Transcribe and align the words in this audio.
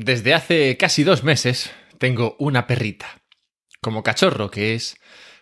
Desde 0.00 0.32
hace 0.32 0.76
casi 0.76 1.02
dos 1.02 1.24
meses 1.24 1.72
tengo 1.98 2.36
una 2.38 2.68
perrita. 2.68 3.20
Como 3.80 4.04
cachorro, 4.04 4.48
que 4.48 4.76
es 4.76 4.96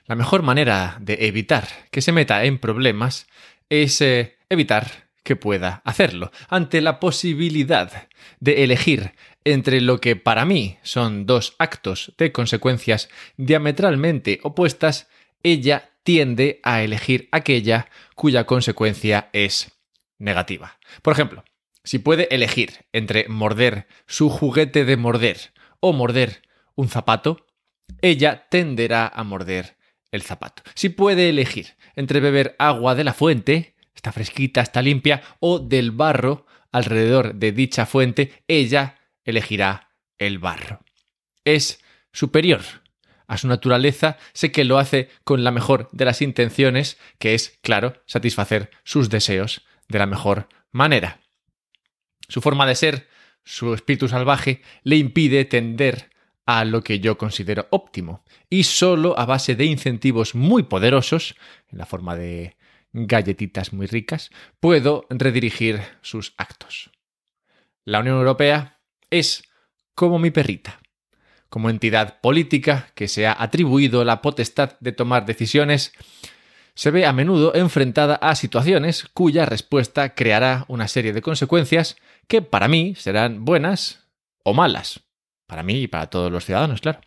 la 0.06 0.14
mejor 0.14 0.40
manera 0.40 0.96
de 0.98 1.26
evitar 1.26 1.68
que 1.90 2.00
se 2.00 2.10
meta 2.10 2.42
en 2.42 2.58
problemas, 2.58 3.26
es 3.68 4.00
eh, 4.00 4.38
evitar 4.48 5.10
que 5.22 5.36
pueda 5.36 5.82
hacerlo. 5.84 6.32
Ante 6.48 6.80
la 6.80 7.00
posibilidad 7.00 8.08
de 8.40 8.64
elegir 8.64 9.12
entre 9.44 9.82
lo 9.82 10.00
que 10.00 10.16
para 10.16 10.46
mí 10.46 10.78
son 10.82 11.26
dos 11.26 11.54
actos 11.58 12.14
de 12.16 12.32
consecuencias 12.32 13.10
diametralmente 13.36 14.40
opuestas, 14.42 15.06
ella 15.42 15.90
tiende 16.02 16.60
a 16.62 16.82
elegir 16.82 17.28
aquella 17.30 17.90
cuya 18.14 18.46
consecuencia 18.46 19.28
es 19.34 19.70
negativa. 20.18 20.78
Por 21.02 21.12
ejemplo, 21.12 21.44
si 21.86 22.00
puede 22.00 22.26
elegir 22.34 22.84
entre 22.92 23.28
morder 23.28 23.86
su 24.08 24.28
juguete 24.28 24.84
de 24.84 24.96
morder 24.96 25.52
o 25.78 25.92
morder 25.92 26.42
un 26.74 26.88
zapato, 26.88 27.46
ella 28.02 28.48
tenderá 28.50 29.06
a 29.06 29.22
morder 29.22 29.76
el 30.10 30.22
zapato. 30.22 30.64
Si 30.74 30.88
puede 30.88 31.28
elegir 31.28 31.76
entre 31.94 32.18
beber 32.18 32.56
agua 32.58 32.96
de 32.96 33.04
la 33.04 33.14
fuente, 33.14 33.76
está 33.94 34.10
fresquita, 34.10 34.62
está 34.62 34.82
limpia, 34.82 35.22
o 35.38 35.60
del 35.60 35.92
barro 35.92 36.46
alrededor 36.72 37.36
de 37.36 37.52
dicha 37.52 37.86
fuente, 37.86 38.42
ella 38.48 38.98
elegirá 39.24 39.94
el 40.18 40.40
barro. 40.40 40.80
Es 41.44 41.80
superior 42.12 42.62
a 43.28 43.38
su 43.38 43.46
naturaleza, 43.46 44.18
sé 44.32 44.50
que 44.50 44.64
lo 44.64 44.78
hace 44.78 45.08
con 45.22 45.44
la 45.44 45.52
mejor 45.52 45.88
de 45.92 46.04
las 46.04 46.20
intenciones, 46.20 46.98
que 47.20 47.34
es, 47.34 47.60
claro, 47.62 48.02
satisfacer 48.06 48.70
sus 48.82 49.08
deseos 49.08 49.64
de 49.88 50.00
la 50.00 50.06
mejor 50.06 50.48
manera. 50.72 51.20
Su 52.28 52.40
forma 52.40 52.66
de 52.66 52.74
ser, 52.74 53.08
su 53.44 53.74
espíritu 53.74 54.08
salvaje, 54.08 54.62
le 54.82 54.96
impide 54.96 55.44
tender 55.44 56.10
a 56.46 56.64
lo 56.64 56.82
que 56.82 57.00
yo 57.00 57.18
considero 57.18 57.66
óptimo, 57.70 58.24
y 58.48 58.64
solo 58.64 59.18
a 59.18 59.26
base 59.26 59.56
de 59.56 59.64
incentivos 59.64 60.34
muy 60.34 60.62
poderosos, 60.62 61.34
en 61.70 61.78
la 61.78 61.86
forma 61.86 62.16
de 62.16 62.56
galletitas 62.92 63.72
muy 63.72 63.86
ricas, 63.86 64.30
puedo 64.60 65.06
redirigir 65.10 65.80
sus 66.02 66.34
actos. 66.36 66.90
La 67.84 68.00
Unión 68.00 68.16
Europea 68.16 68.80
es 69.10 69.42
como 69.94 70.18
mi 70.18 70.30
perrita, 70.30 70.80
como 71.48 71.68
entidad 71.68 72.20
política 72.20 72.90
que 72.94 73.08
se 73.08 73.26
ha 73.26 73.36
atribuido 73.38 74.04
la 74.04 74.22
potestad 74.22 74.78
de 74.80 74.92
tomar 74.92 75.26
decisiones 75.26 75.92
se 76.76 76.90
ve 76.90 77.06
a 77.06 77.12
menudo 77.12 77.54
enfrentada 77.54 78.16
a 78.16 78.34
situaciones 78.34 79.08
cuya 79.14 79.46
respuesta 79.46 80.14
creará 80.14 80.66
una 80.68 80.88
serie 80.88 81.14
de 81.14 81.22
consecuencias 81.22 81.96
que 82.28 82.42
para 82.42 82.68
mí 82.68 82.94
serán 82.94 83.46
buenas 83.46 84.06
o 84.44 84.52
malas. 84.52 85.00
Para 85.46 85.62
mí 85.62 85.82
y 85.82 85.86
para 85.88 86.08
todos 86.08 86.30
los 86.30 86.44
ciudadanos, 86.44 86.82
claro. 86.82 87.00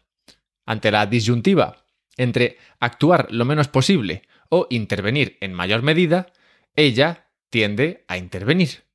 Ante 0.65 0.91
la 0.91 1.05
disyuntiva 1.05 1.85
entre 2.17 2.57
actuar 2.79 3.27
lo 3.29 3.45
menos 3.45 3.67
posible 3.67 4.23
o 4.49 4.65
intervenir 4.71 5.37
en 5.39 5.53
mayor 5.53 5.83
medida, 5.83 6.33
ella 6.75 7.27
tiende 7.51 8.03
a 8.07 8.17
intervenir. 8.17 8.85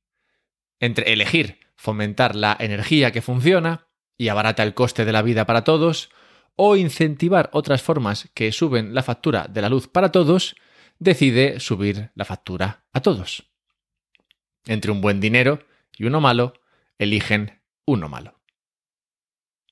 Entre 0.81 1.13
elegir 1.13 1.59
fomentar 1.77 2.35
la 2.35 2.55
energía 2.59 3.11
que 3.11 3.21
funciona 3.21 3.87
y 4.17 4.27
abarata 4.27 4.63
el 4.63 4.73
coste 4.73 5.05
de 5.05 5.11
la 5.13 5.21
vida 5.21 5.45
para 5.45 5.63
todos, 5.63 6.09
o 6.57 6.75
incentivar 6.75 7.49
otras 7.53 7.81
formas 7.81 8.29
que 8.33 8.51
suben 8.51 8.93
la 8.93 9.03
factura 9.03 9.47
de 9.49 9.61
la 9.61 9.69
luz 9.69 9.87
para 9.87 10.11
todos, 10.11 10.55
decide 10.99 11.59
subir 11.59 12.11
la 12.15 12.25
factura 12.25 12.85
a 12.93 13.01
todos. 13.01 13.49
Entre 14.65 14.91
un 14.91 15.01
buen 15.01 15.19
dinero 15.19 15.59
y 15.97 16.05
uno 16.05 16.21
malo, 16.21 16.53
eligen 16.97 17.61
uno 17.85 18.09
malo. 18.09 18.39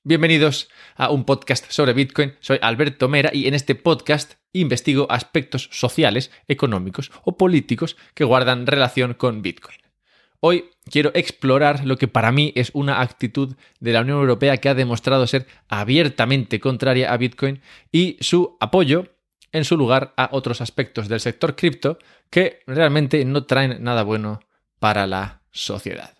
Bienvenidos 0.02 0.68
a 0.96 1.10
un 1.10 1.24
podcast 1.24 1.70
sobre 1.70 1.94
Bitcoin. 1.94 2.34
Soy 2.40 2.58
Alberto 2.60 3.08
Mera 3.08 3.30
y 3.32 3.46
en 3.48 3.54
este 3.54 3.74
podcast 3.74 4.34
investigo 4.52 5.10
aspectos 5.10 5.70
sociales, 5.72 6.30
económicos 6.46 7.10
o 7.24 7.38
políticos 7.38 7.96
que 8.14 8.24
guardan 8.24 8.66
relación 8.66 9.14
con 9.14 9.40
Bitcoin. 9.40 9.78
Hoy 10.40 10.66
quiero 10.90 11.10
explorar 11.14 11.86
lo 11.86 11.96
que 11.96 12.06
para 12.06 12.30
mí 12.30 12.52
es 12.54 12.70
una 12.74 13.00
actitud 13.00 13.56
de 13.80 13.92
la 13.94 14.02
Unión 14.02 14.18
Europea 14.20 14.58
que 14.58 14.68
ha 14.68 14.74
demostrado 14.74 15.26
ser 15.26 15.46
abiertamente 15.68 16.60
contraria 16.60 17.10
a 17.10 17.16
Bitcoin 17.16 17.62
y 17.90 18.18
su 18.20 18.58
apoyo 18.60 19.08
en 19.54 19.64
su 19.64 19.76
lugar 19.76 20.12
a 20.16 20.28
otros 20.32 20.60
aspectos 20.60 21.08
del 21.08 21.20
sector 21.20 21.54
cripto 21.54 21.96
que 22.28 22.60
realmente 22.66 23.24
no 23.24 23.44
traen 23.44 23.82
nada 23.82 24.02
bueno 24.02 24.40
para 24.80 25.06
la 25.06 25.42
sociedad. 25.52 26.12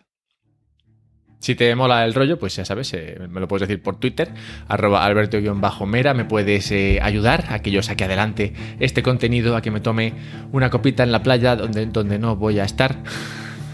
Si 1.41 1.57
te 1.57 1.75
mola 1.75 2.05
el 2.07 2.15
rollo, 2.15 2.39
pues 2.39 2.57
ya 2.57 2.65
sabes, 2.65 2.95
eh, 2.95 3.19
me 3.29 3.41
lo 3.41 3.49
puedes 3.49 3.69
decir 3.69 3.83
por 3.83 3.99
Twitter, 3.99 4.33
arroba 4.69 5.05
alberto-mera, 5.05 6.15
me 6.15 6.25
puedes 6.25 6.71
eh, 6.71 7.01
ayudar 7.03 7.47
a 7.51 7.59
que 7.59 7.71
yo 7.73 7.83
saque 7.83 8.05
adelante 8.05 8.55
este 8.79 9.03
contenido, 9.03 9.57
a 9.57 9.61
que 9.61 9.73
me 9.73 9.81
tome 9.81 10.15
una 10.53 10.71
copita 10.71 11.03
en 11.03 11.13
la 11.13 11.23
playa 11.23 11.57
donde, 11.57 11.87
donde 11.87 12.19
no 12.19 12.37
voy 12.37 12.61
a 12.61 12.65
estar. 12.65 13.03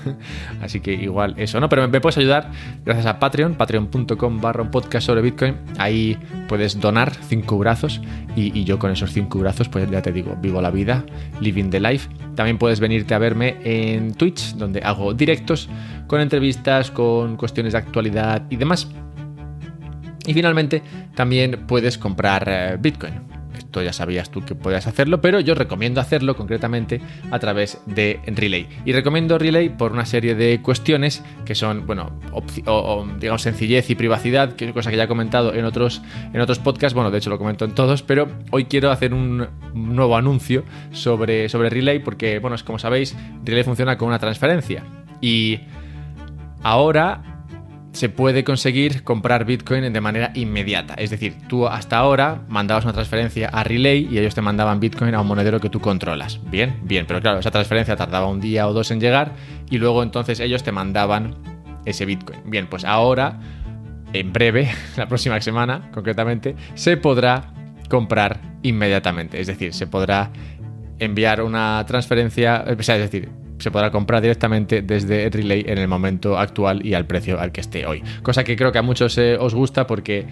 Así 0.63 0.81
que 0.81 0.93
igual 0.93 1.35
eso, 1.37 1.61
¿no? 1.61 1.69
Pero 1.69 1.89
me 1.89 2.01
puedes 2.01 2.19
ayudar 2.19 2.51
gracias 2.85 3.07
a 3.07 3.19
Patreon, 3.19 3.55
patreon.com 3.55 4.41
barra 4.41 4.71
podcast 4.71 5.07
sobre 5.07 5.23
Bitcoin. 5.23 5.57
Ahí 5.79 6.19
puedes 6.49 6.81
donar 6.81 7.13
cinco 7.15 7.59
brazos 7.59 8.01
y, 8.37 8.65
yo 8.65 8.79
con 8.79 8.91
esos 8.91 9.13
cinco 9.13 9.39
brazos, 9.39 9.69
pues 9.69 9.91
ya 9.91 10.03
te 10.03 10.13
digo, 10.13 10.37
vivo 10.41 10.61
la 10.61 10.71
vida, 10.71 11.05
living 11.41 11.71
the 11.71 11.81
life. 11.81 12.09
También 12.35 12.59
puedes 12.59 12.81
venirte 12.81 13.15
a 13.15 13.19
verme 13.19 13.57
en 13.65 14.15
Twitch, 14.15 14.55
donde 14.55 14.81
hago 14.81 15.15
directos 15.15 15.69
con 16.07 16.21
entrevistas, 16.21 16.91
con 16.91 17.37
cuestiones 17.37 17.73
de 17.73 17.79
actualidad 17.79 18.43
y 18.51 18.57
demás. 18.57 18.89
Y 20.27 20.35
finalmente, 20.35 20.83
también 21.15 21.65
puedes 21.67 21.99
comprar 21.99 22.45
eh, 22.47 22.77
Bitcoin 22.79 23.30
esto 23.71 23.83
ya 23.83 23.93
sabías 23.93 24.31
tú 24.31 24.45
que 24.45 24.57
podías 24.57 24.89
hacerlo, 24.89 25.21
pero 25.21 25.39
yo 25.39 25.55
recomiendo 25.55 26.01
hacerlo 26.01 26.35
concretamente 26.37 27.01
a 27.31 27.39
través 27.39 27.81
de 27.87 28.19
Relay. 28.27 28.69
Y 28.85 28.93
recomiendo 28.93 29.39
Relay 29.39 29.69
por 29.69 29.93
una 29.93 30.07
serie 30.07 30.35
de 30.35 30.61
cuestiones 30.61 31.23
que 31.45 31.55
son, 31.55 31.87
bueno, 31.87 32.11
digamos 33.21 33.43
sencillez 33.43 33.89
y 33.89 33.95
privacidad, 33.95 34.55
que 34.57 34.67
es 34.67 34.73
cosa 34.73 34.91
que 34.91 34.97
ya 34.97 35.05
he 35.05 35.09
comentado 35.09 35.55
en 35.55 35.65
otros, 35.65 36.03
en 36.33 36.41
otros 36.41 36.59
podcasts, 36.59 36.95
bueno, 36.95 37.13
de 37.13 37.19
hecho 37.19 37.31
lo 37.31 37.39
comento 37.39 37.65
en 37.65 37.73
todos, 37.73 38.03
pero 38.03 38.27
hoy 38.51 38.65
quiero 38.65 38.91
hacer 38.91 39.15
un 39.15 39.47
nuevo 39.73 40.17
anuncio 40.17 40.65
sobre, 40.91 41.49
sobre 41.49 41.71
Relay 41.71 42.01
porque, 42.01 42.41
bueno, 42.41 42.57
como 42.67 42.81
sabéis, 42.81 43.17
Relay 43.45 43.63
funciona 43.63 43.97
con 43.97 44.09
una 44.09 44.19
transferencia. 44.19 44.83
Y 45.21 45.61
ahora 46.65 47.30
se 47.93 48.09
puede 48.09 48.45
conseguir 48.45 49.03
comprar 49.03 49.45
Bitcoin 49.45 49.93
de 49.93 50.01
manera 50.01 50.31
inmediata. 50.35 50.95
Es 50.95 51.11
decir, 51.11 51.35
tú 51.49 51.67
hasta 51.67 51.99
ahora 51.99 52.43
mandabas 52.49 52.85
una 52.85 52.93
transferencia 52.93 53.49
a 53.49 53.65
Relay 53.65 54.09
y 54.11 54.19
ellos 54.19 54.35
te 54.35 54.43
mandaban 54.43 54.81
Bitcoin 54.81 55.15
a 55.15 55.21
un 55.21 55.27
monedero 55.27 55.61
que 55.61 55.69
tú 55.69 55.81
controlas. 55.81 56.41
Bien, 56.51 56.79
bien, 56.83 57.07
pero 57.07 57.21
claro, 57.21 57.41
esa 57.41 57.51
transferencia 57.51 57.97
tardaba 57.97 58.27
un 58.27 58.41
día 58.41 58.69
o 58.69 58.73
dos 58.73 58.91
en 58.91 59.01
llegar 59.01 59.33
y 59.71 59.79
luego 59.79 60.03
entonces 60.03 60.41
ellos 60.41 60.63
te 60.63 60.73
mandaban 60.73 61.37
ese 61.85 62.07
Bitcoin. 62.07 62.39
Bien, 62.47 62.69
pues 62.69 62.85
ahora, 62.85 63.41
en 64.13 64.33
breve, 64.33 64.71
la 64.97 65.09
próxima 65.09 65.41
semana 65.41 65.91
concretamente, 65.93 66.55
se 66.75 66.97
podrá 66.97 67.53
comprar 67.89 68.41
inmediatamente. 68.63 69.41
Es 69.41 69.49
decir, 69.49 69.75
se 69.75 69.87
podrá 69.87 70.31
enviar 71.01 71.43
una 71.43 71.85
transferencia, 71.87 72.65
sea, 72.81 72.97
es 72.97 73.11
decir, 73.11 73.40
se 73.61 73.71
podrá 73.71 73.91
comprar 73.91 74.23
directamente 74.23 74.83
desde 74.83 75.29
Relay 75.31 75.65
en 75.67 75.79
el 75.79 75.89
momento 75.89 76.39
actual 76.39 76.85
y 76.85 76.95
al 76.95 77.07
precio 77.07 77.41
al 77.41 77.53
que 77.53 77.61
esté 77.61 77.87
hoy. 77.87 78.03
Cosa 78.23 78.45
que 78.45 78.57
creo 78.57 78.73
que 78.73 78.79
a 78.79 78.83
muchos 78.83 79.17
eh, 79.19 79.37
os 79.39 79.55
gusta 79.55 79.87
porque 79.87 80.27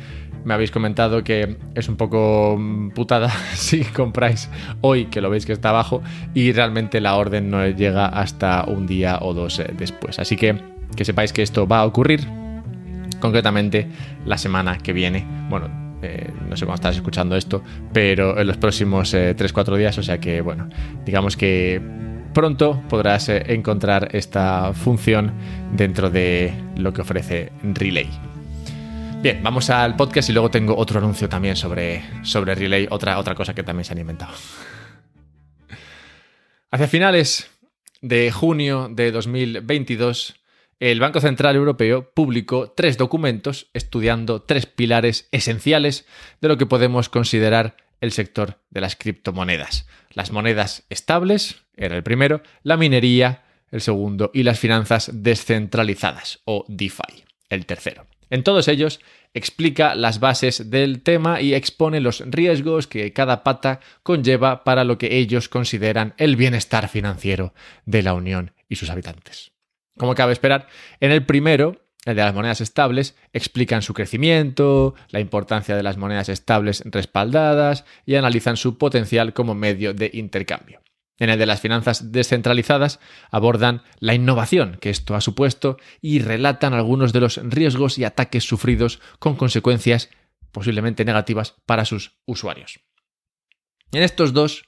me 0.45 0.55
habéis 0.55 0.71
comentado 0.71 1.23
que 1.25 1.57
es 1.75 1.89
un 1.89 1.97
poco 1.97 2.57
mm, 2.59 2.91
putada 2.91 3.31
si 3.55 3.85
compráis 3.85 4.51
hoy, 4.81 5.07
que 5.07 5.21
lo 5.21 5.31
veis 5.31 5.47
que 5.47 5.53
está 5.53 5.71
abajo, 5.71 6.03
y 6.35 6.53
realmente 6.53 7.01
la 7.01 7.17
orden 7.17 7.51
no 7.51 7.67
llega 7.67 8.07
hasta 8.07 8.65
un 8.65 8.87
día 8.87 9.19
o 9.21 9.35
dos 9.35 9.59
eh, 9.61 9.71
después. 9.77 10.19
Así 10.19 10.37
que 10.37 10.57
que 10.97 11.05
sepáis 11.05 11.33
que 11.33 11.43
esto 11.43 11.67
va 11.67 11.81
a 11.81 11.85
ocurrir 11.85 12.27
concretamente 13.21 13.89
la 14.25 14.39
semana 14.39 14.79
que 14.79 14.93
viene. 14.93 15.27
Bueno, 15.51 15.69
eh, 16.03 16.31
no 16.49 16.57
sé 16.57 16.65
cuándo 16.65 16.77
estás 16.77 16.97
escuchando 16.97 17.37
esto, 17.37 17.63
pero 17.93 18.39
en 18.39 18.47
los 18.47 18.57
próximos 18.57 19.13
3-4 19.13 19.77
días, 19.77 19.99
o 19.99 20.03
sea 20.03 20.19
que, 20.19 20.41
bueno, 20.41 20.69
digamos 21.05 21.37
que 21.37 21.81
pronto 22.33 22.81
podrás 22.89 23.29
eh, 23.29 23.43
encontrar 23.49 24.09
esta 24.13 24.73
función 24.73 25.33
dentro 25.73 26.11
de 26.11 26.55
lo 26.77 26.93
que 26.93 27.03
ofrece 27.03 27.53
Relay. 27.63 28.09
Bien, 29.21 29.43
vamos 29.43 29.69
al 29.71 29.97
podcast 29.97 30.29
y 30.29 30.33
luego 30.33 30.51
tengo 30.51 30.77
otro 30.77 31.01
anuncio 31.01 31.29
también 31.29 31.57
sobre, 31.57 32.05
sobre 32.23 32.55
Relay, 32.55 32.87
otra, 32.91 33.19
otra 33.19 33.35
cosa 33.35 33.53
que 33.55 33.65
también 33.65 33.85
se 33.85 33.93
han 33.93 33.99
inventado. 33.99 34.33
Hacia 36.71 36.87
finales 36.87 37.51
de 38.01 38.31
junio 38.31 38.89
de 38.91 39.11
2022, 39.11 40.39
el 40.81 41.01
Banco 41.01 41.21
Central 41.21 41.57
Europeo 41.57 42.13
publicó 42.13 42.71
tres 42.71 42.97
documentos 42.97 43.69
estudiando 43.75 44.43
tres 44.43 44.67
pilares 44.67 45.29
esenciales 45.33 46.07
de 46.41 46.47
lo 46.47 46.57
que 46.57 46.67
podemos 46.67 47.09
considerar 47.09 47.77
el 48.01 48.13
sector 48.13 48.63
de 48.71 48.81
las 48.81 48.95
criptomonedas. 48.95 49.89
Las 50.13 50.31
monedas 50.31 50.85
estables, 50.89 51.65
era 51.79 51.97
el 51.97 52.03
primero, 52.03 52.43
la 52.63 52.77
minería, 52.77 53.45
el 53.71 53.81
segundo, 53.81 54.31
y 54.35 54.43
las 54.43 54.59
finanzas 54.59 55.11
descentralizadas, 55.13 56.41
o 56.45 56.65
DeFi, 56.69 57.25
el 57.49 57.67
tercero. 57.67 58.07
En 58.31 58.43
todos 58.43 58.69
ellos 58.69 59.01
explica 59.35 59.95
las 59.95 60.21
bases 60.21 60.71
del 60.71 61.03
tema 61.03 61.41
y 61.41 61.55
expone 61.55 62.01
los 62.01 62.21
riesgos 62.27 62.87
que 62.87 63.13
cada 63.13 63.43
pata 63.43 63.81
conlleva 64.03 64.65
para 64.65 64.85
lo 64.85 64.99
que 64.99 65.17
ellos 65.17 65.49
consideran 65.49 66.15
el 66.19 66.37
bienestar 66.37 66.89
financiero 66.89 67.55
de 67.87 68.03
la 68.03 68.15
Unión 68.15 68.53
y 68.69 68.77
sus 68.77 68.91
habitantes. 68.91 69.53
Como 69.97 70.15
cabe 70.15 70.33
esperar, 70.33 70.69
en 71.01 71.11
el 71.11 71.25
primero, 71.25 71.81
el 72.05 72.17
de 72.17 72.23
las 72.23 72.35
monedas 72.35 72.61
estables, 72.61 73.17
explican 73.33 73.83
su 73.83 73.95
crecimiento, 73.95 74.95
la 75.11 75.21
importancia 75.21 75.77
de 75.77 75.83
las 75.83 75.97
monedas 75.97 76.29
estables 76.29 76.83
respaldadas 76.87 77.85
y 78.07 78.15
analizan 78.15 78.57
su 78.57 78.79
potencial 78.79 79.33
como 79.33 79.55
medio 79.55 79.93
de 79.95 80.11
intercambio. 80.15 80.81
En 81.19 81.31
el 81.31 81.39
de 81.39 81.47
las 81.47 81.61
finanzas 81.61 82.13
descentralizadas 82.13 83.01
abordan 83.31 83.83
la 83.99 84.15
innovación 84.15 84.79
que 84.81 84.91
esto 84.91 85.17
ha 85.17 85.21
supuesto 85.21 85.77
y 86.01 86.21
relatan 86.21 86.75
algunos 86.75 87.13
de 87.13 87.21
los 87.21 87.41
riesgos 87.43 87.99
y 87.99 88.05
ataques 88.05 88.45
sufridos 88.45 89.01
con 89.19 89.35
consecuencias 89.37 90.11
posiblemente 90.53 91.05
negativas 91.05 91.57
para 91.67 91.85
sus 91.85 92.19
usuarios. 92.25 92.81
En 93.93 94.03
estos 94.03 94.33
dos 94.33 94.65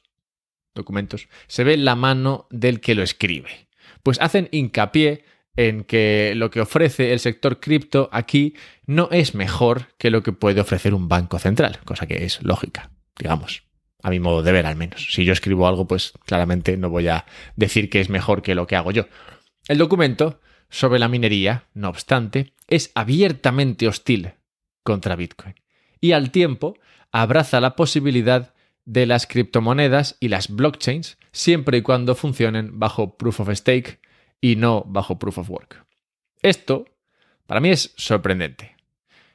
documentos 0.75 1.29
se 1.47 1.65
ve 1.65 1.77
la 1.77 1.95
mano 1.95 2.49
del 2.51 2.81
que 2.81 2.95
lo 2.95 3.03
escribe, 3.03 3.69
pues 4.03 4.21
hacen 4.21 4.49
hincapié 4.51 5.25
en 5.57 5.85
que 5.85 6.33
lo 6.37 6.51
que 6.51 6.61
ofrece 6.61 7.13
el 7.13 7.21
sector 7.21 7.61
cripto 7.61 8.09
aquí 8.13 8.55
no 8.87 9.09
es 9.13 9.35
mejor 9.35 9.95
que 9.99 10.11
lo 10.11 10.23
que 10.23 10.33
puede 10.33 10.61
ofrecer 10.61 10.95
un 10.95 11.09
banco 11.09 11.39
central, 11.39 11.79
cosa 11.85 12.07
que 12.07 12.25
es 12.25 12.43
lógica, 12.43 12.91
digamos 13.19 13.70
a 14.03 14.11
mi 14.11 14.21
modo 14.21 14.43
de 14.43 14.53
ver 14.53 14.67
al 14.67 14.77
menos. 14.77 15.09
Si 15.13 15.25
yo 15.25 15.33
escribo 15.33 15.67
algo, 15.67 15.87
pues 15.87 16.13
claramente 16.27 16.77
no 16.77 16.91
voy 16.91 17.09
a 17.09 17.27
decir 17.57 17.91
que 17.91 18.01
es 18.01 18.09
mejor 18.09 18.43
que 18.43 18.55
lo 18.55 18.67
que 18.67 18.77
hago 18.77 18.91
yo. 18.91 19.07
El 19.69 19.79
documento 19.79 20.41
sobre 20.69 20.99
la 20.99 21.09
minería, 21.09 21.65
no 21.75 21.89
obstante, 21.89 22.55
es 22.69 22.93
abiertamente 22.95 23.89
hostil 23.89 24.33
contra 24.83 25.17
Bitcoin 25.17 25.55
y 26.01 26.13
al 26.13 26.31
tiempo 26.31 26.79
abraza 27.13 27.61
la 27.61 27.77
posibilidad 27.77 28.55
de 28.85 29.07
las 29.07 29.27
criptomonedas 29.27 30.17
y 30.21 30.29
las 30.29 30.49
blockchains 30.49 31.19
siempre 31.33 31.79
y 31.79 31.83
cuando 31.83 32.15
funcionen 32.15 32.79
bajo 32.79 33.17
proof 33.17 33.41
of 33.41 33.51
stake 33.51 34.01
y 34.41 34.57
no 34.57 34.85
bajo 34.87 35.19
proof 35.19 35.39
of 35.39 35.51
work. 35.51 35.85
Esto, 36.43 36.87
para 37.47 37.61
mí, 37.61 37.71
es 37.71 37.93
sorprendente, 37.97 38.77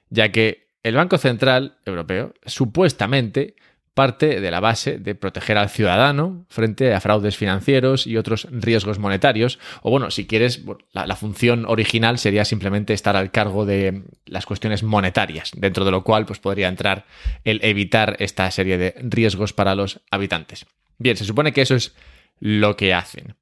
ya 0.09 0.31
que 0.31 0.65
el 0.83 0.95
Banco 0.95 1.17
Central 1.17 1.77
Europeo 1.85 2.33
supuestamente 2.45 3.55
parte 3.95 4.41
de 4.41 4.51
la 4.51 4.59
base 4.59 4.99
de 4.99 5.15
proteger 5.15 5.57
al 5.57 5.69
ciudadano 5.69 6.45
frente 6.49 6.93
a 6.93 6.99
fraudes 6.99 7.37
financieros 7.37 8.05
y 8.05 8.17
otros 8.17 8.47
riesgos 8.51 8.99
monetarios. 8.99 9.57
O 9.81 9.89
bueno, 9.89 10.11
si 10.11 10.27
quieres, 10.27 10.63
la, 10.91 11.15
función 11.15 11.65
original 11.65 12.19
sería 12.19 12.43
simplemente 12.43 12.93
estar 12.93 13.15
al 13.15 13.31
cargo 13.31 13.65
de 13.65 14.03
las 14.25 14.45
cuestiones 14.45 14.83
monetarias, 14.83 15.51
dentro 15.55 15.85
de 15.85 15.91
lo 15.91 16.03
cual 16.03 16.25
pues, 16.25 16.39
podría 16.39 16.67
entrar 16.67 17.05
el 17.45 17.61
evitar 17.63 18.17
esta 18.19 18.51
serie 18.51 18.77
de 18.77 18.95
riesgos 18.99 19.53
para 19.53 19.75
los 19.75 20.01
habitantes. 20.11 20.65
Bien, 20.97 21.15
se 21.15 21.23
supone 21.23 21.53
que 21.53 21.61
eso 21.61 21.75
es 21.75 21.95
lo 22.39 22.75
que 22.75 22.93
hacen. 22.93 23.37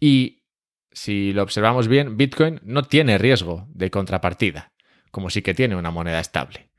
Y 0.00 0.44
si 0.92 1.32
lo 1.32 1.42
observamos 1.42 1.88
bien, 1.88 2.16
Bitcoin 2.16 2.60
no 2.62 2.84
tiene 2.84 3.18
riesgo 3.18 3.66
de 3.74 3.90
contrapartida, 3.90 4.72
como 5.10 5.28
sí 5.28 5.42
que 5.42 5.54
tiene 5.54 5.74
una 5.74 5.90
moneda 5.90 6.20
estable. 6.20 6.70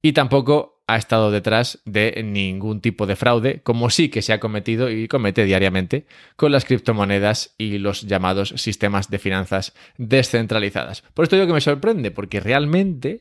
Y 0.00 0.12
tampoco 0.12 0.73
ha 0.86 0.96
estado 0.96 1.30
detrás 1.30 1.80
de 1.84 2.22
ningún 2.22 2.80
tipo 2.80 3.06
de 3.06 3.16
fraude, 3.16 3.62
como 3.62 3.90
sí 3.90 4.10
que 4.10 4.22
se 4.22 4.32
ha 4.32 4.40
cometido 4.40 4.90
y 4.90 5.08
comete 5.08 5.44
diariamente 5.44 6.06
con 6.36 6.52
las 6.52 6.64
criptomonedas 6.64 7.54
y 7.56 7.78
los 7.78 8.02
llamados 8.02 8.50
sistemas 8.56 9.08
de 9.08 9.18
finanzas 9.18 9.74
descentralizadas. 9.96 11.02
Por 11.14 11.22
esto 11.22 11.36
digo 11.36 11.46
que 11.46 11.54
me 11.54 11.60
sorprende, 11.60 12.10
porque 12.10 12.40
realmente, 12.40 13.20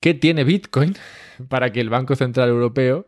¿qué 0.00 0.14
tiene 0.14 0.44
Bitcoin 0.44 0.96
para 1.48 1.70
que 1.70 1.80
el 1.80 1.90
Banco 1.90 2.16
Central 2.16 2.48
Europeo 2.48 3.06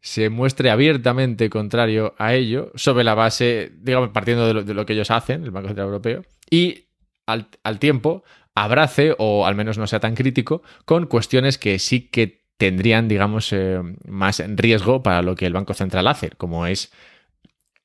se 0.00 0.30
muestre 0.30 0.70
abiertamente 0.70 1.48
contrario 1.48 2.14
a 2.18 2.34
ello, 2.34 2.72
sobre 2.74 3.04
la 3.04 3.14
base, 3.14 3.72
digamos, 3.80 4.10
partiendo 4.10 4.62
de 4.62 4.74
lo, 4.74 4.86
que 4.86 4.94
ellos 4.94 5.12
hacen, 5.12 5.44
el 5.44 5.52
Banco 5.52 5.68
Central 5.68 5.86
Europeo, 5.86 6.24
y 6.50 6.86
al, 7.26 7.46
al 7.62 7.78
tiempo 7.78 8.24
abrace, 8.54 9.14
o 9.18 9.46
al 9.46 9.54
menos 9.54 9.78
no 9.78 9.86
sea 9.86 10.00
tan 10.00 10.16
crítico, 10.16 10.62
con 10.84 11.06
cuestiones 11.06 11.56
que 11.56 11.78
sí 11.78 12.08
que 12.08 12.41
tendrían, 12.62 13.08
digamos, 13.08 13.52
eh, 13.52 13.80
más 14.06 14.40
riesgo 14.54 15.02
para 15.02 15.20
lo 15.20 15.34
que 15.34 15.46
el 15.46 15.52
Banco 15.52 15.74
Central 15.74 16.06
hace, 16.06 16.30
como 16.30 16.64
es 16.68 16.92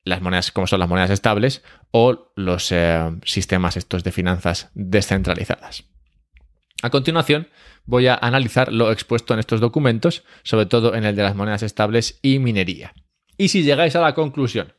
las 0.04 0.22
monedas, 0.22 0.52
como 0.52 0.68
son 0.68 0.78
las 0.78 0.88
monedas 0.88 1.10
estables 1.10 1.64
o 1.90 2.30
los 2.36 2.70
eh, 2.70 3.10
sistemas 3.24 3.76
estos 3.76 4.04
de 4.04 4.12
finanzas 4.12 4.70
descentralizadas. 4.74 5.82
A 6.80 6.90
continuación, 6.90 7.48
voy 7.86 8.06
a 8.06 8.14
analizar 8.14 8.72
lo 8.72 8.92
expuesto 8.92 9.34
en 9.34 9.40
estos 9.40 9.58
documentos, 9.58 10.22
sobre 10.44 10.66
todo 10.66 10.94
en 10.94 11.04
el 11.04 11.16
de 11.16 11.24
las 11.24 11.34
monedas 11.34 11.64
estables 11.64 12.20
y 12.22 12.38
minería. 12.38 12.94
Y 13.36 13.48
si 13.48 13.64
llegáis 13.64 13.96
a 13.96 14.00
la 14.00 14.14
conclusión 14.14 14.74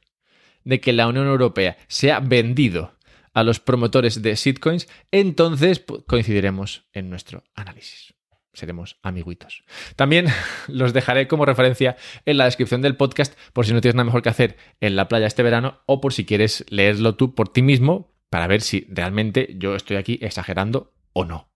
de 0.64 0.80
que 0.80 0.94
la 0.94 1.10
Unión 1.10 1.28
Europea 1.28 1.78
se 1.90 2.14
ha 2.14 2.22
vendido 2.22 2.96
a 3.34 3.44
los 3.44 3.60
promotores 3.60 4.22
de 4.22 4.34
shitcoins, 4.34 4.88
entonces 5.12 5.84
coincidiremos 6.08 6.86
en 6.94 7.10
nuestro 7.10 7.44
análisis 7.54 8.14
seremos 8.60 9.00
amiguitos. 9.02 9.64
También 9.96 10.28
los 10.68 10.94
dejaré 10.94 11.28
como 11.28 11.46
referencia 11.46 11.98
en 12.26 12.38
la 12.38 12.46
descripción 12.46 12.82
del 12.82 12.96
podcast 12.96 13.38
por 13.54 13.66
si 13.66 13.74
no 13.74 13.82
tienes 13.82 13.96
nada 13.96 14.06
mejor 14.06 14.22
que 14.22 14.30
hacer 14.30 14.58
en 14.80 14.96
la 14.96 15.08
playa 15.08 15.28
este 15.28 15.44
verano 15.44 15.82
o 15.86 16.02
por 16.02 16.14
si 16.14 16.26
quieres 16.26 16.66
leerlo 16.70 17.16
tú 17.16 17.36
por 17.36 17.50
ti 17.50 17.62
mismo 17.62 18.14
para 18.30 18.48
ver 18.48 18.62
si 18.62 18.86
realmente 18.90 19.56
yo 19.58 19.76
estoy 19.76 19.98
aquí 19.98 20.20
exagerando 20.22 20.94
o 21.14 21.26
no. 21.26 21.50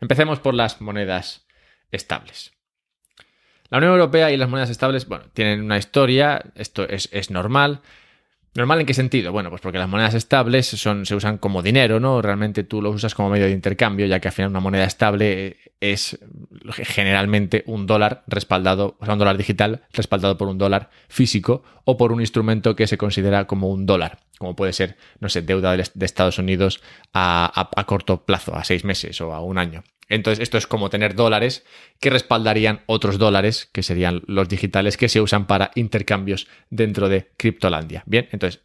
Empecemos 0.00 0.40
por 0.40 0.54
las 0.54 0.80
monedas 0.80 1.46
estables. 1.90 2.52
La 3.70 3.78
Unión 3.78 3.92
Europea 3.92 4.30
y 4.30 4.36
las 4.36 4.48
monedas 4.48 4.70
estables, 4.70 5.08
bueno, 5.08 5.24
tienen 5.32 5.62
una 5.62 5.78
historia, 5.78 6.52
esto 6.54 6.86
es, 6.86 7.08
es 7.12 7.30
normal. 7.30 7.80
¿Normal 8.56 8.80
en 8.80 8.86
qué 8.86 8.94
sentido? 8.94 9.32
Bueno, 9.32 9.50
pues 9.50 9.60
porque 9.60 9.78
las 9.78 9.88
monedas 9.88 10.14
estables 10.14 10.66
son, 10.66 11.06
se 11.06 11.16
usan 11.16 11.38
como 11.38 11.60
dinero, 11.60 11.98
¿no? 11.98 12.22
Realmente 12.22 12.62
tú 12.62 12.80
lo 12.80 12.90
usas 12.90 13.12
como 13.12 13.28
medio 13.28 13.46
de 13.46 13.52
intercambio, 13.52 14.06
ya 14.06 14.20
que 14.20 14.28
al 14.28 14.34
final 14.34 14.50
una 14.52 14.60
moneda 14.60 14.84
estable 14.84 15.56
es 15.80 16.20
generalmente 16.84 17.64
un 17.66 17.86
dólar 17.86 18.22
respaldado, 18.28 18.96
o 19.00 19.04
sea, 19.04 19.14
un 19.14 19.18
dólar 19.18 19.36
digital 19.36 19.82
respaldado 19.92 20.38
por 20.38 20.46
un 20.46 20.58
dólar 20.58 20.90
físico 21.08 21.64
o 21.84 21.96
por 21.96 22.12
un 22.12 22.20
instrumento 22.20 22.76
que 22.76 22.86
se 22.86 22.96
considera 22.96 23.48
como 23.48 23.70
un 23.70 23.86
dólar, 23.86 24.20
como 24.38 24.54
puede 24.54 24.72
ser, 24.72 24.96
no 25.18 25.28
sé, 25.28 25.42
deuda 25.42 25.76
de 25.76 26.06
Estados 26.06 26.38
Unidos 26.38 26.80
a, 27.12 27.70
a 27.74 27.84
corto 27.86 28.24
plazo, 28.24 28.54
a 28.54 28.62
seis 28.62 28.84
meses 28.84 29.20
o 29.20 29.34
a 29.34 29.42
un 29.42 29.58
año. 29.58 29.82
Entonces, 30.08 30.42
esto 30.42 30.58
es 30.58 30.66
como 30.66 30.90
tener 30.90 31.14
dólares 31.14 31.64
que 32.00 32.10
respaldarían 32.10 32.80
otros 32.86 33.18
dólares, 33.18 33.68
que 33.72 33.82
serían 33.82 34.22
los 34.26 34.48
digitales 34.48 34.96
que 34.96 35.08
se 35.08 35.20
usan 35.20 35.46
para 35.46 35.70
intercambios 35.74 36.46
dentro 36.70 37.08
de 37.08 37.30
Criptolandia. 37.36 38.02
Bien, 38.06 38.28
entonces, 38.32 38.62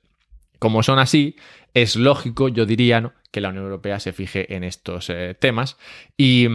como 0.60 0.84
son 0.84 1.00
así, 1.00 1.36
es 1.74 1.96
lógico, 1.96 2.50
yo 2.50 2.66
diría, 2.66 3.14
que 3.32 3.42
la 3.42 3.50
Unión 3.50 3.66
Europea 3.66 4.00
se 4.00 4.14
fije 4.14 4.54
en 4.56 4.64
estos 4.64 5.10
eh, 5.10 5.36
temas. 5.40 5.78
Y, 6.18 6.48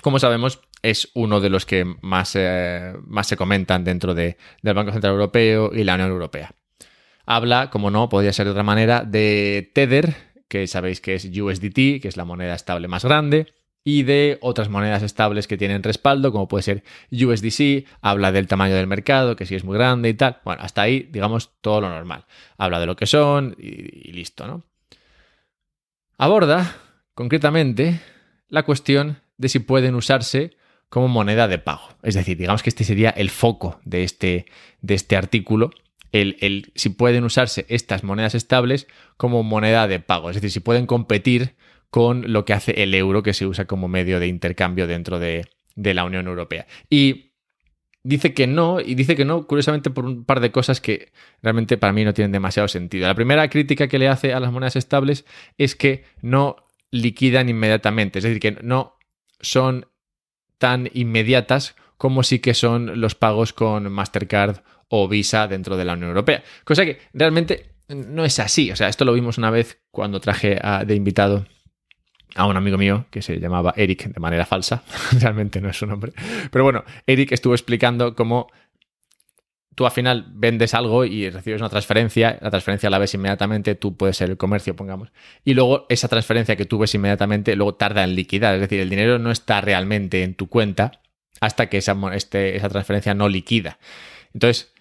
como 0.00 0.18
sabemos, 0.18 0.60
es 0.82 1.10
uno 1.14 1.40
de 1.40 1.50
los 1.50 1.66
que 1.66 1.84
más, 2.00 2.34
eh, 2.36 2.94
se 3.22 3.36
comentan 3.36 3.84
dentro 3.84 4.14
de, 4.14 4.36
del 4.62 4.74
Banco 4.74 4.92
Central 4.92 5.14
Europeo 5.14 5.70
y 5.74 5.84
la 5.84 5.94
Unión 5.94 6.10
Europea. 6.10 6.52
Habla, 7.26 7.70
como 7.70 7.90
no, 7.90 8.08
podría 8.08 8.32
ser 8.32 8.46
de 8.46 8.52
otra 8.52 8.62
manera, 8.62 9.02
de 9.02 9.70
Tether, 9.74 10.14
que 10.48 10.66
sabéis 10.68 11.00
que 11.00 11.14
es 11.14 11.24
USDT, 11.24 12.00
que 12.00 12.08
es 12.08 12.16
la 12.16 12.24
moneda 12.24 12.54
estable 12.54 12.86
más 12.86 13.04
grande 13.04 13.52
y 13.88 14.02
de 14.02 14.38
otras 14.40 14.68
monedas 14.68 15.04
estables 15.04 15.46
que 15.46 15.56
tienen 15.56 15.84
respaldo, 15.84 16.32
como 16.32 16.48
puede 16.48 16.64
ser 16.64 16.82
USDC, 17.12 17.86
habla 18.00 18.32
del 18.32 18.48
tamaño 18.48 18.74
del 18.74 18.88
mercado, 18.88 19.36
que 19.36 19.46
si 19.46 19.54
es 19.54 19.62
muy 19.62 19.78
grande 19.78 20.08
y 20.08 20.14
tal. 20.14 20.40
Bueno, 20.44 20.60
hasta 20.64 20.82
ahí, 20.82 21.08
digamos, 21.12 21.52
todo 21.60 21.82
lo 21.82 21.88
normal. 21.88 22.24
Habla 22.58 22.80
de 22.80 22.86
lo 22.86 22.96
que 22.96 23.06
son 23.06 23.54
y, 23.60 24.10
listo, 24.10 24.48
¿no? 24.48 24.64
Aborda, 26.18 26.78
concretamente, 27.14 28.00
la 28.48 28.64
cuestión 28.64 29.20
de 29.36 29.48
si 29.48 29.60
pueden 29.60 29.94
usarse 29.94 30.56
como 30.88 31.06
moneda 31.06 31.46
de 31.46 31.58
pago. 31.58 31.90
Es 32.02 32.16
decir, 32.16 32.36
digamos 32.36 32.64
que 32.64 32.70
este 32.70 32.82
sería 32.82 33.10
el 33.10 33.30
foco 33.30 33.78
de 33.84 34.02
este, 34.02 34.46
de 34.80 34.94
este 34.94 35.14
artículo. 35.14 35.70
El, 36.10 36.38
el, 36.40 36.72
si 36.74 36.88
pueden 36.88 37.22
usarse 37.22 37.66
estas 37.68 38.02
monedas 38.02 38.34
estables 38.34 38.88
como 39.16 39.44
moneda 39.44 39.86
de 39.86 40.00
pago. 40.00 40.28
Es 40.28 40.34
decir, 40.34 40.50
si 40.50 40.58
pueden 40.58 40.86
competir 40.86 41.54
con 41.96 42.30
lo 42.30 42.44
que 42.44 42.52
hace 42.52 42.82
el 42.82 42.94
euro 42.94 43.22
que 43.22 43.32
se 43.32 43.46
usa 43.46 43.64
como 43.64 43.88
medio 43.88 44.20
de 44.20 44.26
intercambio 44.26 44.86
dentro 44.86 45.18
de, 45.18 45.48
la 45.76 46.04
Unión 46.04 46.26
Europea. 46.26 46.66
Y 46.90 47.32
dice 48.02 48.34
que 48.34 48.46
no, 48.46 48.80
y 48.82 48.94
dice 48.94 49.16
que 49.16 49.24
no, 49.24 49.46
curiosamente, 49.46 49.88
por 49.88 50.04
un 50.04 50.26
par 50.26 50.40
de 50.40 50.52
cosas 50.52 50.82
que 50.82 51.10
realmente 51.40 51.78
para 51.78 51.94
mí 51.94 52.04
no 52.04 52.12
tienen 52.12 52.32
demasiado 52.32 52.68
sentido. 52.68 53.06
La 53.06 53.14
primera 53.14 53.48
crítica 53.48 53.88
que 53.88 53.98
le 53.98 54.08
hace 54.08 54.34
a 54.34 54.40
las 54.40 54.52
monedas 54.52 54.76
estables 54.76 55.24
es 55.56 55.74
que 55.74 56.04
no 56.20 56.66
liquidan 56.90 57.48
inmediatamente, 57.48 58.18
es 58.18 58.24
decir, 58.24 58.40
que 58.40 58.58
no 58.60 58.98
son 59.40 59.86
tan 60.58 60.90
inmediatas 60.92 61.76
como 61.96 62.24
sí 62.24 62.40
que 62.40 62.52
son 62.52 63.00
los 63.00 63.14
pagos 63.14 63.54
con 63.54 63.90
Mastercard 63.90 64.58
o 64.88 65.08
Visa 65.08 65.48
dentro 65.48 65.78
de 65.78 65.86
la 65.86 65.94
Unión 65.94 66.10
Europea. 66.10 66.44
Cosa 66.64 66.84
que 66.84 66.98
realmente 67.14 67.70
no 67.88 68.26
es 68.26 68.38
así. 68.38 68.70
O 68.70 68.76
sea, 68.76 68.90
esto 68.90 69.06
lo 69.06 69.14
vimos 69.14 69.38
una 69.38 69.50
vez 69.50 69.80
cuando 69.90 70.20
traje 70.20 70.60
de 70.86 70.94
invitado 70.94 71.46
a 72.36 72.46
un 72.46 72.56
amigo 72.56 72.78
mío 72.78 73.06
que 73.10 73.22
se 73.22 73.38
llamaba 73.40 73.74
Eric 73.76 74.08
de 74.12 74.20
manera 74.20 74.46
falsa, 74.46 74.82
realmente 75.20 75.60
no 75.60 75.68
es 75.68 75.76
su 75.76 75.86
nombre, 75.86 76.12
pero 76.50 76.64
bueno, 76.64 76.84
Eric 77.06 77.32
estuvo 77.32 77.54
explicando 77.54 78.14
cómo 78.14 78.48
tú 79.74 79.84
al 79.84 79.92
final 79.92 80.26
vendes 80.30 80.74
algo 80.74 81.04
y 81.04 81.28
recibes 81.30 81.60
una 81.60 81.68
transferencia, 81.68 82.38
la 82.40 82.50
transferencia 82.50 82.88
la 82.88 82.98
ves 82.98 83.14
inmediatamente, 83.14 83.74
tú 83.74 83.96
puedes 83.96 84.16
ser 84.16 84.30
el 84.30 84.36
comercio, 84.36 84.76
pongamos, 84.76 85.12
y 85.44 85.54
luego 85.54 85.86
esa 85.88 86.08
transferencia 86.08 86.56
que 86.56 86.64
tú 86.64 86.78
ves 86.78 86.94
inmediatamente 86.94 87.56
luego 87.56 87.74
tarda 87.74 88.04
en 88.04 88.14
liquidar, 88.14 88.54
es 88.54 88.60
decir, 88.60 88.80
el 88.80 88.90
dinero 88.90 89.18
no 89.18 89.30
está 89.30 89.60
realmente 89.60 90.22
en 90.22 90.34
tu 90.34 90.48
cuenta 90.48 91.00
hasta 91.40 91.68
que 91.68 91.78
esa, 91.78 91.96
este, 92.14 92.56
esa 92.56 92.68
transferencia 92.68 93.14
no 93.14 93.28
liquida. 93.28 93.78
Entonces, 94.32 94.72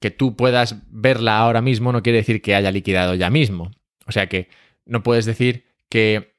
que 0.00 0.10
tú 0.10 0.36
puedas 0.36 0.76
verla 0.90 1.38
ahora 1.38 1.62
mismo 1.62 1.92
no 1.92 2.02
quiere 2.02 2.18
decir 2.18 2.42
que 2.42 2.54
haya 2.54 2.70
liquidado 2.70 3.14
ya 3.14 3.30
mismo. 3.30 3.70
O 4.06 4.12
sea 4.12 4.28
que 4.28 4.48
no 4.84 5.02
puedes 5.02 5.24
decir 5.24 5.64
que 5.88 6.33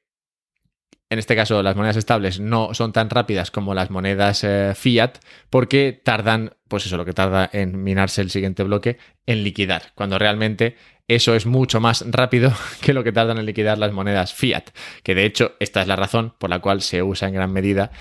en 1.08 1.18
este 1.18 1.36
caso 1.36 1.62
las 1.62 1.76
monedas 1.76 1.96
estables 1.96 2.40
no 2.40 2.74
son 2.74 2.92
tan 2.92 3.10
rápidas 3.10 3.50
como 3.50 3.74
las 3.74 3.90
monedas 3.90 4.42
eh, 4.44 4.72
fiat 4.74 5.18
porque 5.50 6.00
tardan, 6.04 6.54
pues 6.68 6.86
eso, 6.86 6.96
lo 6.96 7.04
que 7.04 7.12
tarda 7.12 7.48
en 7.52 7.82
minarse 7.82 8.22
el 8.22 8.30
siguiente 8.30 8.62
bloque, 8.64 8.98
en 9.26 9.44
liquidar, 9.44 9.92
cuando 9.94 10.18
realmente 10.18 10.76
eso 11.08 11.36
es 11.36 11.46
mucho 11.46 11.80
más 11.80 12.04
rápido 12.10 12.52
que 12.80 12.92
lo 12.92 13.04
que 13.04 13.12
tardan 13.12 13.38
en 13.38 13.46
liquidar 13.46 13.78
las 13.78 13.92
monedas 13.92 14.34
fiat, 14.34 14.64
que 15.02 15.14
de 15.14 15.24
hecho 15.24 15.54
esta 15.60 15.82
es 15.82 15.88
la 15.88 15.96
razón 15.96 16.34
por 16.38 16.50
la 16.50 16.58
cual 16.58 16.82
se 16.82 17.02
usa 17.02 17.28
en 17.28 17.34
gran 17.34 17.52
medida 17.52 17.92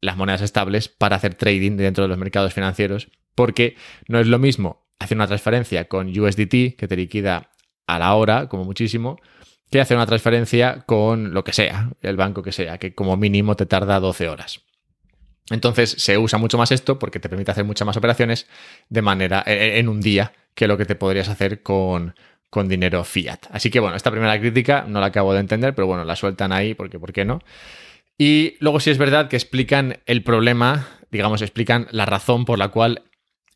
las 0.00 0.16
monedas 0.16 0.40
estables 0.40 0.88
para 0.88 1.16
hacer 1.16 1.34
trading 1.34 1.76
dentro 1.76 2.04
de 2.04 2.08
los 2.08 2.18
mercados 2.18 2.54
financieros, 2.54 3.08
porque 3.34 3.76
no 4.08 4.18
es 4.18 4.28
lo 4.28 4.38
mismo 4.38 4.86
hacer 4.98 5.16
una 5.16 5.26
transferencia 5.26 5.86
con 5.88 6.08
USDT 6.08 6.76
que 6.76 6.86
te 6.88 6.96
liquida 6.96 7.50
a 7.86 7.98
la 7.98 8.14
hora, 8.14 8.48
como 8.48 8.64
muchísimo, 8.64 9.18
que 9.70 9.80
hacer 9.80 9.96
una 9.96 10.06
transferencia 10.06 10.82
con 10.86 11.32
lo 11.32 11.44
que 11.44 11.52
sea, 11.52 11.90
el 12.02 12.16
banco 12.16 12.42
que 12.42 12.52
sea, 12.52 12.78
que 12.78 12.94
como 12.94 13.16
mínimo 13.16 13.56
te 13.56 13.66
tarda 13.66 14.00
12 14.00 14.28
horas. 14.28 14.60
Entonces 15.50 15.96
se 15.98 16.18
usa 16.18 16.38
mucho 16.38 16.58
más 16.58 16.72
esto 16.72 16.98
porque 16.98 17.20
te 17.20 17.28
permite 17.28 17.50
hacer 17.50 17.64
muchas 17.64 17.86
más 17.86 17.96
operaciones 17.96 18.46
de 18.88 19.02
manera 19.02 19.42
e, 19.46 19.52
e, 19.52 19.78
en 19.78 19.88
un 19.88 20.00
día 20.00 20.32
que 20.54 20.68
lo 20.68 20.76
que 20.76 20.84
te 20.84 20.94
podrías 20.94 21.28
hacer 21.28 21.62
con, 21.62 22.14
con 22.50 22.68
dinero 22.68 23.04
fiat. 23.04 23.46
Así 23.50 23.70
que 23.70 23.80
bueno, 23.80 23.96
esta 23.96 24.10
primera 24.10 24.38
crítica 24.38 24.84
no 24.86 25.00
la 25.00 25.06
acabo 25.06 25.32
de 25.32 25.40
entender, 25.40 25.74
pero 25.74 25.86
bueno, 25.86 26.04
la 26.04 26.16
sueltan 26.16 26.52
ahí 26.52 26.74
porque 26.74 26.98
¿por 26.98 27.12
qué 27.12 27.24
no? 27.24 27.40
Y 28.18 28.56
luego 28.60 28.80
sí 28.80 28.90
es 28.90 28.98
verdad 28.98 29.28
que 29.28 29.36
explican 29.36 29.98
el 30.06 30.22
problema, 30.22 30.88
digamos, 31.10 31.42
explican 31.42 31.86
la 31.90 32.06
razón 32.06 32.44
por 32.44 32.58
la 32.58 32.68
cual 32.68 33.02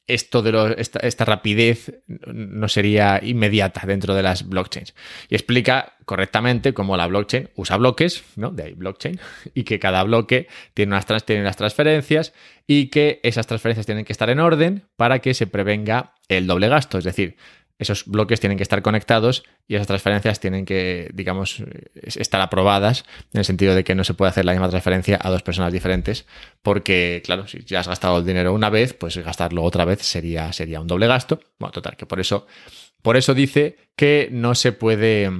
esto 0.06 0.42
de 0.42 0.74
esta, 0.78 1.24
rapidez 1.24 2.00
no 2.06 2.68
sería 2.68 3.20
inmediata 3.22 3.86
dentro 3.86 4.14
de 4.14 4.22
las 4.22 4.48
blockchains. 4.48 4.94
Y 5.28 5.34
explica 5.34 5.94
correctamente 6.04 6.74
cómo 6.74 6.96
la 6.96 7.06
blockchain 7.06 7.48
usa 7.56 7.76
bloques, 7.78 8.22
¿no? 8.36 8.50
De 8.50 8.64
ahí 8.64 8.74
blockchain, 8.74 9.18
y 9.54 9.64
que 9.64 9.78
cada 9.78 10.02
bloque 10.02 10.48
tiene 10.74 10.92
unas, 10.92 11.06
tiene 11.24 11.42
unas 11.42 11.56
transferencias 11.56 12.34
y 12.66 12.88
que 12.88 13.20
esas 13.22 13.46
transferencias 13.46 13.86
tienen 13.86 14.04
que 14.04 14.12
estar 14.12 14.28
en 14.28 14.40
orden 14.40 14.84
para 14.96 15.20
que 15.20 15.32
se 15.32 15.46
prevenga 15.46 16.12
el 16.28 16.46
doble 16.46 16.68
gasto. 16.68 16.98
Es 16.98 17.04
decir, 17.04 17.36
esos 17.78 18.06
bloques 18.06 18.40
tienen 18.40 18.56
que 18.56 18.62
estar 18.62 18.82
conectados 18.82 19.42
y 19.66 19.74
esas 19.74 19.86
transferencias 19.86 20.38
tienen 20.38 20.64
que, 20.64 21.10
digamos, 21.12 21.62
estar 22.02 22.40
aprobadas 22.40 23.04
en 23.32 23.40
el 23.40 23.44
sentido 23.44 23.74
de 23.74 23.82
que 23.82 23.94
no 23.94 24.04
se 24.04 24.14
puede 24.14 24.30
hacer 24.30 24.44
la 24.44 24.52
misma 24.52 24.68
transferencia 24.68 25.18
a 25.20 25.30
dos 25.30 25.42
personas 25.42 25.72
diferentes 25.72 26.26
porque, 26.62 27.22
claro, 27.24 27.48
si 27.48 27.64
ya 27.64 27.80
has 27.80 27.88
gastado 27.88 28.18
el 28.18 28.26
dinero 28.26 28.52
una 28.52 28.70
vez, 28.70 28.94
pues 28.94 29.16
gastarlo 29.16 29.62
otra 29.62 29.84
vez 29.84 30.02
sería, 30.02 30.52
sería 30.52 30.80
un 30.80 30.86
doble 30.86 31.06
gasto. 31.06 31.40
Bueno, 31.58 31.72
total, 31.72 31.96
que 31.96 32.06
por 32.06 32.20
eso, 32.20 32.46
por 33.02 33.16
eso 33.16 33.34
dice 33.34 33.76
que 33.96 34.28
no 34.30 34.54
se 34.54 34.72
puede 34.72 35.30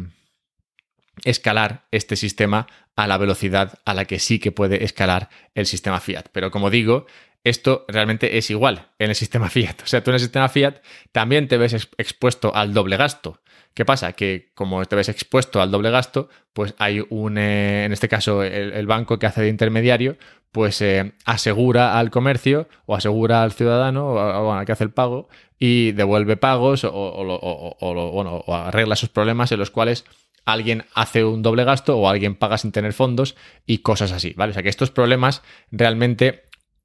escalar 1.24 1.86
este 1.92 2.16
sistema 2.16 2.66
a 2.96 3.06
la 3.06 3.18
velocidad 3.18 3.78
a 3.84 3.94
la 3.94 4.04
que 4.04 4.18
sí 4.18 4.38
que 4.38 4.52
puede 4.52 4.84
escalar 4.84 5.28
el 5.54 5.66
sistema 5.66 6.00
Fiat. 6.00 6.26
Pero 6.32 6.50
como 6.50 6.70
digo, 6.70 7.06
esto 7.44 7.84
realmente 7.88 8.38
es 8.38 8.50
igual 8.50 8.88
en 8.98 9.10
el 9.10 9.14
sistema 9.14 9.48
Fiat. 9.50 9.82
O 9.82 9.86
sea, 9.86 10.02
tú 10.02 10.10
en 10.10 10.14
el 10.14 10.20
sistema 10.20 10.48
Fiat 10.48 10.76
también 11.12 11.46
te 11.46 11.58
ves 11.58 11.74
expuesto 11.98 12.54
al 12.54 12.74
doble 12.74 12.96
gasto. 12.96 13.40
¿Qué 13.74 13.84
pasa? 13.84 14.12
Que 14.12 14.52
como 14.54 14.84
te 14.84 14.96
ves 14.96 15.08
expuesto 15.08 15.60
al 15.60 15.70
doble 15.70 15.90
gasto, 15.90 16.28
pues 16.52 16.74
hay 16.78 17.04
un, 17.10 17.38
eh, 17.38 17.84
en 17.84 17.92
este 17.92 18.08
caso, 18.08 18.42
el, 18.42 18.86
banco 18.86 19.18
que 19.18 19.26
hace 19.26 19.42
de 19.42 19.48
intermediario, 19.48 20.16
pues 20.52 20.80
eh, 20.80 21.14
asegura 21.24 21.98
al 21.98 22.10
comercio 22.10 22.68
o 22.86 22.94
asegura 22.94 23.42
al 23.42 23.52
ciudadano 23.52 24.06
o, 24.12 24.52
al 24.52 24.64
que 24.64 24.72
hace 24.72 24.84
el 24.84 24.92
pago 24.92 25.28
y 25.58 25.90
devuelve 25.90 26.36
pagos 26.36 26.84
o, 26.84 26.92
o 26.92 28.54
arregla 28.54 28.94
esos 28.94 29.08
problemas 29.08 29.50
en 29.50 29.58
los 29.58 29.72
cuales 29.72 30.04
alguien 30.44 30.84
hace 30.94 31.24
un 31.24 31.42
doble 31.42 31.64
gasto 31.64 31.98
o 31.98 32.08
alguien 32.08 32.34
paga 32.34 32.58
sin 32.58 32.72
tener 32.72 32.92
fondos 32.92 33.34
y 33.66 33.78
cosas 33.78 34.12
así, 34.12 34.34
¿vale? 34.36 34.50
O 34.50 34.54
sea 34.54 34.62
que 34.62 34.68
estos 34.68 34.90
problemas 34.90 35.42
realmente 35.70 36.43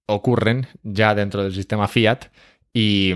ocurren 0.10 0.68
ya 0.84 1.16
dentro 1.16 1.44
del 1.44 1.54
sistema 1.54 1.88
fiat 1.88 2.26
y 2.74 3.14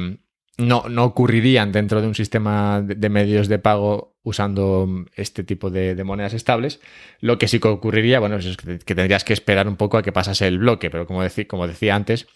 no, 0.57 0.85
no 0.87 1.03
ocurrirían 1.03 1.71
dentro 1.71 2.01
de 2.01 2.07
un 2.07 2.15
sistema 2.15 2.81
de, 2.81 3.09
medios 3.09 3.47
de 3.47 3.59
pago 3.59 4.15
usando 4.23 4.87
este 5.15 5.43
tipo 5.43 5.69
de, 5.69 6.01
monedas 6.03 6.33
estables. 6.33 6.79
Lo 7.19 7.37
que 7.37 7.47
sí 7.47 7.59
que 7.59 7.67
ocurriría, 7.67 8.19
bueno, 8.19 8.37
es 8.37 8.55
que, 8.57 8.77
tendrías 8.95 9.23
que 9.23 9.33
esperar 9.33 9.67
un 9.67 9.75
poco 9.75 9.97
a 9.97 10.03
que 10.03 10.11
pasase 10.11 10.47
el 10.47 10.59
bloque, 10.59 10.89
pero 10.89 11.07
como, 11.07 11.21
como 11.47 11.67
decía 11.67 11.95
antes, 11.95 12.27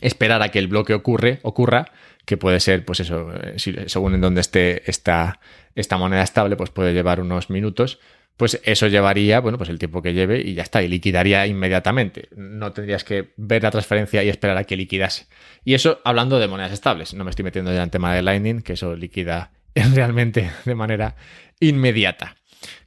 esperar 0.00 0.42
a 0.42 0.50
que 0.50 0.58
el 0.58 0.68
bloque 0.68 0.94
ocurre, 0.94 1.40
ocurra, 1.42 1.90
que 2.24 2.36
puede 2.36 2.60
ser, 2.60 2.84
pues 2.84 3.00
eso, 3.00 3.32
eh, 3.34 3.56
según 3.86 4.14
en 4.14 4.20
donde 4.20 4.40
esté 4.40 4.88
esta, 4.88 5.40
esta 5.74 5.98
moneda 5.98 6.22
estable, 6.22 6.56
pues 6.56 6.70
puede 6.70 6.94
llevar 6.94 7.20
unos 7.20 7.50
minutos 7.50 7.98
pues 8.42 8.60
eso 8.64 8.88
llevaría, 8.88 9.38
bueno, 9.38 9.56
pues 9.56 9.70
el 9.70 9.78
tiempo 9.78 10.02
que 10.02 10.14
lleve 10.14 10.40
y 10.40 10.54
ya 10.54 10.64
está, 10.64 10.82
y 10.82 10.88
liquidaría 10.88 11.46
inmediatamente. 11.46 12.28
No 12.34 12.72
tendrías 12.72 13.04
que 13.04 13.34
ver 13.36 13.62
la 13.62 13.70
transferencia 13.70 14.24
y 14.24 14.28
esperar 14.28 14.56
a 14.56 14.64
que 14.64 14.76
liquidase. 14.76 15.28
Y 15.64 15.74
eso 15.74 16.00
hablando 16.02 16.40
de 16.40 16.48
monedas 16.48 16.72
estables. 16.72 17.14
No 17.14 17.22
me 17.22 17.30
estoy 17.30 17.44
metiendo 17.44 17.70
ya 17.70 17.76
en 17.76 17.82
el 17.84 17.90
tema 17.90 18.12
de 18.12 18.20
Lightning, 18.20 18.62
que 18.62 18.72
eso 18.72 18.96
liquida 18.96 19.52
realmente 19.94 20.50
de 20.64 20.74
manera 20.74 21.14
inmediata. 21.60 22.34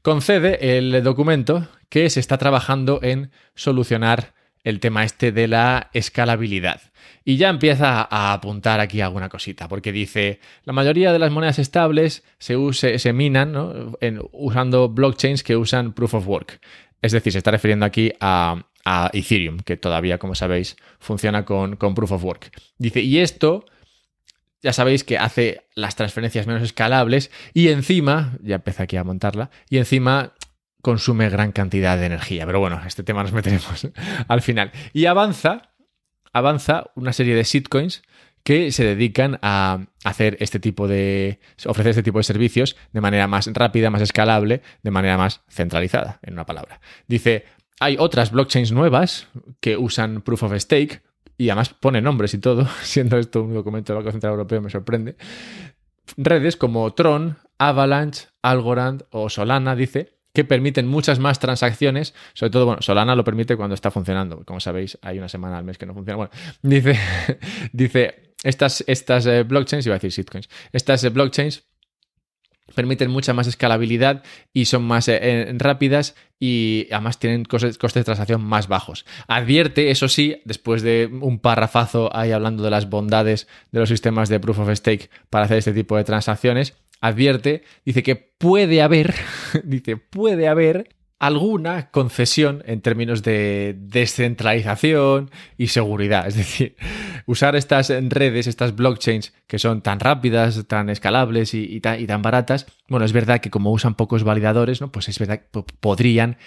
Concede 0.01 0.77
el 0.77 1.01
documento 1.05 1.69
que 1.87 2.09
se 2.09 2.19
está 2.19 2.37
trabajando 2.37 2.99
en 3.01 3.31
solucionar 3.55 4.33
el 4.65 4.81
tema 4.81 5.05
este 5.05 5.31
de 5.31 5.47
la 5.47 5.89
escalabilidad. 5.93 6.81
Y 7.23 7.37
ya 7.37 7.49
empieza 7.49 8.05
a 8.09 8.33
apuntar 8.33 8.81
aquí 8.81 8.99
alguna 8.99 9.29
cosita, 9.29 9.69
porque 9.69 9.91
dice, 9.91 10.39
la 10.63 10.73
mayoría 10.73 11.13
de 11.13 11.19
las 11.19 11.31
monedas 11.31 11.59
estables 11.59 12.23
se, 12.39 12.57
use, 12.57 12.99
se 12.99 13.13
minan 13.13 13.55
usando 14.33 14.89
blockchains 14.89 15.43
que 15.43 15.55
usan 15.55 15.93
proof 15.93 16.15
of 16.15 16.27
work. 16.27 16.59
Es 17.01 17.13
decir, 17.13 17.31
se 17.31 17.37
está 17.37 17.51
refiriendo 17.51 17.85
aquí 17.85 18.11
a, 18.19 18.65
Ethereum, 19.13 19.57
que 19.57 19.77
todavía, 19.77 20.19
como 20.19 20.35
sabéis, 20.35 20.75
funciona 20.99 21.43
con 21.43 21.75
proof 21.77 22.11
of 22.11 22.23
work. 22.23 22.51
Dice, 22.77 23.01
y 23.01 23.17
esto 23.17 23.65
ya 24.65 24.73
sabéis 24.73 25.03
que 25.03 25.19
hace 25.19 25.61
las 25.75 25.95
transferencias 25.95 26.47
menos 26.47 26.63
escalables 26.63 27.29
y 27.53 27.67
encima, 27.67 28.35
ya 28.41 28.55
empieza 28.55 28.81
aquí 28.83 28.97
a 28.97 29.03
montarla, 29.03 29.51
y 29.69 29.77
encima 29.77 30.33
consume 30.85 31.31
gran 31.31 31.51
cantidad 31.51 31.97
de 31.97 32.05
energía. 32.05 32.45
Pero 32.45 32.59
bueno, 32.59 32.79
este 32.85 33.01
tema 33.01 33.23
nos 33.23 33.33
meteremos 33.33 33.87
al 34.27 34.41
final. 34.43 34.71
Y 34.93 35.07
avanza, 35.07 35.73
avanza 36.31 36.91
una 36.93 37.11
serie 37.11 37.33
de 37.33 37.41
shitcoins 37.41 38.03
que 38.43 38.71
se 38.71 38.83
dedican 38.83 39.39
a 39.41 39.87
hacer 40.03 40.37
este 40.41 40.59
tipo 40.59 40.87
de. 40.87 41.39
ofrecer 41.65 41.89
este 41.89 42.03
tipo 42.03 42.19
de 42.19 42.23
servicios 42.23 42.75
de 42.93 43.01
manera 43.01 43.25
más 43.25 43.49
rápida, 43.51 43.89
más 43.89 44.03
escalable, 44.03 44.61
de 44.83 44.91
manera 44.91 45.17
más 45.17 45.41
centralizada, 45.49 46.19
en 46.21 46.33
una 46.33 46.45
palabra. 46.45 46.79
Dice. 47.07 47.45
Hay 47.81 47.97
otras 47.99 48.31
blockchains 48.31 48.71
nuevas 48.71 49.27
que 49.59 49.75
usan 49.75 50.21
proof 50.21 50.43
of 50.43 50.53
stake, 50.55 51.03
y 51.37 51.49
además 51.49 51.73
pone 51.73 51.99
nombres 51.99 52.33
y 52.33 52.37
todo, 52.37 52.65
siendo 52.83 53.17
esto 53.17 53.41
un 53.41 53.53
documento 53.53 53.91
del 53.91 54.01
Banco 54.01 54.11
Central 54.11 54.31
Europeo, 54.31 54.61
me 54.61 54.69
sorprende. 54.69 55.17
Redes 56.15 56.55
como 56.55 56.93
Tron, 56.93 57.37
Avalanche, 57.57 58.27
Algorand 58.41 59.03
o 59.09 59.29
Solana, 59.29 59.75
dice, 59.75 60.14
que 60.35 60.43
permiten 60.43 60.85
muchas 60.85 61.17
más 61.17 61.39
transacciones, 61.39 62.13
sobre 62.33 62.51
todo, 62.51 62.65
bueno, 62.67 62.81
Solana 62.83 63.15
lo 63.15 63.23
permite 63.23 63.57
cuando 63.57 63.73
está 63.73 63.89
funcionando, 63.89 64.43
como 64.45 64.59
sabéis, 64.59 64.99
hay 65.01 65.17
una 65.17 65.29
semana 65.29 65.57
al 65.57 65.63
mes 65.63 65.79
que 65.79 65.87
no 65.87 65.95
funciona. 65.95 66.17
Bueno, 66.17 66.31
dice, 66.61 66.99
dice 67.73 68.33
estas, 68.43 68.83
estas 68.85 69.25
eh, 69.25 69.41
blockchains, 69.41 69.85
iba 69.87 69.95
a 69.95 69.97
decir 69.97 70.11
shitcoins, 70.11 70.49
estas 70.71 71.03
eh, 71.03 71.09
blockchains 71.09 71.63
permiten 72.73 73.11
mucha 73.11 73.33
más 73.33 73.47
escalabilidad 73.47 74.23
y 74.51 74.65
son 74.65 74.83
más 74.83 75.07
eh, 75.07 75.53
rápidas 75.57 76.15
y 76.39 76.87
además 76.91 77.19
tienen 77.19 77.45
costes, 77.45 77.77
costes, 77.77 78.01
de 78.01 78.05
transacción 78.05 78.43
más 78.43 78.67
bajos. 78.67 79.05
Advierte, 79.27 79.91
eso 79.91 80.09
sí, 80.09 80.41
después 80.45 80.81
de 80.81 81.09
un 81.21 81.39
parrafazo 81.39 82.15
ahí 82.15 82.31
hablando 82.31 82.63
de 82.63 82.71
las 82.71 82.89
bondades 82.89 83.47
de 83.71 83.79
los 83.79 83.89
sistemas 83.89 84.29
de 84.29 84.39
proof 84.39 84.59
of 84.59 84.69
stake 84.73 85.09
para 85.29 85.45
hacer 85.45 85.59
este 85.59 85.73
tipo 85.73 85.95
de 85.95 86.03
transacciones, 86.03 86.75
advierte, 87.07 87.63
dice 87.85 88.03
que 88.03 88.15
puede 88.15 88.81
haber, 88.81 89.13
dice, 89.63 89.97
puede 89.97 90.47
haber 90.47 90.89
alguna 91.19 91.89
concesión 91.91 92.61
en 92.65 92.81
términos 92.81 93.23
de 93.23 93.75
descentralización 93.77 95.31
y 95.57 95.67
seguridad. 95.67 96.27
Es 96.27 96.35
decir, 96.35 96.75
usar 97.25 97.55
estas 97.55 97.89
redes, 97.89 98.47
estas 98.47 98.75
blockchains 98.75 99.33
que 99.47 99.59
son 99.59 99.81
tan 99.81 99.99
rápidas, 99.99 100.65
tan 100.67 100.89
escalables 100.89 101.53
y, 101.53 101.79
tan, 101.79 102.21
baratas, 102.21 102.67
bueno, 102.89 103.05
es 103.05 103.13
verdad 103.13 103.39
que 103.39 103.49
como 103.49 103.71
usan 103.71 103.95
pocos 103.95 104.23
validadores, 104.23 104.81
¿no? 104.81 104.91
Pues 104.91 105.07
es 105.09 105.17
verdad 105.17 105.41
que 105.41 105.63
podrían 105.79 106.37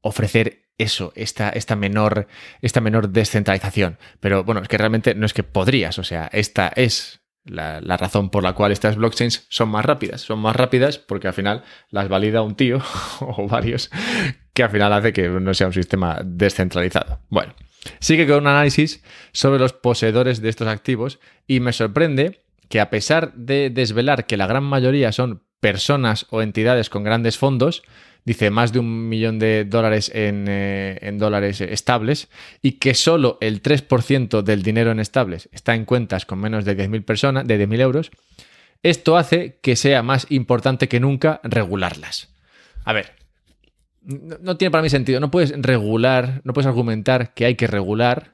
ofrecer 0.00 0.68
eso, 0.78 1.12
esta, 1.16 1.50
esta, 1.50 1.74
menor, 1.74 2.28
esta 2.62 2.80
menor 2.80 3.08
descentralización. 3.08 3.98
Pero 4.20 4.44
bueno, 4.44 4.62
es 4.62 4.68
que 4.68 4.78
realmente 4.78 5.14
no 5.16 5.26
es 5.26 5.32
que 5.32 5.42
podrías, 5.42 5.98
o 5.98 6.04
sea, 6.04 6.30
esta 6.32 6.68
es 6.68 7.20
la, 7.48 7.80
razón 7.96 8.30
por 8.30 8.42
la 8.42 8.52
cual 8.52 8.72
estas 8.72 8.96
blockchains 8.96 9.46
son 9.48 9.68
más 9.70 9.84
rápidas. 9.84 10.20
Son 10.20 10.38
más 10.38 10.56
rápidas 10.56 10.98
porque 10.98 11.28
al 11.28 11.34
final 11.34 11.62
las 11.90 12.08
valida 12.08 12.42
un 12.42 12.54
tío 12.54 12.80
o 13.20 13.46
varios 13.46 13.90
que 14.52 14.62
al 14.62 14.70
final 14.70 14.92
hace 14.92 15.12
que 15.12 15.28
no 15.28 15.54
sea 15.54 15.68
un 15.68 15.72
sistema 15.72 16.20
descentralizado. 16.24 17.20
Bueno, 17.28 17.54
sigue 18.00 18.26
con 18.26 18.38
un 18.38 18.46
análisis 18.48 19.02
sobre 19.32 19.60
los 19.60 19.72
poseedores 19.72 20.42
de 20.42 20.48
estos 20.48 20.68
activos 20.68 21.20
y 21.46 21.60
me 21.60 21.72
sorprende 21.72 22.42
que 22.68 22.80
a 22.80 22.90
pesar 22.90 23.32
de 23.34 23.70
desvelar 23.70 24.26
que 24.26 24.36
la 24.36 24.46
gran 24.46 24.64
mayoría 24.64 25.12
son 25.12 25.42
personas 25.60 26.26
o 26.30 26.42
entidades 26.42 26.90
con 26.90 27.02
grandes 27.02 27.38
fondos, 27.38 27.82
dice 28.24 28.50
más 28.50 28.72
de 28.72 28.78
un 28.78 29.08
millón 29.08 29.38
de 29.38 29.64
dólares 29.64 30.10
eh, 30.14 30.98
en, 31.00 31.18
dólares 31.18 31.60
estables 31.60 32.28
y 32.62 32.72
que 32.72 32.94
solo 32.94 33.38
el 33.40 33.62
3% 33.62 34.42
del 34.42 34.62
dinero 34.62 34.90
en 34.90 35.00
estables 35.00 35.48
está 35.52 35.74
en 35.74 35.84
cuentas 35.84 36.26
con 36.26 36.38
menos 36.38 36.64
de 36.64 36.76
10.000 36.76 37.04
personas, 37.04 37.46
de 37.46 37.66
10.000 37.66 37.80
euros, 37.80 38.10
esto 38.82 39.16
hace 39.16 39.58
que 39.62 39.76
sea 39.76 40.02
más 40.02 40.26
importante 40.30 40.88
que 40.88 41.00
nunca 41.00 41.40
regularlas. 41.42 42.34
A 42.84 42.92
ver, 42.92 43.12
no, 44.02 44.36
no 44.40 44.56
tiene 44.56 44.70
para 44.70 44.82
mí 44.82 44.88
sentido. 44.88 45.20
No 45.20 45.30
puedes 45.30 45.52
regular, 45.56 46.40
no 46.44 46.52
puedes 46.52 46.66
argumentar 46.66 47.34
que 47.34 47.44
hay 47.44 47.56
que 47.56 47.66
regular 47.66 48.32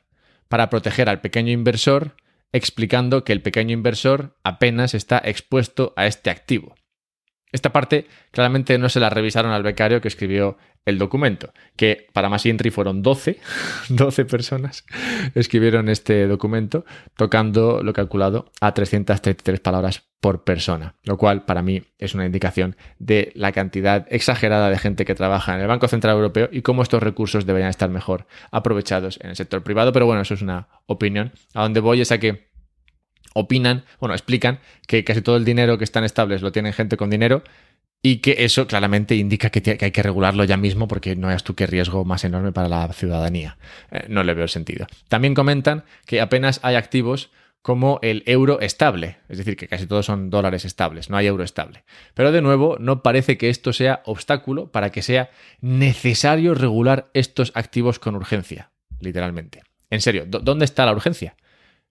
para 0.49 0.71
proteger 0.71 1.09
al 1.09 1.21
pequeño 1.21 1.51
inversor 1.53 2.15
explicando 2.55 3.25
que 3.25 3.33
el 3.33 3.43
pequeño 3.43 3.73
inversor 3.73 4.37
apenas 4.45 4.95
está 4.95 5.21
expuesto 5.25 5.93
a 5.97 6.07
este 6.07 6.31
activo. 6.31 6.77
Esta 7.55 7.71
parte 7.71 8.09
claramente 8.33 8.77
no 8.79 8.89
se 8.89 8.99
la 8.99 9.11
revisaron 9.11 9.53
al 9.53 9.63
becario 9.63 10.01
que 10.01 10.09
escribió 10.09 10.59
el 10.85 10.99
documento, 10.99 11.53
que 11.77 12.09
para 12.13 12.29
más 12.29 12.45
entry 12.47 12.71
fueron 12.71 13.01
12, 13.01 13.39
12 13.91 14.25
personas 14.27 14.85
escribieron 15.37 15.89
este 15.89 16.27
documento, 16.27 16.85
tocando 17.17 17.81
lo 17.85 17.93
calculado 17.93 18.51
a 18.61 18.75
333 18.75 19.61
palabras 19.61 20.03
por 20.19 20.43
persona, 20.43 20.97
lo 21.05 21.17
cual 21.17 21.45
para 21.45 21.63
mí 21.63 21.85
es 21.97 22.17
una 22.17 22.27
indicación 22.27 22.75
de 22.99 23.31
la 23.37 23.53
cantidad 23.53 24.05
exagerada 24.11 24.69
de 24.69 24.79
gente 24.79 25.05
que 25.05 25.15
trabaja 25.15 25.55
en 25.55 25.61
el 25.61 25.69
Banco 25.69 25.87
Central 25.87 26.17
Europeo 26.17 26.49
y 26.51 26.63
cómo 26.63 26.83
estos 26.83 27.05
recursos 27.05 27.47
deberían 27.47 27.71
estar 27.71 27.89
mejor 27.89 28.27
aprovechados 28.51 29.21
en 29.23 29.31
el 29.31 29.37
sector 29.37 29.63
privado, 29.63 29.93
pero 29.93 30.07
bueno, 30.07 30.23
eso 30.23 30.35
es 30.35 30.43
una 30.43 30.67
opinión. 30.87 31.31
A 31.55 31.63
donde 31.63 31.79
voy 31.79 32.01
es 32.01 32.11
a 32.11 32.19
que 32.19 32.53
opinan, 33.35 33.85
bueno, 34.01 34.15
explican 34.15 34.61
que 34.87 35.05
casi 35.05 35.21
todo 35.21 35.37
el 35.37 35.45
dinero 35.45 35.77
que 35.77 35.85
están 35.85 36.05
estables 36.05 36.41
lo 36.41 36.53
tienen 36.53 36.73
gente 36.73 36.97
con 36.97 37.11
dinero 37.11 37.43
y 38.01 38.19
que 38.19 38.37
eso 38.41 38.67
claramente 38.67 39.17
indica 39.17 39.51
que, 39.51 39.79
hay 39.81 39.91
que 39.91 40.03
regularlo 40.03 40.45
ya 40.45 40.57
mismo 40.57 40.89
porque 40.89 41.17
no 41.17 41.31
es 41.31 41.43
tú 41.43 41.55
qué 41.55 41.67
riesgo 41.67 42.05
más 42.05 42.25
enorme 42.25 42.53
para 42.53 42.69
la 42.69 42.93
ciudadanía. 42.93 43.57
Eh, 43.91 44.07
no 44.09 44.23
le 44.25 44.35
veo 44.35 44.47
sentido. 44.47 44.87
También 45.09 45.35
comentan 45.35 45.85
que 46.07 46.21
apenas 46.21 46.61
hay 46.63 46.77
activos 46.77 47.31
como 47.63 47.99
el 48.03 48.23
euro 48.27 48.61
estable, 48.61 49.17
es 49.31 49.39
decir, 49.39 49.57
que 49.57 49.69
casi 49.69 49.87
todos 49.87 50.05
son 50.05 50.29
dólares 50.29 50.67
estables, 50.67 51.09
no 51.09 51.17
hay 51.17 51.27
euro 51.27 51.45
estable. 51.45 51.85
Pero 52.13 52.31
de 52.31 52.43
nuevo, 52.43 52.77
no 52.79 53.03
parece 53.03 53.39
que 53.39 53.49
esto 53.49 53.73
sea 53.73 54.03
obstáculo 54.05 54.71
para 54.71 54.91
que 54.91 55.01
sea 55.01 55.31
necesario 55.63 56.55
regular 56.55 57.09
estos 57.15 57.53
activos 57.55 57.99
con 57.99 58.17
urgencia, 58.17 58.71
literalmente. 59.01 59.63
En 59.89 60.03
serio, 60.03 60.27
¿dónde 60.27 60.67
está 60.67 60.85
la 60.85 60.93
urgencia? 60.93 61.37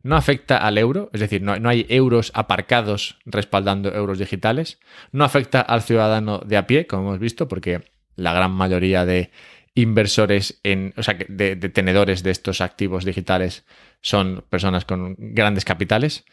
No 0.04 0.18
afecta 0.18 0.58
al 0.58 0.78
euro, 0.78 1.10
es 1.14 1.22
decir, 1.22 1.42
no, 1.42 1.54
hay 1.70 1.86
euros 1.90 2.32
aparcados 2.36 3.18
respaldando 3.26 3.94
euros 3.94 4.20
digitales, 4.20 4.80
no 5.12 5.24
afecta 5.24 5.62
al 5.62 5.82
ciudadano 5.82 6.40
de 6.40 6.58
a 6.58 6.68
pie, 6.68 6.86
como 6.86 7.04
hemos 7.04 7.20
visto, 7.20 7.48
porque 7.48 7.86
la 8.16 8.34
gran 8.34 8.52
mayoría 8.52 9.06
de 9.06 9.32
inversores 9.76 10.60
en, 10.64 10.94
o 10.98 11.04
sea, 11.04 11.18
de, 11.28 11.56
tenedores 11.56 12.22
de 12.22 12.32
estos 12.32 12.62
activos 12.62 13.06
digitales 13.06 13.66
son 14.02 14.44
personas 14.50 14.86
con 14.86 15.16
grandes 15.18 15.66
capitales. 15.66 16.26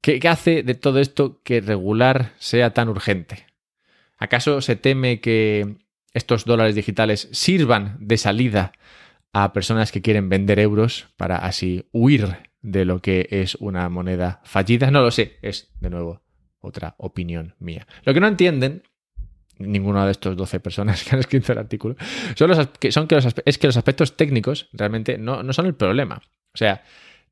¿Qué, 0.00 0.18
¿Qué 0.18 0.28
hace 0.28 0.62
de 0.62 0.74
todo 0.74 0.98
esto 0.98 1.40
que 1.44 1.60
regular 1.60 2.32
sea 2.38 2.72
tan 2.72 2.88
urgente? 2.88 3.46
¿Acaso 4.16 4.62
se 4.62 4.74
teme 4.74 5.20
que 5.20 5.76
estos 6.14 6.44
dólares 6.44 6.74
digitales 6.74 7.28
sirvan 7.32 7.98
de 8.00 8.16
salida 8.16 8.72
a 9.32 9.52
personas 9.52 9.92
que 9.92 10.02
quieren 10.02 10.28
vender 10.28 10.58
euros 10.58 11.08
para 11.16 11.36
así 11.36 11.86
huir 11.92 12.47
de 12.60 12.84
lo 12.84 13.00
que 13.00 13.28
es 13.30 13.54
una 13.56 13.88
moneda 13.88 14.40
fallida. 14.44 14.90
No 14.90 15.02
lo 15.02 15.10
sé, 15.10 15.38
es 15.42 15.72
de 15.80 15.90
nuevo 15.90 16.22
otra 16.60 16.94
opinión 16.98 17.54
mía. 17.58 17.86
Lo 18.04 18.14
que 18.14 18.20
no 18.20 18.28
entienden 18.28 18.82
ninguna 19.58 20.04
de 20.06 20.12
estos 20.12 20.36
12 20.36 20.60
personas 20.60 21.04
que 21.04 21.14
han 21.14 21.20
escrito 21.20 21.52
el 21.52 21.58
artículo, 21.58 21.96
son, 22.36 22.50
los, 22.50 22.66
que, 22.78 22.92
son 22.92 23.06
que 23.06 23.16
los, 23.16 23.26
es 23.44 23.58
que 23.58 23.66
los 23.66 23.76
aspectos 23.76 24.16
técnicos 24.16 24.68
realmente 24.72 25.18
no, 25.18 25.42
no 25.42 25.52
son 25.52 25.66
el 25.66 25.74
problema. 25.74 26.22
O 26.54 26.58
sea, 26.58 26.82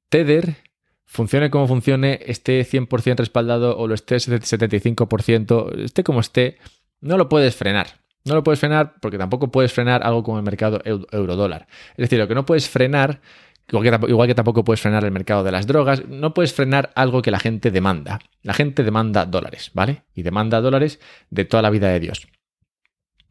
Tether, 0.08 0.56
funcione 1.04 1.50
como 1.50 1.68
funcione, 1.68 2.20
esté 2.26 2.64
100% 2.64 3.18
respaldado 3.18 3.76
o 3.78 3.86
lo 3.86 3.94
esté 3.94 4.16
75%, 4.16 5.78
esté 5.84 6.04
como 6.04 6.20
esté, 6.20 6.58
no 7.00 7.16
lo 7.16 7.28
puedes 7.28 7.54
frenar. 7.54 8.04
No 8.24 8.34
lo 8.34 8.42
puedes 8.42 8.58
frenar 8.58 8.94
porque 9.00 9.18
tampoco 9.18 9.52
puedes 9.52 9.72
frenar 9.72 10.02
algo 10.04 10.24
como 10.24 10.38
el 10.38 10.44
mercado 10.44 10.80
euro-dólar. 10.84 11.68
Es 11.90 11.98
decir, 11.98 12.18
lo 12.18 12.26
que 12.26 12.34
no 12.34 12.44
puedes 12.44 12.68
frenar 12.68 13.20
Igual 13.68 14.29
que, 14.29 14.35
tampoco 14.35 14.64
puedes 14.64 14.81
frenar 14.81 15.05
el 15.05 15.11
mercado 15.11 15.42
de 15.42 15.50
las 15.50 15.66
drogas, 15.66 16.07
no 16.07 16.35
puedes 16.35 16.55
frenar 16.55 16.92
algo 16.94 17.20
que 17.20 17.33
la 17.33 17.40
gente 17.40 17.72
demanda. 17.72 18.20
La 18.42 18.55
gente 18.55 18.85
demanda 18.85 19.26
dólares, 19.26 19.72
¿vale? 19.74 20.05
Y 20.14 20.22
demanda 20.22 20.61
dólares 20.61 21.00
de 21.31 21.44
toda 21.44 21.62
la 21.62 21.70
vida 21.70 21.88
de 21.88 21.98
Dios. 21.98 22.29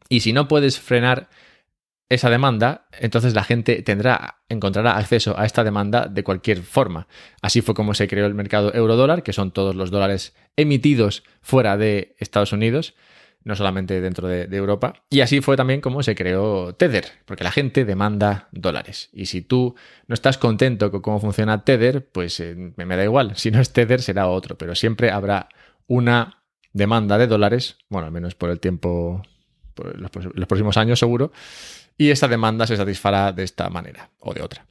Y 0.08 0.20
si 0.20 0.34
no 0.34 0.46
puedes 0.46 0.78
frenar 0.78 1.30
esa 2.08 2.28
demanda, 2.30 2.86
entonces 3.00 3.34
la 3.34 3.44
gente 3.44 3.82
tendrá, 3.82 4.42
encontrará 4.48 4.96
acceso 4.96 5.38
a 5.38 5.46
esta 5.46 5.64
demanda 5.64 6.06
de 6.06 6.22
cualquier 6.22 6.62
forma. 6.62 7.08
Así 7.40 7.62
fue 7.62 7.74
como 7.74 7.94
se 7.94 8.06
creó 8.06 8.26
el 8.26 8.34
mercado 8.34 8.72
euro-dólar, 8.74 9.22
que 9.22 9.32
son 9.32 9.50
todos 9.50 9.74
los 9.74 9.90
dólares 9.90 10.34
emitidos 10.56 11.24
fuera 11.40 11.76
de 11.76 12.14
Estados 12.18 12.52
Unidos 12.52 12.94
no 13.46 13.54
solamente 13.54 14.00
dentro 14.00 14.26
de, 14.26 14.44
Europa. 14.56 15.04
Y 15.08 15.20
así 15.20 15.40
fue 15.40 15.56
también 15.56 15.80
como 15.80 16.02
se 16.02 16.16
creó 16.16 16.74
Tether, 16.74 17.04
porque 17.26 17.44
la 17.44 17.52
gente 17.52 17.84
demanda 17.84 18.48
dólares. 18.50 19.08
Y 19.12 19.26
si 19.26 19.40
tú 19.40 19.76
no 20.08 20.14
estás 20.14 20.36
contento 20.36 20.90
con 20.90 21.00
cómo 21.00 21.20
funciona 21.20 21.62
Tether, 21.62 22.04
pues 22.08 22.40
eh, 22.40 22.72
me 22.74 22.96
da 22.96 23.04
igual. 23.04 23.36
Si 23.36 23.52
no 23.52 23.60
es 23.60 23.72
Tether, 23.72 24.02
será 24.02 24.26
otro, 24.26 24.58
pero 24.58 24.74
siempre 24.74 25.12
habrá 25.12 25.48
una 25.86 26.42
demanda 26.72 27.18
de 27.18 27.28
dólares, 27.28 27.76
bueno, 27.88 28.08
al 28.08 28.12
menos 28.12 28.34
por 28.34 28.50
el 28.50 28.58
tiempo, 28.58 29.22
por 29.74 29.96
los, 29.96 30.10
los 30.34 30.48
próximos 30.48 30.76
años 30.76 30.98
seguro, 30.98 31.30
y 31.96 32.10
esta 32.10 32.26
demanda 32.26 32.66
se 32.66 32.76
satisfará 32.76 33.30
de 33.30 33.44
esta 33.44 33.70
manera 33.70 34.10
o 34.18 34.34
de 34.34 34.42
otra. 34.42 34.66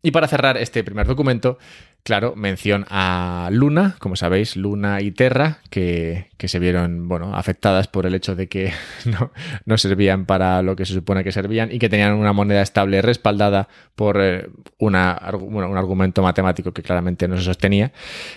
Y 0.00 0.10
para 0.10 0.26
cerrar 0.26 0.56
este 0.56 0.82
primer 0.84 1.06
documento, 1.06 1.58
claro, 2.06 2.36
mención 2.36 2.86
a 2.88 3.48
Luna, 3.50 3.96
como 3.98 4.14
sabéis, 4.14 4.54
Luna 4.54 5.00
y 5.00 5.10
Terra, 5.10 5.58
que, 5.70 6.28
se 6.38 6.60
vieron 6.60 7.08
bueno, 7.08 7.34
afectadas 7.34 7.88
por 7.88 8.06
el 8.06 8.14
hecho 8.14 8.36
de 8.36 8.46
que 8.46 8.72
no, 9.66 9.76
servían 9.76 10.24
para 10.24 10.62
lo 10.62 10.76
que 10.76 10.86
se 10.86 10.94
supone 10.94 11.24
que 11.24 11.32
servían 11.32 11.72
y 11.72 11.80
que 11.80 11.88
tenían 11.88 12.12
una 12.12 12.32
moneda 12.32 12.62
estable 12.62 13.02
respaldada 13.02 13.66
por 13.96 14.18
eh, 14.22 14.48
un 14.78 14.94
argumento 14.94 16.22
matemático 16.22 16.70
que 16.70 16.84
claramente 16.84 17.26
no 17.26 17.36
se 17.36 17.42
sostenía. 17.42 17.90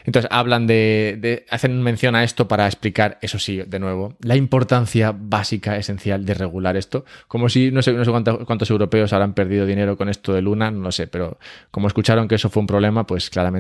Entonces 0.04 0.28
hablan 0.32 0.66
de, 0.66 1.46
hacen 1.52 1.80
mención 1.84 2.16
a 2.16 2.24
esto 2.24 2.48
para 2.48 2.66
explicar, 2.66 3.20
eso 3.22 3.38
sí, 3.38 3.62
de 3.68 3.78
nuevo, 3.78 4.16
la 4.22 4.36
importancia 4.36 5.14
básica, 5.16 5.78
esencial 5.78 6.26
de 6.26 6.34
regular 6.34 6.76
esto, 6.76 7.06
como 7.28 7.50
si 7.50 7.70
no 7.70 7.84
sé, 7.84 7.94
no 7.94 8.04
sé 8.04 8.10
cuántos, 8.10 8.46
cuántos 8.46 8.72
europeos 8.72 9.14
habrán 9.14 9.36
perdido 9.36 9.68
dinero 9.68 9.96
con 9.96 10.10
esto 10.10 10.34
de 10.34 10.42
Luna, 10.42 10.72
no 10.72 10.80
lo 10.80 10.92
sé, 10.92 11.06
pero 11.06 11.38
como 11.70 11.88
escucharon 11.88 12.28
que 12.28 12.34
eso 12.34 12.50
fue 12.50 12.62
un 12.62 12.68
problema, 12.68 13.06
pues 13.06 13.30
claramente 13.30 13.59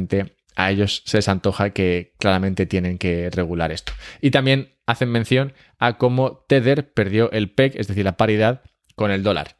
a 0.55 0.71
ellos 0.71 1.03
se 1.05 1.17
les 1.17 1.29
antoja 1.29 1.71
que 1.71 2.13
claramente 2.19 2.65
tienen 2.65 2.97
que 2.97 3.29
regular 3.29 3.71
esto. 3.71 3.93
Y 4.21 4.31
también 4.31 4.69
hacen 4.85 5.09
mención 5.09 5.53
a 5.77 5.97
cómo 5.97 6.45
Tether 6.47 6.91
perdió 6.91 7.31
el 7.31 7.49
PEG, 7.49 7.79
es 7.79 7.87
decir, 7.87 8.03
la 8.05 8.17
paridad 8.17 8.61
con 8.95 9.11
el 9.11 9.23
dólar. 9.23 9.57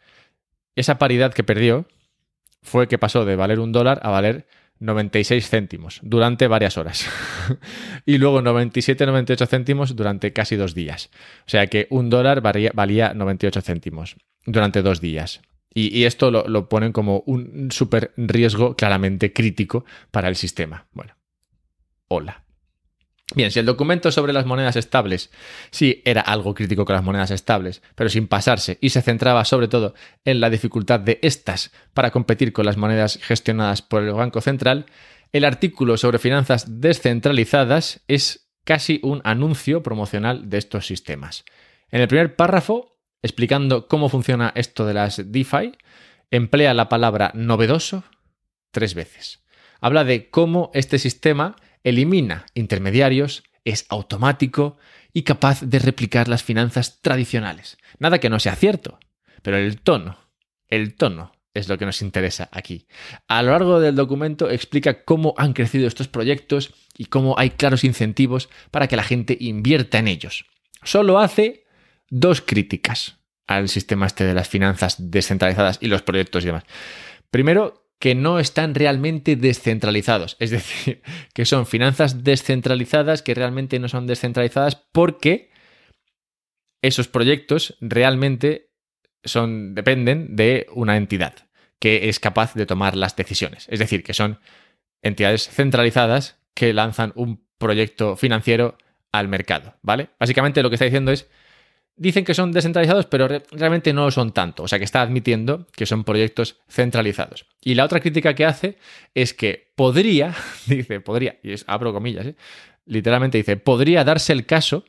Esa 0.75 0.97
paridad 0.97 1.34
que 1.34 1.43
perdió 1.43 1.86
fue 2.62 2.88
que 2.88 2.97
pasó 2.97 3.25
de 3.25 3.36
valer 3.36 3.60
un 3.60 3.71
dólar 3.71 3.99
a 4.04 4.10
valer 4.10 4.47
96 4.80 5.49
céntimos 5.49 5.99
durante 6.04 6.47
varias 6.47 6.78
horas. 6.78 7.06
y 8.06 8.17
luego 8.17 8.41
97-98 8.41 9.47
céntimos 9.47 9.95
durante 9.95 10.34
casi 10.34 10.56
dos 10.56 10.73
días. 10.73 11.10
O 11.45 11.49
sea 11.49 11.67
que 11.67 11.88
un 11.89 12.10
dólar 12.10 12.41
valía 12.41 13.13
98 13.13 13.62
céntimos 13.62 14.15
durante 14.45 14.82
dos 14.82 15.02
días. 15.02 15.41
Y, 15.73 16.05
esto 16.05 16.32
lo, 16.32 16.67
ponen 16.67 16.91
como 16.91 17.23
un 17.25 17.71
súper 17.71 18.12
riesgo 18.17 18.75
claramente 18.75 19.34
crítico 19.34 19.86
para 20.12 20.27
el 20.27 20.36
sistema. 20.36 20.88
Bueno, 20.93 21.15
hola. 22.08 22.43
Bien, 23.36 23.51
si 23.51 23.60
el 23.60 23.67
documento 23.67 24.12
sobre 24.12 24.34
las 24.34 24.47
monedas 24.47 24.75
estables 24.75 25.29
sí 25.69 26.01
era 26.03 26.21
algo 26.21 26.55
crítico 26.55 26.84
con 26.84 26.95
las 26.95 27.03
monedas 27.03 27.29
estables, 27.29 27.84
pero 27.93 28.10
sin 28.10 28.27
pasarse 28.27 28.79
y 28.82 28.89
se 28.89 29.03
centraba 29.03 29.45
sobre 29.45 29.67
todo 29.67 29.93
en 30.25 30.39
la 30.39 30.49
dificultad 30.49 30.99
de 30.99 31.19
estas 31.21 31.71
para 31.93 32.10
competir 32.10 32.51
con 32.53 32.65
las 32.65 32.77
monedas 32.77 33.19
gestionadas 33.21 33.84
por 33.84 34.01
el 34.01 34.13
Banco 34.13 34.41
Central, 34.41 34.88
el 35.32 35.45
artículo 35.45 35.97
sobre 35.97 36.17
finanzas 36.17 36.82
descentralizadas 36.82 38.01
es 38.08 38.49
casi 38.63 38.99
un 39.03 39.21
anuncio 39.23 39.84
promocional 39.84 40.49
de 40.49 40.58
estos 40.58 40.88
sistemas. 40.88 41.45
En 41.91 42.01
el 42.01 42.08
primer 42.08 42.36
párrafo, 42.36 42.98
explicando 43.21 43.88
cómo 43.88 44.10
funciona 44.10 44.51
esto 44.55 44.86
de 44.86 44.93
las 44.93 45.32
DeFi, 45.32 45.73
emplea 46.32 46.73
la 46.73 46.89
palabra 46.89 47.32
novedoso 47.34 48.03
tres 48.71 48.93
veces. 48.93 49.43
Habla 49.82 50.03
de 50.03 50.29
cómo 50.29 50.71
este 50.73 50.99
sistema 50.99 51.55
elimina 51.84 52.45
intermediarios, 52.53 53.43
es 53.65 53.86
automático 53.89 54.77
y 55.13 55.23
capaz 55.23 55.62
de 55.62 55.79
replicar 55.79 56.27
las 56.27 56.43
finanzas 56.43 57.01
tradicionales. 57.01 57.77
Nada 57.97 58.19
que 58.19 58.29
no 58.29 58.39
sea 58.39 58.55
cierto, 58.55 58.99
pero 59.41 59.58
el 59.58 59.82
tono, 59.82 60.17
el 60.67 60.95
tono 60.95 61.32
es 61.53 61.67
lo 61.67 61.77
que 61.77 61.86
nos 61.86 62.01
interesa 62.01 62.49
aquí. 62.51 62.88
A 63.27 63.41
lo 63.41 63.51
largo 63.51 63.79
del 63.79 63.95
documento 63.95 64.49
explica 64.49 65.03
cómo 65.03 65.34
han 65.38 65.53
crecido 65.53 65.88
estos 65.88 66.08
proyectos 66.08 66.73
y 66.97 67.05
cómo 67.05 67.38
hay 67.38 67.51
claros 67.51 67.84
incentivos 67.84 68.49
para 68.71 68.88
que 68.88 68.95
la 68.95 69.03
gente 69.03 69.38
invierta 69.39 69.97
en 69.97 70.08
ellos. 70.08 70.45
Solo 70.84 71.19
hace 71.19 71.65
dos 72.09 72.41
críticas 72.41 73.19
al 73.47 73.69
sistema 73.69 74.05
este 74.05 74.25
de 74.25 74.33
las 74.33 74.47
finanzas 74.47 74.95
descentralizadas 75.11 75.79
y 75.81 75.87
los 75.87 76.01
proyectos 76.01 76.43
y 76.43 76.47
demás. 76.47 76.63
Primero, 77.31 77.89
que 77.99 78.15
no 78.15 78.39
están 78.39 78.75
realmente 78.75 79.35
descentralizados. 79.35 80.37
Es 80.39 80.51
decir, 80.51 81.01
que 81.33 81.45
son 81.45 81.65
finanzas 81.65 82.23
descentralizadas 82.23 83.21
que 83.21 83.35
realmente 83.35 83.79
no 83.79 83.89
son 83.89 84.07
descentralizadas 84.07 84.75
porque 84.75 85.49
esos 86.81 87.07
proyectos 87.07 87.77
realmente 87.81 88.71
son, 89.23 89.75
dependen 89.75 90.35
de 90.35 90.67
una 90.73 90.95
entidad 90.95 91.49
que 91.79 92.09
es 92.09 92.19
capaz 92.19 92.53
de 92.53 92.65
tomar 92.65 92.95
las 92.95 93.15
decisiones. 93.15 93.67
Es 93.69 93.79
decir, 93.79 94.03
que 94.03 94.13
son 94.13 94.39
entidades 95.01 95.49
centralizadas 95.49 96.39
que 96.53 96.73
lanzan 96.73 97.13
un 97.15 97.45
proyecto 97.57 98.15
financiero 98.15 98.77
al 99.11 99.27
mercado, 99.27 99.75
¿vale? 99.81 100.09
Básicamente 100.19 100.61
lo 100.61 100.69
que 100.69 100.75
está 100.75 100.85
diciendo 100.85 101.11
es 101.11 101.29
dicen 101.99 102.23
que 102.23 102.33
son 102.33 102.51
descentralizados, 102.51 103.05
pero 103.05 103.27
realmente 103.51 103.93
no 103.93 104.05
lo 104.05 104.12
son 104.12 104.31
tanto. 104.31 104.63
O 104.63 104.67
sea 104.67 104.79
que 104.79 104.85
está 104.85 105.01
admitiendo 105.01 105.67
que 105.75 105.85
son 105.85 106.03
proyectos 106.03 106.55
centralizados. 106.67 107.45
Y 107.62 107.75
la 107.75 107.85
otra 107.85 107.99
crítica 107.99 108.33
que 108.33 108.45
hace 108.45 108.77
es 109.13 109.33
que 109.33 109.71
podría, 109.75 110.33
dice, 110.65 111.01
podría, 111.01 111.38
y 111.43 111.51
es, 111.51 111.65
abro 111.67 111.93
comillas, 111.93 112.25
¿eh? 112.25 112.35
literalmente 112.85 113.38
dice, 113.38 113.57
podría 113.57 114.03
darse 114.03 114.33
el 114.33 114.45
caso 114.45 114.85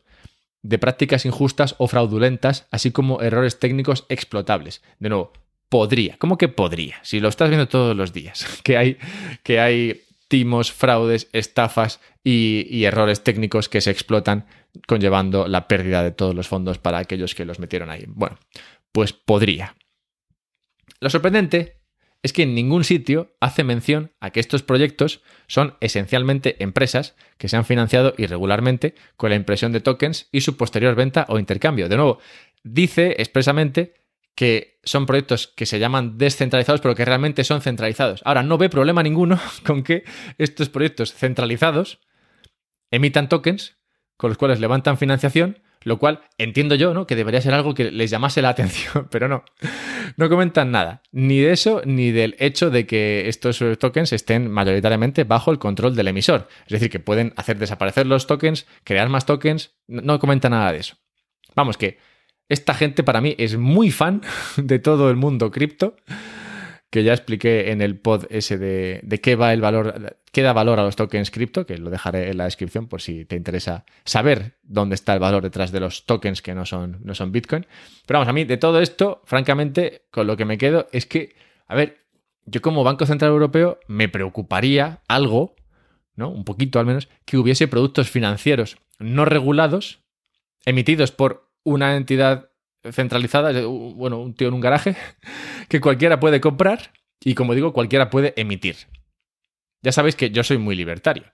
de 0.62 0.78
prácticas 0.78 1.26
injustas 1.26 1.74
o 1.78 1.88
fraudulentas, 1.88 2.66
así 2.70 2.92
como 2.92 3.20
errores 3.20 3.58
técnicos 3.58 4.06
explotables. 4.08 4.82
De 4.98 5.08
nuevo, 5.08 5.32
podría. 5.68 6.16
¿Cómo 6.18 6.38
que 6.38 6.48
podría? 6.48 6.96
Si 7.02 7.18
lo 7.18 7.28
estás 7.28 7.48
viendo 7.48 7.68
todos 7.68 7.96
los 7.96 8.12
días, 8.12 8.46
que 8.62 8.76
hay, 8.76 8.98
que 9.42 9.58
hay 9.58 10.02
timos, 10.30 10.72
fraudes, 10.72 11.28
estafas 11.32 12.00
y, 12.22 12.84
errores 12.84 13.24
técnicos 13.24 13.68
que 13.68 13.80
se 13.80 13.90
explotan, 13.90 14.46
conllevando 14.86 15.48
la 15.48 15.66
pérdida 15.66 16.04
de 16.04 16.12
todos 16.12 16.36
los 16.36 16.46
fondos 16.46 16.78
para 16.78 16.98
aquellos 16.98 17.34
que 17.34 17.44
los 17.44 17.58
metieron 17.58 17.90
ahí. 17.90 18.04
Bueno, 18.06 18.38
pues 18.92 19.12
podría. 19.12 19.74
Lo 21.00 21.10
sorprendente 21.10 21.80
es 22.22 22.32
que 22.32 22.44
en 22.44 22.54
ningún 22.54 22.84
sitio 22.84 23.34
hace 23.40 23.64
mención 23.64 24.12
a 24.20 24.30
que 24.30 24.38
estos 24.38 24.62
proyectos 24.62 25.20
son 25.48 25.76
esencialmente 25.80 26.62
empresas 26.62 27.16
que 27.36 27.48
se 27.48 27.56
han 27.56 27.64
financiado 27.64 28.14
irregularmente 28.16 28.94
con 29.16 29.30
la 29.30 29.36
impresión 29.36 29.72
de 29.72 29.80
tokens 29.80 30.28
y 30.30 30.42
su 30.42 30.56
posterior 30.56 30.94
venta 30.94 31.26
o 31.28 31.40
intercambio. 31.40 31.88
De 31.88 31.96
nuevo, 31.96 32.20
dice 32.62 33.16
expresamente 33.18 33.94
que 34.40 34.80
son 34.84 35.04
proyectos 35.04 35.48
que 35.48 35.66
se 35.66 35.78
llaman 35.78 36.16
descentralizados, 36.16 36.80
pero 36.80 36.94
que 36.94 37.04
realmente 37.04 37.44
son 37.44 37.60
centralizados. 37.60 38.22
Ahora, 38.24 38.42
no 38.42 38.56
ve 38.56 38.70
problema 38.70 39.02
ninguno 39.02 39.38
con 39.66 39.82
que 39.82 40.02
estos 40.38 40.70
proyectos 40.70 41.12
centralizados 41.12 42.00
emitan 42.90 43.28
tokens 43.28 43.76
con 44.16 44.30
los 44.30 44.38
cuales 44.38 44.58
levantan 44.58 44.96
financiación, 44.96 45.58
lo 45.82 45.98
cual 45.98 46.22
entiendo 46.38 46.74
yo, 46.74 46.94
¿no? 46.94 47.06
Que 47.06 47.16
debería 47.16 47.42
ser 47.42 47.52
algo 47.52 47.74
que 47.74 47.90
les 47.90 48.10
llamase 48.10 48.40
la 48.40 48.48
atención, 48.48 49.08
pero 49.10 49.28
no. 49.28 49.44
No 50.16 50.30
comentan 50.30 50.70
nada, 50.70 51.02
ni 51.12 51.40
de 51.40 51.52
eso, 51.52 51.82
ni 51.84 52.10
del 52.10 52.34
hecho 52.38 52.70
de 52.70 52.86
que 52.86 53.28
estos 53.28 53.62
tokens 53.78 54.14
estén 54.14 54.50
mayoritariamente 54.50 55.24
bajo 55.24 55.50
el 55.50 55.58
control 55.58 55.94
del 55.94 56.08
emisor. 56.08 56.48
Es 56.64 56.72
decir, 56.72 56.88
que 56.88 56.98
pueden 56.98 57.34
hacer 57.36 57.58
desaparecer 57.58 58.06
los 58.06 58.26
tokens, 58.26 58.66
crear 58.84 59.10
más 59.10 59.26
tokens, 59.26 59.74
no 59.86 60.18
comenta 60.18 60.48
nada 60.48 60.72
de 60.72 60.78
eso. 60.78 60.96
Vamos, 61.54 61.76
que 61.76 61.98
esta 62.50 62.74
gente 62.74 63.02
para 63.02 63.20
mí 63.20 63.34
es 63.38 63.56
muy 63.56 63.90
fan 63.90 64.22
de 64.56 64.78
todo 64.78 65.08
el 65.08 65.16
mundo 65.16 65.50
cripto, 65.50 65.96
que 66.90 67.04
ya 67.04 67.12
expliqué 67.12 67.70
en 67.70 67.80
el 67.80 67.96
pod 67.96 68.24
ese 68.28 68.58
de, 68.58 69.20
qué 69.22 69.36
va 69.36 69.52
el 69.52 69.60
valor, 69.60 70.18
qué 70.32 70.42
da 70.42 70.52
valor 70.52 70.80
a 70.80 70.82
los 70.82 70.96
tokens 70.96 71.30
cripto, 71.30 71.64
que 71.64 71.78
lo 71.78 71.88
dejaré 71.88 72.30
en 72.30 72.38
la 72.38 72.44
descripción 72.44 72.88
por 72.88 73.00
si 73.00 73.24
te 73.24 73.36
interesa 73.36 73.84
saber 74.04 74.58
dónde 74.64 74.96
está 74.96 75.14
el 75.14 75.20
valor 75.20 75.44
detrás 75.44 75.70
de 75.70 75.78
los 75.78 76.04
tokens 76.04 76.42
que 76.42 76.52
no 76.52 76.66
son, 76.66 76.98
no 77.04 77.14
son 77.14 77.30
Bitcoin. 77.30 77.66
Pero 78.04 78.18
vamos, 78.18 78.28
a 78.28 78.32
mí 78.32 78.44
de 78.44 78.56
todo 78.56 78.80
esto, 78.80 79.22
francamente, 79.24 80.02
con 80.10 80.26
lo 80.26 80.36
que 80.36 80.44
me 80.44 80.58
quedo 80.58 80.88
es 80.90 81.06
que, 81.06 81.36
a 81.68 81.76
ver, 81.76 81.98
yo 82.46 82.60
como 82.60 82.82
Banco 82.82 83.06
Central 83.06 83.30
Europeo 83.30 83.78
me 83.86 84.08
preocuparía 84.08 85.02
algo, 85.06 85.54
¿no? 86.16 86.30
Un 86.30 86.44
poquito 86.44 86.80
al 86.80 86.86
menos, 86.86 87.08
que 87.24 87.38
hubiese 87.38 87.68
productos 87.68 88.10
financieros 88.10 88.78
no 88.98 89.24
regulados 89.24 90.00
emitidos 90.64 91.12
por 91.12 91.49
una 91.64 91.96
entidad 91.96 92.50
centralizada, 92.90 93.52
bueno, 93.66 94.20
un 94.20 94.34
tío 94.34 94.48
en 94.48 94.54
un 94.54 94.60
garaje, 94.60 94.96
que 95.68 95.80
cualquiera 95.80 96.20
puede 96.20 96.40
comprar 96.40 96.92
y 97.22 97.34
como 97.34 97.54
digo, 97.54 97.72
cualquiera 97.72 98.10
puede 98.10 98.32
emitir. 98.36 98.76
Ya 99.82 99.92
sabéis 99.92 100.16
que 100.16 100.30
yo 100.30 100.42
soy 100.42 100.58
muy 100.58 100.76
libertario, 100.76 101.24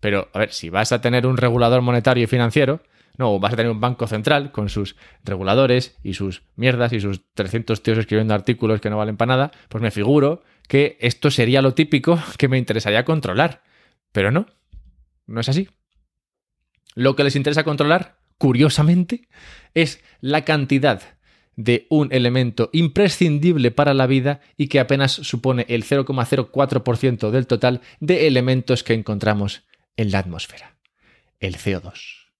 pero 0.00 0.28
a 0.32 0.38
ver, 0.38 0.52
si 0.52 0.70
vas 0.70 0.92
a 0.92 1.00
tener 1.00 1.26
un 1.26 1.36
regulador 1.36 1.82
monetario 1.82 2.24
y 2.24 2.26
financiero, 2.26 2.80
no, 3.18 3.38
vas 3.38 3.54
a 3.54 3.56
tener 3.56 3.72
un 3.72 3.80
banco 3.80 4.06
central 4.06 4.52
con 4.52 4.68
sus 4.68 4.96
reguladores 5.24 5.96
y 6.02 6.14
sus 6.14 6.42
mierdas 6.54 6.92
y 6.92 7.00
sus 7.00 7.22
300 7.34 7.82
tíos 7.82 7.98
escribiendo 7.98 8.34
artículos 8.34 8.80
que 8.80 8.90
no 8.90 8.98
valen 8.98 9.16
para 9.16 9.36
nada, 9.36 9.52
pues 9.68 9.82
me 9.82 9.90
figuro 9.90 10.42
que 10.68 10.98
esto 11.00 11.30
sería 11.30 11.62
lo 11.62 11.74
típico 11.74 12.18
que 12.38 12.48
me 12.48 12.58
interesaría 12.58 13.04
controlar. 13.04 13.62
Pero 14.12 14.30
no, 14.30 14.46
no 15.26 15.40
es 15.40 15.48
así. 15.48 15.68
Lo 16.94 17.16
que 17.16 17.24
les 17.24 17.36
interesa 17.36 17.64
controlar 17.64 18.18
curiosamente, 18.38 19.28
es 19.76 20.02
la 20.20 20.44
cantidad 20.44 21.02
de 21.54 21.86
un 21.90 22.12
elemento 22.12 22.70
imprescindible 22.72 23.70
para 23.70 23.94
la 23.94 24.06
vida 24.06 24.40
y 24.56 24.68
que 24.68 24.80
apenas 24.80 25.12
supone 25.12 25.66
el 25.68 25.84
0,04% 25.84 27.30
del 27.30 27.46
total 27.46 27.82
de 28.00 28.26
elementos 28.26 28.82
que 28.82 28.94
encontramos 28.94 29.64
en 29.96 30.10
la 30.10 30.18
atmósfera, 30.18 30.78
el 31.40 31.56
CO2. 31.56 32.30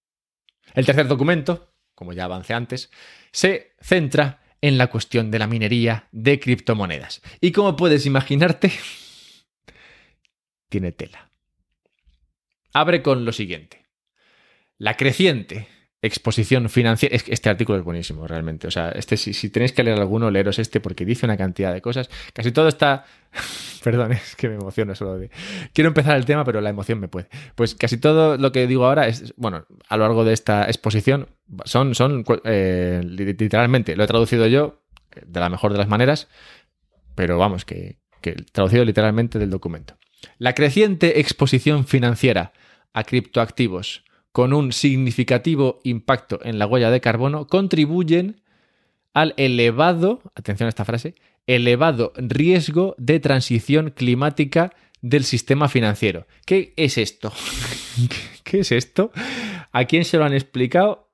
El 0.74 0.86
tercer 0.86 1.08
documento, 1.08 1.74
como 1.94 2.14
ya 2.14 2.24
avancé 2.24 2.54
antes, 2.54 2.90
se 3.32 3.74
centra 3.80 4.42
en 4.62 4.78
la 4.78 4.88
cuestión 4.88 5.30
de 5.30 5.38
la 5.38 5.46
minería 5.46 6.08
de 6.12 6.40
criptomonedas. 6.40 7.22
Y 7.40 7.52
como 7.52 7.76
puedes 7.76 8.06
imaginarte, 8.06 8.72
tiene 10.70 10.92
tela. 10.92 11.30
Abre 12.72 13.02
con 13.02 13.24
lo 13.24 13.32
siguiente. 13.32 13.86
La 14.78 14.96
creciente 14.96 15.75
exposición 16.02 16.68
financiera. 16.68 17.16
Este 17.16 17.48
artículo 17.48 17.78
es 17.78 17.84
buenísimo, 17.84 18.26
realmente. 18.26 18.66
O 18.66 18.70
sea, 18.70 18.90
este, 18.90 19.16
si, 19.16 19.50
tenéis 19.50 19.72
que 19.72 19.82
leer 19.82 19.98
alguno, 19.98 20.30
leeros 20.30 20.58
este 20.58 20.80
porque 20.80 21.04
dice 21.04 21.26
una 21.26 21.36
cantidad 21.36 21.72
de 21.72 21.80
cosas. 21.80 22.10
Casi 22.32 22.52
todo 22.52 22.68
está. 22.68 23.04
Perdón, 23.84 24.12
es 24.12 24.36
que 24.36 24.48
me 24.48 24.54
emociono 24.56 24.94
solo 24.94 25.18
de. 25.18 25.30
Quiero 25.72 25.88
empezar 25.88 26.16
el 26.16 26.24
tema, 26.24 26.44
pero 26.44 26.60
la 26.60 26.70
emoción 26.70 27.00
me 27.00 27.08
puede. 27.08 27.28
Pues 27.54 27.74
casi 27.74 27.98
todo 27.98 28.36
lo 28.36 28.52
que 28.52 28.66
digo 28.66 28.86
ahora 28.86 29.08
es. 29.08 29.34
Bueno, 29.36 29.66
a 29.88 29.96
lo 29.96 30.04
largo 30.04 30.24
de 30.24 30.32
esta 30.32 30.64
exposición, 30.66 31.28
son. 31.64 31.94
son 31.94 32.24
eh, 32.44 33.02
literalmente, 33.04 33.96
lo 33.96 34.04
he 34.04 34.06
traducido 34.06 34.46
yo 34.46 34.82
eh, 35.14 35.22
de 35.26 35.40
la 35.40 35.48
mejor 35.48 35.72
de 35.72 35.78
las 35.78 35.88
maneras, 35.88 36.28
pero 37.14 37.38
vamos, 37.38 37.64
que, 37.64 37.98
que 38.20 38.34
traducido 38.52 38.84
literalmente 38.84 39.38
del 39.38 39.50
documento. 39.50 39.96
La 40.38 40.54
creciente 40.54 41.20
exposición 41.20 41.86
financiera 41.86 42.52
a 42.92 43.04
criptoactivos 43.04 44.05
con 44.36 44.52
un 44.52 44.70
significativo 44.70 45.80
impacto 45.82 46.40
en 46.44 46.58
la 46.58 46.66
huella 46.66 46.90
de 46.90 47.00
carbono 47.00 47.46
contribuyen 47.46 48.42
al 49.14 49.32
elevado, 49.38 50.20
atención 50.34 50.66
a 50.66 50.68
esta 50.68 50.84
frase, 50.84 51.14
elevado 51.46 52.12
riesgo 52.18 52.94
de 52.98 53.18
transición 53.18 53.92
climática 53.96 54.74
del 55.00 55.24
sistema 55.24 55.70
financiero. 55.70 56.26
¿Qué 56.44 56.74
es 56.76 56.98
esto? 56.98 57.32
¿Qué 58.44 58.60
es 58.60 58.72
esto? 58.72 59.10
¿A 59.72 59.86
quién 59.86 60.04
se 60.04 60.18
lo 60.18 60.26
han 60.26 60.34
explicado? 60.34 61.10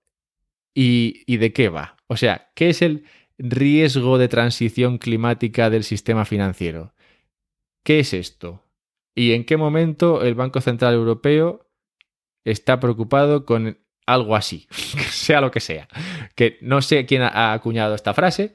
¿Y, 0.74 1.22
¿Y, 1.24 1.36
de 1.36 1.52
qué 1.52 1.68
va? 1.68 1.96
O 2.08 2.16
sea, 2.16 2.50
¿qué 2.56 2.70
es 2.70 2.82
el 2.82 3.04
riesgo 3.38 4.18
de 4.18 4.26
transición 4.26 4.98
climática 4.98 5.70
del 5.70 5.84
sistema 5.84 6.24
financiero? 6.24 6.92
¿Qué 7.84 8.00
es 8.00 8.14
esto? 8.14 8.64
¿Y 9.14 9.30
en 9.30 9.44
qué 9.44 9.56
momento 9.56 10.24
el 10.24 10.34
Banco 10.34 10.60
Central 10.60 10.94
Europeo 10.94 11.68
está 12.44 12.80
preocupado 12.80 13.44
con 13.44 13.78
algo 14.06 14.36
así, 14.36 14.66
sea 15.10 15.40
lo 15.40 15.50
que 15.50 15.60
sea. 15.60 15.88
Que 16.34 16.58
no 16.60 16.82
sé 16.82 17.06
quién 17.06 17.22
ha 17.22 17.52
acuñado 17.52 17.94
esta 17.94 18.14
frase, 18.14 18.54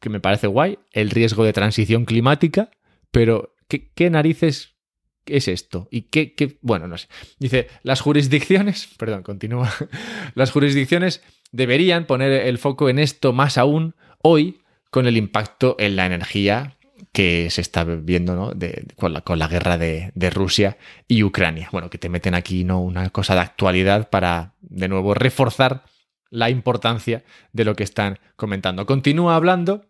que 0.00 0.08
me 0.08 0.20
parece 0.20 0.46
guay, 0.46 0.78
el 0.92 1.10
riesgo 1.10 1.44
de 1.44 1.52
transición 1.52 2.04
climática, 2.04 2.70
pero 3.10 3.56
¿qué, 3.68 4.10
narices 4.10 4.76
es 5.24 5.48
esto? 5.48 5.88
¿Y 5.90 6.02
qué, 6.02 6.34
qué, 6.34 6.58
Bueno, 6.60 6.86
no 6.86 6.98
sé. 6.98 7.08
Dice, 7.38 7.68
las 7.82 8.00
jurisdicciones, 8.00 8.88
perdón, 8.98 9.22
continúa, 9.22 9.72
las 10.34 10.50
jurisdicciones 10.50 11.22
deberían 11.52 12.06
poner 12.06 12.32
el 12.32 12.58
foco 12.58 12.88
en 12.88 12.98
esto 12.98 13.32
más 13.32 13.58
aún 13.58 13.94
hoy 14.22 14.60
con 14.90 15.06
el 15.06 15.16
impacto 15.16 15.76
en 15.78 15.96
la 15.96 16.06
energía 16.06 16.75
que 17.16 17.48
se 17.48 17.62
está 17.62 17.82
viendo 17.84 18.36
¿no? 18.36 18.52
con, 18.94 19.38
la, 19.38 19.48
guerra 19.48 19.78
de, 19.78 20.30
Rusia 20.30 20.76
y 21.08 21.22
Ucrania. 21.22 21.70
Bueno, 21.72 21.88
que 21.88 21.96
te 21.96 22.10
meten 22.10 22.34
aquí 22.34 22.62
¿no? 22.62 22.82
una 22.82 23.08
cosa 23.08 23.34
de 23.34 23.40
actualidad 23.40 24.10
para, 24.10 24.52
de 24.60 24.86
nuevo, 24.86 25.14
reforzar 25.14 25.84
la 26.28 26.50
importancia 26.50 27.24
de 27.54 27.64
lo 27.64 27.74
que 27.74 27.84
están 27.84 28.18
comentando. 28.36 28.84
Continúa 28.84 29.34
hablando 29.34 29.86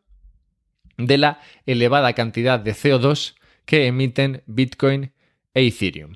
de 0.98 1.18
la 1.18 1.40
elevada 1.66 2.12
cantidad 2.12 2.60
de 2.60 2.74
CO2 2.74 3.34
que 3.64 3.88
emiten 3.88 4.44
Bitcoin 4.46 5.10
e 5.52 5.66
Ethereum. 5.66 6.14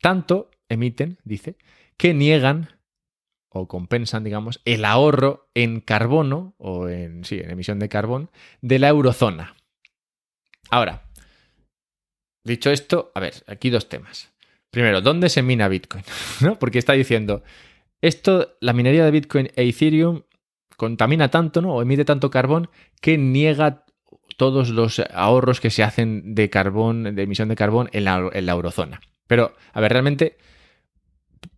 Tanto 0.00 0.50
emiten, 0.68 1.18
dice, 1.22 1.58
que 1.96 2.12
niegan 2.12 2.70
o 3.50 3.68
compensan, 3.68 4.24
digamos, 4.24 4.62
el 4.64 4.84
ahorro 4.84 5.48
en 5.54 5.78
carbono 5.78 6.56
o 6.58 6.88
en, 6.88 7.24
sí, 7.24 7.38
en 7.38 7.50
emisión 7.50 7.78
de 7.78 7.88
carbón 7.88 8.32
de 8.62 8.80
la 8.80 8.88
eurozona. 8.88 9.54
Ahora, 10.70 11.02
dicho 12.44 12.70
esto, 12.70 13.12
a 13.14 13.20
ver, 13.20 13.34
aquí 13.46 13.70
dos 13.70 13.88
temas. 13.88 14.32
Primero, 14.70 15.00
¿dónde 15.00 15.28
se 15.28 15.42
mina 15.42 15.68
Bitcoin? 15.68 16.04
¿No? 16.40 16.58
Porque 16.58 16.78
está 16.78 16.92
diciendo, 16.92 17.42
esto, 18.00 18.56
la 18.60 18.72
minería 18.72 19.04
de 19.04 19.10
Bitcoin 19.10 19.50
e 19.56 19.68
Ethereum 19.68 20.22
contamina 20.76 21.28
tanto, 21.28 21.60
¿no? 21.60 21.74
O 21.74 21.82
emite 21.82 22.04
tanto 22.04 22.30
carbón 22.30 22.70
que 23.00 23.18
niega 23.18 23.84
todos 24.36 24.70
los 24.70 25.00
ahorros 25.12 25.60
que 25.60 25.70
se 25.70 25.82
hacen 25.82 26.34
de 26.34 26.48
carbón, 26.48 27.16
de 27.16 27.22
emisión 27.22 27.48
de 27.48 27.56
carbón 27.56 27.90
en 27.92 28.04
la, 28.04 28.30
en 28.32 28.46
la 28.46 28.52
eurozona. 28.52 29.00
Pero, 29.26 29.56
a 29.72 29.80
ver, 29.80 29.92
realmente, 29.92 30.38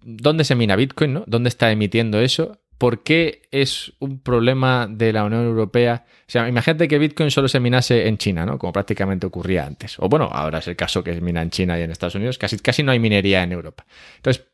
¿dónde 0.01 0.45
se 0.45 0.55
mina 0.55 0.77
Bitcoin, 0.77 1.13
no? 1.13 1.25
¿Dónde 1.27 1.49
está 1.49 1.71
emitiendo 1.71 2.21
eso? 2.21 2.60
¿Por 2.81 3.03
qué 3.03 3.43
es 3.51 3.93
un 3.99 4.21
problema 4.21 4.87
de 4.91 5.13
la 5.13 5.25
Unión 5.25 5.45
Europea? 5.45 6.07
O 6.07 6.31
sea, 6.31 6.49
imagínate 6.49 6.89
que 6.89 6.99
Bitcoin 6.99 7.31
solo 7.31 7.47
se 7.47 7.61
minase 7.61 8.09
en 8.09 8.17
China, 8.17 8.47
¿no? 8.47 8.59
Como 8.59 8.73
prácticamente 8.73 9.27
ocurría 9.27 9.67
antes. 9.67 9.99
O 9.99 10.09
bueno, 10.09 10.31
ahora 10.33 10.61
es 10.61 10.69
el 10.69 10.77
caso 10.77 11.05
que 11.05 11.13
se 11.13 11.21
mina 11.21 11.43
en 11.43 11.51
China 11.51 11.79
y 11.79 11.83
en 11.83 11.91
Estados 11.91 12.15
Unidos. 12.15 12.39
Casi, 12.39 12.59
casi 12.59 12.83
no 12.83 12.91
hay 12.91 12.99
minería 12.99 13.43
en 13.43 13.53
Europa. 13.53 13.85
Entonces, 14.17 14.47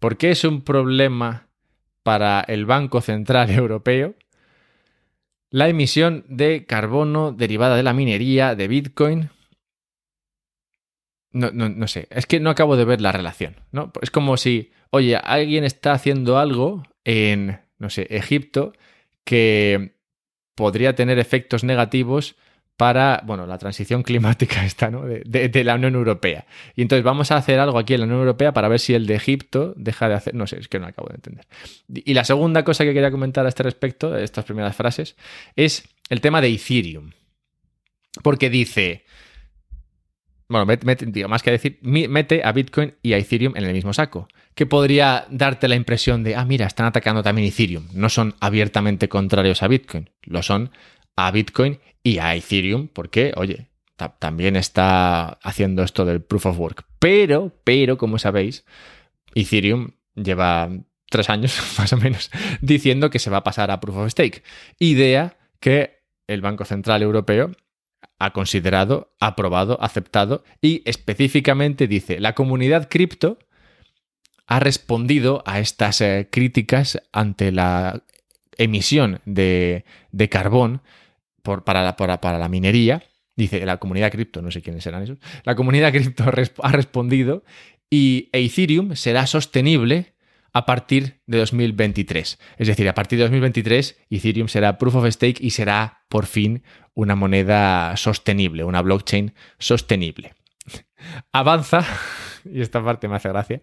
¿por 0.00 0.16
qué 0.16 0.32
es 0.32 0.42
un 0.42 0.62
problema 0.62 1.46
para 2.02 2.40
el 2.40 2.66
Banco 2.66 3.00
Central 3.00 3.48
Europeo 3.54 4.16
la 5.50 5.68
emisión 5.68 6.24
de 6.28 6.66
carbono 6.66 7.30
derivada 7.30 7.76
de 7.76 7.84
la 7.84 7.92
minería 7.92 8.56
de 8.56 8.66
Bitcoin? 8.66 9.30
No, 11.30 11.52
no, 11.52 11.68
no, 11.68 11.86
sé, 11.86 12.08
es 12.10 12.26
que 12.26 12.40
no 12.40 12.50
acabo 12.50 12.76
de 12.76 12.84
ver 12.84 13.00
la 13.00 13.12
relación, 13.12 13.54
¿no? 13.70 13.92
Es 14.02 14.10
como 14.10 14.36
si, 14.36 14.72
oye, 14.90 15.14
alguien 15.14 15.62
está 15.62 15.92
haciendo 15.92 16.38
algo 16.38 16.82
en 17.04 17.67
no 17.78 17.90
sé, 17.90 18.06
Egipto, 18.10 18.72
que 19.24 19.94
podría 20.54 20.94
tener 20.94 21.18
efectos 21.18 21.64
negativos 21.64 22.36
para, 22.78 23.22
bueno, 23.26 23.46
la 23.46 23.58
transición 23.58 24.02
climática 24.04 24.64
esta, 24.64 24.90
¿no? 24.90 25.02
De, 25.04 25.64
la 25.64 25.74
Unión 25.74 25.94
Europea. 25.96 26.46
Y 26.74 26.82
entonces 26.82 27.04
vamos 27.04 27.30
a 27.30 27.36
hacer 27.36 27.58
algo 27.58 27.78
aquí 27.78 27.94
en 27.94 28.00
la 28.00 28.06
Unión 28.06 28.20
Europea 28.20 28.52
para 28.52 28.68
ver 28.68 28.78
si 28.78 28.94
el 28.94 29.06
de 29.06 29.16
Egipto 29.16 29.74
deja 29.76 30.08
de 30.08 30.14
hacer, 30.14 30.34
no 30.34 30.46
sé, 30.46 30.58
es 30.58 30.68
que 30.68 30.78
no 30.78 30.86
acabo 30.86 31.08
de 31.08 31.16
entender. 31.16 31.46
Y 31.88 32.14
la 32.14 32.24
segunda 32.24 32.64
cosa 32.64 32.84
que 32.84 32.94
quería 32.94 33.10
comentar 33.10 33.44
a 33.44 33.48
este 33.48 33.64
respecto, 33.64 34.10
de 34.10 34.24
estas 34.24 34.44
primeras 34.44 34.76
frases, 34.76 35.16
es 35.56 35.88
el 36.08 36.20
tema 36.20 36.40
de 36.40 36.48
Ethereum. 36.48 37.10
Porque 38.22 38.48
dice, 38.48 39.04
bueno, 40.48 40.64
mete, 40.64 41.28
más 41.28 41.42
que 41.42 41.50
decir, 41.50 41.78
mete 41.82 42.42
a 42.42 42.52
Bitcoin 42.52 42.94
y 43.02 43.12
a 43.12 43.18
Ethereum 43.18 43.54
en 43.56 43.64
el 43.64 43.74
mismo 43.74 43.92
saco. 43.92 44.28
Que 44.54 44.64
podría 44.64 45.26
darte 45.30 45.68
la 45.68 45.74
impresión 45.74 46.24
de, 46.24 46.36
ah, 46.36 46.44
mira, 46.46 46.66
están 46.66 46.86
atacando 46.86 47.22
también 47.22 47.48
Ethereum. 47.48 47.86
No 47.92 48.08
son 48.08 48.34
abiertamente 48.40 49.08
contrarios 49.08 49.62
a 49.62 49.68
Bitcoin, 49.68 50.10
lo 50.22 50.42
son 50.42 50.70
a 51.16 51.30
Bitcoin 51.30 51.80
y 52.02 52.18
a 52.18 52.34
Ethereum, 52.34 52.88
porque, 52.88 53.32
oye, 53.36 53.68
también 54.18 54.56
está 54.56 55.38
haciendo 55.42 55.82
esto 55.82 56.04
del 56.04 56.22
proof 56.22 56.46
of 56.46 56.58
work. 56.58 56.84
Pero, 56.98 57.52
pero, 57.64 57.98
como 57.98 58.18
sabéis, 58.18 58.64
Ethereum 59.34 59.90
lleva 60.14 60.70
tres 61.10 61.28
años, 61.28 61.60
más 61.78 61.92
o 61.92 61.98
menos, 61.98 62.30
diciendo 62.62 63.10
que 63.10 63.18
se 63.18 63.30
va 63.30 63.38
a 63.38 63.44
pasar 63.44 63.70
a 63.70 63.80
proof 63.80 63.96
of 63.96 64.10
stake. 64.10 64.42
Idea 64.78 65.36
que 65.60 65.98
el 66.26 66.40
Banco 66.40 66.64
Central 66.64 67.02
Europeo 67.02 67.52
ha 68.18 68.32
considerado, 68.32 69.14
aprobado, 69.20 69.78
aceptado 69.80 70.44
y 70.60 70.82
específicamente 70.84 71.86
dice, 71.86 72.20
la 72.20 72.34
comunidad 72.34 72.88
cripto 72.88 73.38
ha 74.46 74.60
respondido 74.60 75.42
a 75.46 75.60
estas 75.60 76.00
eh, 76.00 76.28
críticas 76.30 77.00
ante 77.12 77.52
la 77.52 78.02
emisión 78.56 79.20
de, 79.24 79.84
carbón 80.30 80.82
por, 81.42 81.64
para, 81.64 81.84
la, 81.84 81.96
para, 81.96 82.38
la 82.38 82.48
minería. 82.48 83.04
Dice 83.36 83.64
la 83.64 83.76
comunidad 83.76 84.10
cripto, 84.10 84.42
no 84.42 84.50
sé 84.50 84.62
quiénes 84.62 84.82
serán 84.82 85.02
esos. 85.04 85.18
La 85.44 85.54
comunidad 85.54 85.92
cripto 85.92 86.24
ha 86.62 86.72
respondido 86.72 87.44
y 87.88 88.30
Ethereum 88.32 88.96
será 88.96 89.26
sostenible 89.26 90.14
a 90.58 90.66
partir 90.66 91.20
de 91.26 91.38
2023. 91.38 92.38
Es 92.58 92.66
decir, 92.66 92.88
a 92.88 92.94
partir 92.94 93.18
de 93.18 93.24
2023 93.24 93.96
Ethereum 94.10 94.48
será 94.48 94.76
proof 94.76 94.96
of 94.96 95.06
stake 95.08 95.40
y 95.40 95.50
será 95.50 96.02
por 96.08 96.26
fin 96.26 96.64
una 96.94 97.14
moneda 97.14 97.96
sostenible, 97.96 98.64
una 98.64 98.82
blockchain 98.82 99.34
sostenible. 99.60 100.34
Avanza, 101.32 101.86
y 102.44 102.60
esta 102.60 102.84
parte 102.84 103.06
me 103.06 103.14
hace 103.14 103.28
gracia, 103.28 103.62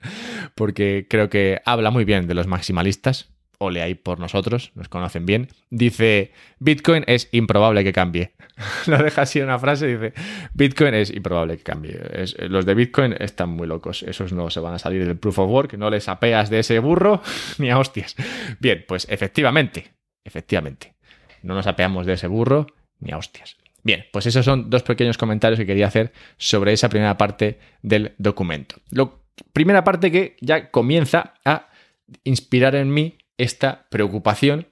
porque 0.56 1.06
creo 1.10 1.30
que 1.30 1.62
habla 1.66 1.92
muy 1.92 2.06
bien 2.06 2.28
de 2.28 2.34
los 2.34 2.48
maximalistas, 2.48 3.35
o 3.58 3.70
le 3.70 3.82
hay 3.82 3.96
por 3.96 4.20
nosotros, 4.20 4.72
nos 4.76 4.90
conocen 4.90 5.26
bien, 5.26 5.50
dice, 5.70 6.32
Bitcoin 6.60 7.04
es 7.08 7.30
improbable 7.32 7.84
que 7.84 7.94
cambie. 7.94 8.32
Lo 8.88 8.98
deja 8.98 9.24
así 9.24 9.40
una 9.42 9.60
frase, 9.60 9.88
dice, 9.88 10.14
Bitcoin 10.54 10.94
es 10.94 11.12
improbable 11.12 11.58
que 11.58 11.64
cambie. 11.64 12.00
los 12.50 12.66
de 12.66 12.74
Bitcoin 12.74 13.16
están 13.20 13.50
muy 13.50 13.68
locos, 13.68 14.04
esos 14.04 14.34
no 14.34 14.50
se 14.50 14.60
van 14.60 14.74
a 14.74 14.80
salir 14.80 15.06
del 15.06 15.18
proof 15.18 15.40
of 15.40 15.50
work, 15.50 15.74
no 15.74 15.90
les 15.90 16.08
apeas 16.08 16.50
de 16.50 16.60
ese 16.60 16.80
burro 16.80 17.22
ni 17.58 17.70
a 17.70 17.78
hostias. 17.78 18.16
Bien, 18.60 18.84
pues 18.88 19.08
efectivamente, 19.10 19.92
efectivamente, 20.24 20.96
no 21.44 21.54
nos 21.56 21.68
apeamos 21.68 22.06
de 22.06 22.14
ese 22.14 22.28
burro 22.28 22.68
ni 23.00 23.12
a 23.12 23.18
hostias. 23.18 23.58
Bien, 23.84 24.06
pues 24.12 24.26
esos 24.26 24.44
son 24.44 24.72
dos 24.72 24.82
pequeños 24.82 25.18
comentarios 25.18 25.60
que 25.60 25.66
quería 25.66 25.88
hacer 25.88 26.12
sobre 26.38 26.74
esa 26.74 26.90
primera 26.90 27.18
parte 27.18 27.60
del 27.84 28.14
documento. 28.18 28.78
La 28.90 29.12
primera 29.54 29.84
parte 29.84 30.12
que 30.12 30.38
ya 30.42 30.72
comienza 30.72 31.36
a 31.46 31.68
inspirar 32.24 32.76
en 32.76 32.92
mí 32.92 33.18
esta 33.38 33.88
preocupación 33.90 34.68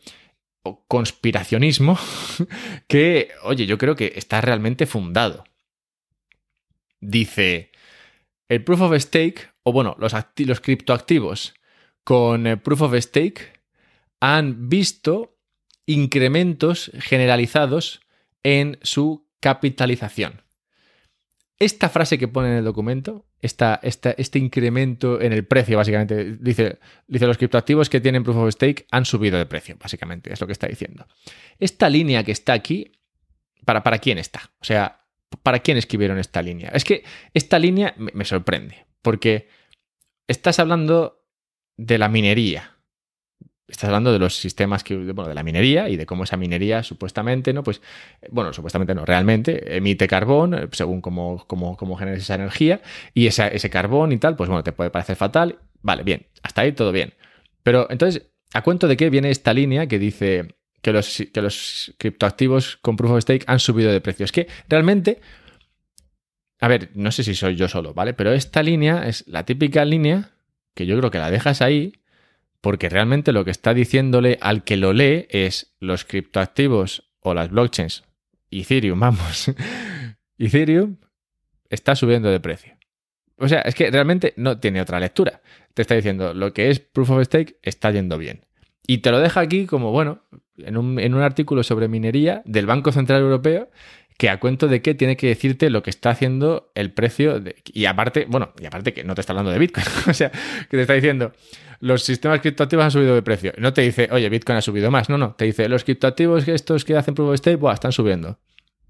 o 0.64 0.86
conspiracionismo 0.88 1.98
que, 2.88 3.32
oye, 3.44 3.66
yo 3.66 3.78
creo 3.78 3.96
que 3.96 4.14
está 4.16 4.42
realmente 4.42 4.86
fundado. 4.86 5.44
Dice, 7.02 7.72
el 8.48 8.64
proof 8.64 8.82
of 8.82 8.96
stake, 9.00 9.52
o 9.64 9.74
bueno, 9.74 9.96
los, 10.00 10.14
los 10.38 10.60
criptoactivos 10.62 11.54
con 12.04 12.48
eh, 12.48 12.58
proof 12.58 12.82
of 12.82 12.96
stake 12.96 13.62
han 14.20 14.70
visto 14.70 15.38
incrementos 15.86 16.92
generalizados 17.00 18.02
en 18.44 18.80
su 18.84 19.28
capitalización. 19.42 20.43
Esta 21.64 21.88
frase 21.88 22.18
que 22.18 22.28
pone 22.28 22.50
en 22.50 22.56
el 22.56 22.66
documento, 22.66 23.26
este 23.42 24.38
incremento 24.38 25.22
en 25.22 25.32
el 25.32 25.46
precio, 25.46 25.78
básicamente, 25.78 26.36
dice, 26.38 26.80
dice 27.08 27.26
los 27.26 27.38
criptoactivos 27.38 27.90
que 27.90 28.02
tienen 28.02 28.22
proof 28.22 28.36
of 28.36 28.52
stake 28.52 28.86
han 28.92 29.06
subido 29.06 29.38
de 29.38 29.46
precio, 29.46 29.78
básicamente, 29.80 30.34
es 30.34 30.42
lo 30.42 30.46
que 30.46 30.52
está 30.52 30.68
diciendo. 30.68 31.08
Esta 31.58 31.90
línea 31.90 32.22
que 32.26 32.34
está 32.34 32.52
aquí, 32.52 32.92
¿para, 33.64 33.82
para 33.82 34.00
quién 34.00 34.18
está? 34.18 34.52
O 34.60 34.66
sea, 34.66 35.06
¿para 35.42 35.60
quién 35.60 35.78
escribieron 35.78 36.18
esta 36.18 36.42
línea? 36.42 36.70
Es 36.74 36.84
que 36.84 37.06
esta 37.34 37.58
línea 37.60 37.96
me 37.96 38.26
sorprende, 38.26 38.86
porque 39.02 39.48
estás 40.28 40.60
hablando 40.60 41.24
de 41.78 41.98
la 41.98 42.10
minería, 42.10 42.73
Estás 43.74 43.88
hablando 43.88 44.14
de 44.14 44.20
los 44.20 44.36
sistemas 44.36 44.84
que, 44.84 44.96
bueno, 44.96 45.28
de 45.28 45.34
la 45.34 45.42
minería 45.42 45.90
y 45.90 45.98
de 45.98 46.06
cómo 46.06 46.26
esa 46.26 46.38
minería 46.38 46.84
supuestamente, 46.84 47.54
¿no? 47.54 47.64
Pues, 47.64 47.82
bueno, 48.30 48.54
supuestamente 48.54 48.94
no, 48.94 49.04
realmente 49.04 49.76
emite 49.76 50.08
carbón 50.08 50.54
eh, 50.54 50.68
según 50.74 51.02
cómo, 51.02 51.44
cómo, 51.48 51.76
cómo 51.76 51.96
generes 51.98 52.22
esa 52.22 52.36
energía 52.36 52.84
y 53.16 53.26
ese 53.26 53.70
carbón 53.72 54.12
y 54.12 54.20
tal, 54.20 54.36
pues 54.36 54.48
bueno, 54.48 54.64
te 54.64 54.74
puede 54.74 54.92
parecer 54.92 55.16
fatal. 55.16 55.58
Vale, 55.82 56.04
bien, 56.04 56.28
hasta 56.44 56.62
ahí 56.62 56.74
todo 56.74 56.92
bien. 56.92 57.16
Pero 57.64 57.88
entonces, 57.90 58.28
¿a 58.54 58.62
cuento 58.62 58.88
de 58.88 58.96
qué 58.96 59.10
viene 59.10 59.32
esta 59.32 59.56
línea 59.56 59.88
que 59.88 59.98
dice 59.98 60.54
que 60.84 60.94
los, 60.94 61.24
que 61.34 61.42
los 61.42 61.96
criptoactivos 61.98 62.78
con 62.78 62.96
proof 62.96 63.14
of 63.14 63.22
stake 63.22 63.44
han 63.48 63.58
subido 63.58 63.92
de 63.92 64.02
precio? 64.02 64.24
Es 64.24 64.32
que 64.32 64.48
realmente, 64.70 65.20
a 66.60 66.68
ver, 66.68 66.92
no 66.94 67.12
sé 67.12 67.24
si 67.24 67.34
soy 67.34 67.56
yo 67.56 67.68
solo, 67.68 67.96
¿vale? 67.96 68.14
Pero 68.14 68.34
esta 68.34 68.62
línea 68.62 69.08
es 69.08 69.28
la 69.28 69.46
típica 69.46 69.84
línea 69.84 70.30
que 70.76 70.86
yo 70.86 70.96
creo 70.96 71.10
que 71.10 71.18
la 71.18 71.32
dejas 71.32 71.64
ahí 71.64 72.03
porque 72.64 72.88
realmente 72.88 73.34
lo 73.34 73.44
que 73.44 73.52
está 73.52 73.74
diciéndole 73.74 74.38
al 74.40 74.64
que 74.64 74.78
lo 74.78 74.94
lee 74.94 75.28
es 75.30 75.76
los 75.82 76.06
criptoactivos 76.06 77.12
o 77.20 77.34
las 77.34 77.50
blockchains, 77.50 78.06
Ethereum, 78.52 78.98
vamos, 79.02 79.52
Ethereum 80.38 80.96
está 81.70 81.94
subiendo 81.98 82.32
de 82.32 82.40
precio. 82.40 82.78
O 83.36 83.50
sea, 83.50 83.60
es 83.60 83.76
que 83.76 83.92
realmente 83.92 84.34
no 84.38 84.60
tiene 84.62 84.80
otra 84.80 85.02
lectura. 85.02 85.42
Te 85.74 85.82
está 85.82 85.96
diciendo 85.96 86.34
lo 86.34 86.54
que 86.54 86.70
es 86.70 86.80
proof 86.80 87.10
of 87.10 87.26
stake 87.26 87.60
está 87.64 87.92
yendo 87.92 88.18
bien. 88.18 88.46
Y 88.88 89.00
te 89.00 89.12
lo 89.12 89.20
deja 89.20 89.42
aquí 89.42 89.66
como, 89.66 89.92
bueno, 89.92 90.22
en 90.58 90.78
un, 90.78 91.00
en 91.00 91.16
un 91.16 91.22
artículo 91.22 91.64
sobre 91.64 91.90
minería 91.90 92.44
del 92.46 92.66
Banco 92.66 92.94
Central 92.94 93.24
Europeo 93.24 93.70
que 94.18 94.30
a 94.30 94.40
cuento 94.40 94.68
de 94.68 94.82
qué 94.82 94.94
tiene 94.94 95.18
que 95.18 95.28
decirte 95.28 95.70
lo 95.70 95.84
que 95.84 95.90
está 95.90 96.12
haciendo 96.12 96.72
el 96.76 96.92
precio. 96.92 97.42
y 97.66 97.86
aparte, 97.86 98.26
bueno, 98.30 98.54
y 98.60 98.66
aparte 98.66 98.94
que 98.94 99.04
no 99.04 99.16
te 99.16 99.22
está 99.22 99.34
hablando 99.34 99.52
de 99.52 99.60
Bitcoin. 99.60 99.86
o 100.08 100.14
sea, 100.14 100.30
que 100.30 100.78
te 100.78 100.82
está 100.82 100.94
diciendo, 100.94 101.34
los 101.84 102.04
sistemas 102.04 102.40
criptoactivos 102.40 102.86
han 102.86 102.92
subido 102.92 103.14
de 103.14 103.22
precio. 103.22 103.52
No 103.58 103.74
te 103.74 103.82
dice, 103.82 104.08
oye, 104.10 104.30
Bitcoin 104.30 104.58
ha 104.58 104.62
subido 104.62 104.90
más. 104.90 105.10
No, 105.10 105.18
no. 105.18 105.36
Te 105.36 105.44
dice, 105.44 105.68
los 105.68 105.84
criptoactivos 105.84 106.48
estos 106.48 106.86
que 106.86 106.96
hacen 106.96 107.14
proof 107.14 107.32
of 107.32 107.38
stake, 107.38 107.58
buah, 107.58 107.74
están 107.74 107.92
subiendo. 107.92 108.40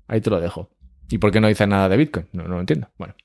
Ahí 0.08 0.22
te 0.22 0.30
lo 0.30 0.40
dejo. 0.40 0.70
¿Y 1.10 1.18
por 1.18 1.32
qué 1.32 1.42
no 1.42 1.48
dice 1.48 1.66
nada 1.66 1.90
de 1.90 1.98
Bitcoin? 1.98 2.28
No, 2.34 2.44
no 2.44 2.54
lo 2.54 2.60
entiendo. 2.60 2.90
Bueno. 3.00 3.16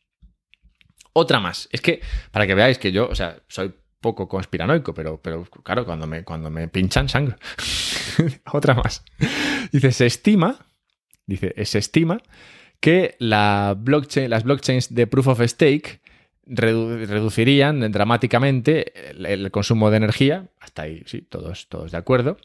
Otra 1.12 1.38
más. 1.38 1.68
Es 1.70 1.82
que, 1.82 2.00
para 2.30 2.46
que 2.46 2.54
veáis 2.54 2.78
que 2.78 2.92
yo, 2.92 3.08
o 3.08 3.14
sea, 3.14 3.42
soy 3.46 3.74
poco 4.00 4.26
conspiranoico, 4.26 4.94
pero, 4.94 5.20
pero 5.20 5.44
claro, 5.44 5.84
cuando 5.84 6.06
me, 6.06 6.24
cuando 6.24 6.48
me 6.48 6.68
pinchan 6.68 7.10
sangre. 7.10 7.36
Otra 8.52 8.72
más. 8.72 9.04
Dice, 9.70 9.92
se 9.92 10.06
estima 10.06 10.66
Dice, 11.28 11.52
se 11.66 11.78
estima 11.78 12.22
que 12.80 13.16
las 13.18 13.76
blockchains 13.82 14.94
de 14.94 15.06
proof 15.06 15.26
of 15.28 15.42
stake 15.42 16.00
reducirían 16.48 17.92
dramáticamente 17.92 19.10
el, 19.10 19.50
consumo 19.50 19.90
de 19.90 19.98
energía, 19.98 20.48
hasta 20.60 20.82
ahí 20.82 21.02
sí, 21.06 21.22
todos, 21.22 21.68
todos 21.68 21.92
de 21.92 21.98
acuerdo, 21.98 22.38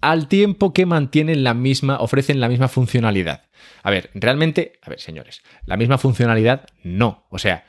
al 0.00 0.28
tiempo 0.28 0.72
que 0.72 0.86
mantienen 0.86 1.44
la 1.44 1.54
misma, 1.54 1.98
ofrecen 1.98 2.40
la 2.40 2.48
misma 2.48 2.68
funcionalidad. 2.68 3.44
A 3.82 3.90
ver, 3.90 4.10
realmente, 4.14 4.78
a 4.82 4.90
ver, 4.90 5.00
señores, 5.00 5.42
la 5.66 5.76
misma 5.76 5.98
funcionalidad 5.98 6.66
no. 6.82 7.26
O 7.30 7.38
sea, 7.38 7.64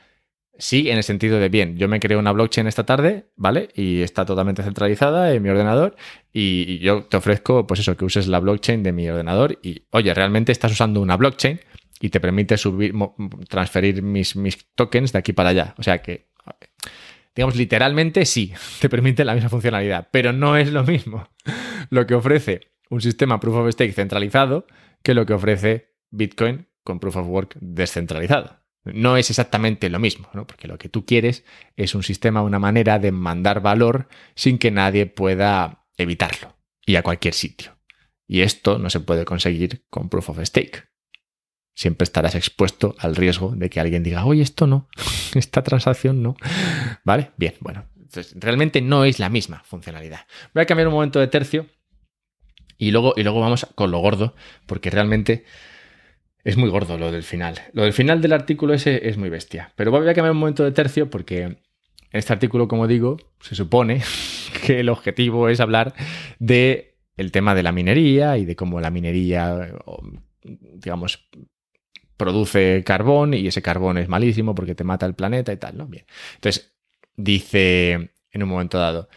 Sí, 0.60 0.90
en 0.90 0.98
el 0.98 1.04
sentido 1.04 1.40
de, 1.40 1.48
bien, 1.48 1.78
yo 1.78 1.88
me 1.88 2.00
creo 2.00 2.18
una 2.18 2.32
blockchain 2.32 2.66
esta 2.66 2.84
tarde, 2.84 3.30
¿vale? 3.34 3.70
Y 3.74 4.02
está 4.02 4.26
totalmente 4.26 4.62
centralizada 4.62 5.32
en 5.32 5.42
mi 5.42 5.48
ordenador 5.48 5.96
y, 6.34 6.78
yo 6.80 7.04
te 7.04 7.16
ofrezco, 7.16 7.66
pues 7.66 7.80
eso, 7.80 7.96
que 7.96 8.04
uses 8.04 8.28
la 8.28 8.40
blockchain 8.40 8.82
de 8.82 8.92
mi 8.92 9.08
ordenador 9.08 9.58
y, 9.62 9.84
oye, 9.90 10.12
realmente 10.12 10.52
estás 10.52 10.72
usando 10.72 11.00
una 11.00 11.16
blockchain 11.16 11.60
y 12.00 12.08
te 12.08 12.18
permite 12.18 12.56
subir, 12.56 12.94
transferir 13.48 14.02
mis, 14.02 14.34
mis 14.34 14.66
tokens 14.74 15.12
de 15.12 15.18
aquí 15.18 15.32
para 15.32 15.50
allá. 15.50 15.74
O 15.78 15.82
sea 15.82 16.02
que, 16.02 16.30
digamos, 17.34 17.56
literalmente 17.56 18.24
sí, 18.24 18.52
te 18.80 18.88
permite 18.88 19.24
la 19.24 19.34
misma 19.34 19.50
funcionalidad, 19.50 20.08
pero 20.10 20.32
no 20.32 20.56
es 20.56 20.72
lo 20.72 20.82
mismo 20.84 21.28
lo 21.90 22.06
que 22.06 22.14
ofrece 22.14 22.72
un 22.88 23.00
sistema 23.00 23.38
proof 23.38 23.56
of 23.56 23.72
stake 23.72 23.92
centralizado 23.92 24.66
que 25.02 25.14
lo 25.14 25.26
que 25.26 25.34
ofrece 25.34 25.94
Bitcoin 26.10 26.66
con 26.82 26.98
proof 26.98 27.16
of 27.16 27.28
work 27.28 27.56
descentralizado. 27.60 28.60
No 28.84 29.18
es 29.18 29.28
exactamente 29.28 29.90
lo 29.90 29.98
mismo, 29.98 30.30
¿no? 30.32 30.46
porque 30.46 30.66
lo 30.66 30.78
que 30.78 30.88
tú 30.88 31.04
quieres 31.04 31.44
es 31.76 31.94
un 31.94 32.02
sistema, 32.02 32.42
una 32.42 32.58
manera 32.58 32.98
de 32.98 33.12
mandar 33.12 33.60
valor 33.60 34.08
sin 34.34 34.58
que 34.58 34.70
nadie 34.70 35.04
pueda 35.06 35.84
evitarlo 35.98 36.56
y 36.86 36.96
a 36.96 37.02
cualquier 37.02 37.34
sitio. 37.34 37.76
Y 38.26 38.40
esto 38.40 38.78
no 38.78 38.88
se 38.90 39.00
puede 39.00 39.24
conseguir 39.24 39.84
con 39.90 40.08
proof 40.08 40.30
of 40.30 40.40
stake. 40.42 40.89
Siempre 41.80 42.04
estarás 42.04 42.34
expuesto 42.34 42.94
al 42.98 43.16
riesgo 43.16 43.54
de 43.56 43.70
que 43.70 43.80
alguien 43.80 44.02
diga, 44.02 44.26
oye, 44.26 44.42
esto 44.42 44.66
no, 44.66 44.86
esta 45.34 45.62
transacción 45.62 46.22
no. 46.22 46.36
¿Vale? 47.04 47.30
Bien, 47.38 47.54
bueno. 47.60 47.86
Entonces, 47.96 48.34
realmente 48.38 48.82
no 48.82 49.06
es 49.06 49.18
la 49.18 49.30
misma 49.30 49.62
funcionalidad. 49.64 50.26
Voy 50.52 50.62
a 50.62 50.66
cambiar 50.66 50.88
un 50.88 50.92
momento 50.92 51.20
de 51.20 51.28
tercio 51.28 51.68
y 52.76 52.90
luego, 52.90 53.14
y 53.16 53.22
luego 53.22 53.40
vamos 53.40 53.66
con 53.74 53.90
lo 53.90 53.98
gordo, 54.00 54.34
porque 54.66 54.90
realmente 54.90 55.46
es 56.44 56.58
muy 56.58 56.68
gordo 56.68 56.98
lo 56.98 57.10
del 57.10 57.22
final. 57.22 57.58
Lo 57.72 57.84
del 57.84 57.94
final 57.94 58.20
del 58.20 58.34
artículo 58.34 58.74
ese 58.74 59.08
es 59.08 59.16
muy 59.16 59.30
bestia. 59.30 59.72
Pero 59.74 59.90
voy 59.90 60.06
a 60.06 60.12
cambiar 60.12 60.32
un 60.32 60.38
momento 60.38 60.64
de 60.64 60.72
tercio 60.72 61.08
porque 61.08 61.44
en 61.44 61.58
este 62.12 62.34
artículo, 62.34 62.68
como 62.68 62.88
digo, 62.88 63.16
se 63.40 63.54
supone 63.54 64.02
que 64.66 64.80
el 64.80 64.90
objetivo 64.90 65.48
es 65.48 65.60
hablar 65.60 65.94
de 66.38 66.98
el 67.16 67.32
tema 67.32 67.54
de 67.54 67.62
la 67.62 67.72
minería 67.72 68.36
y 68.36 68.44
de 68.44 68.54
cómo 68.54 68.82
la 68.82 68.90
minería, 68.90 69.72
digamos, 70.42 71.26
produce 72.20 72.84
carbón 72.84 73.32
y 73.32 73.46
ese 73.46 73.62
carbón 73.62 73.96
es 73.96 74.08
malísimo 74.08 74.54
porque 74.54 74.74
te 74.74 74.84
mata 74.84 75.06
el 75.06 75.14
planeta 75.14 75.54
y 75.54 75.56
tal, 75.56 75.78
¿no? 75.78 75.86
Bien. 75.86 76.04
Entonces, 76.34 76.74
dice 77.16 78.10
en 78.30 78.42
un 78.42 78.48
momento 78.48 78.78
dado, 78.78 79.08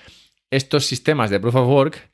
estos 0.50 0.86
sistemas 0.86 1.30
de 1.30 1.42
proof 1.42 1.56
of 1.56 1.68
work 1.68 2.12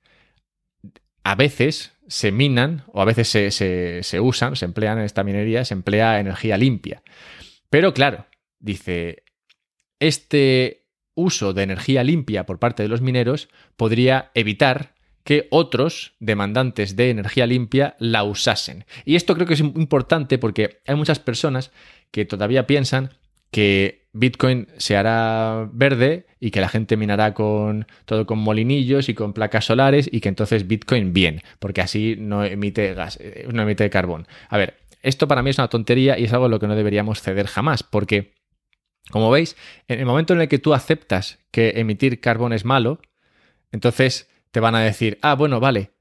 a 1.24 1.36
veces 1.36 1.94
se 2.08 2.32
minan 2.32 2.86
o 2.88 3.02
a 3.02 3.06
veces 3.06 3.30
se, 3.30 4.20
usan, 4.20 4.56
se 4.56 4.66
emplean 4.66 4.98
en 4.98 5.06
esta 5.06 5.24
minería, 5.24 5.64
se 5.64 5.76
emplea 5.76 6.20
energía 6.20 6.58
limpia. 6.58 7.04
Pero 7.70 7.94
claro, 7.94 8.26
dice, 8.58 9.24
este 10.00 10.88
uso 11.14 11.54
de 11.54 11.64
energía 11.64 12.04
limpia 12.04 12.48
por 12.48 12.58
parte 12.58 12.82
de 12.82 12.90
los 12.90 13.02
mineros 13.02 13.50
podría 13.78 14.32
evitar 14.34 14.96
que 15.30 15.48
otros 15.52 16.16
demandantes 16.20 16.96
de 16.96 17.12
energía 17.12 17.46
limpia 17.46 17.96
la 18.00 18.24
usasen. 18.24 18.86
Y 19.06 19.16
esto 19.16 19.36
creo 19.36 19.46
que 19.46 19.54
es 19.54 19.60
importante 19.60 20.40
porque 20.40 20.82
hay 20.88 20.96
muchas 20.96 21.20
personas 21.20 21.72
que 22.10 22.26
todavía 22.26 22.66
piensan 22.66 23.12
que 23.52 24.08
Bitcoin 24.12 24.70
se 24.78 24.98
hará 24.98 25.70
verde 25.72 26.26
y 26.40 26.50
que 26.50 26.62
la 26.62 26.68
gente 26.68 26.98
minará 26.98 27.36
con 27.36 27.86
todo 28.06 28.26
con 28.26 28.40
molinillos 28.40 29.08
y 29.08 29.14
con 29.14 29.34
placas 29.34 29.66
solares 29.66 30.10
y 30.12 30.20
que 30.20 30.30
entonces 30.30 30.66
Bitcoin 30.68 31.14
bien, 31.14 31.44
porque 31.60 31.82
así 31.82 32.16
no 32.18 32.44
emite 32.44 32.96
gas, 32.96 33.20
eh, 33.22 33.48
no 33.54 33.62
emite 33.62 33.88
carbón. 33.92 34.26
A 34.50 34.58
ver, 34.58 34.80
esto 35.04 35.28
para 35.28 35.44
mí 35.44 35.52
es 35.52 35.60
una 35.60 35.68
tontería 35.68 36.18
y 36.18 36.24
es 36.24 36.34
algo 36.34 36.46
a 36.46 36.50
lo 36.50 36.60
que 36.60 36.66
no 36.66 36.76
deberíamos 36.76 37.22
ceder 37.22 37.46
jamás, 37.46 37.84
porque 37.84 38.34
como 39.12 39.30
veis, 39.30 39.56
en 39.88 40.00
el 40.00 40.08
momento 40.08 40.34
en 40.34 40.42
el 40.42 40.48
que 40.48 40.58
tú 40.58 40.74
aceptas 40.74 41.38
que 41.52 41.74
emitir 41.76 42.20
carbón 42.20 42.52
es 42.52 42.66
malo, 42.66 43.00
entonces 43.72 44.28
te 44.52 44.60
van 44.60 44.76
a 44.76 44.82
decir, 44.82 45.18
ah, 45.22 45.36
bueno, 45.36 45.60
vale, 45.60 45.92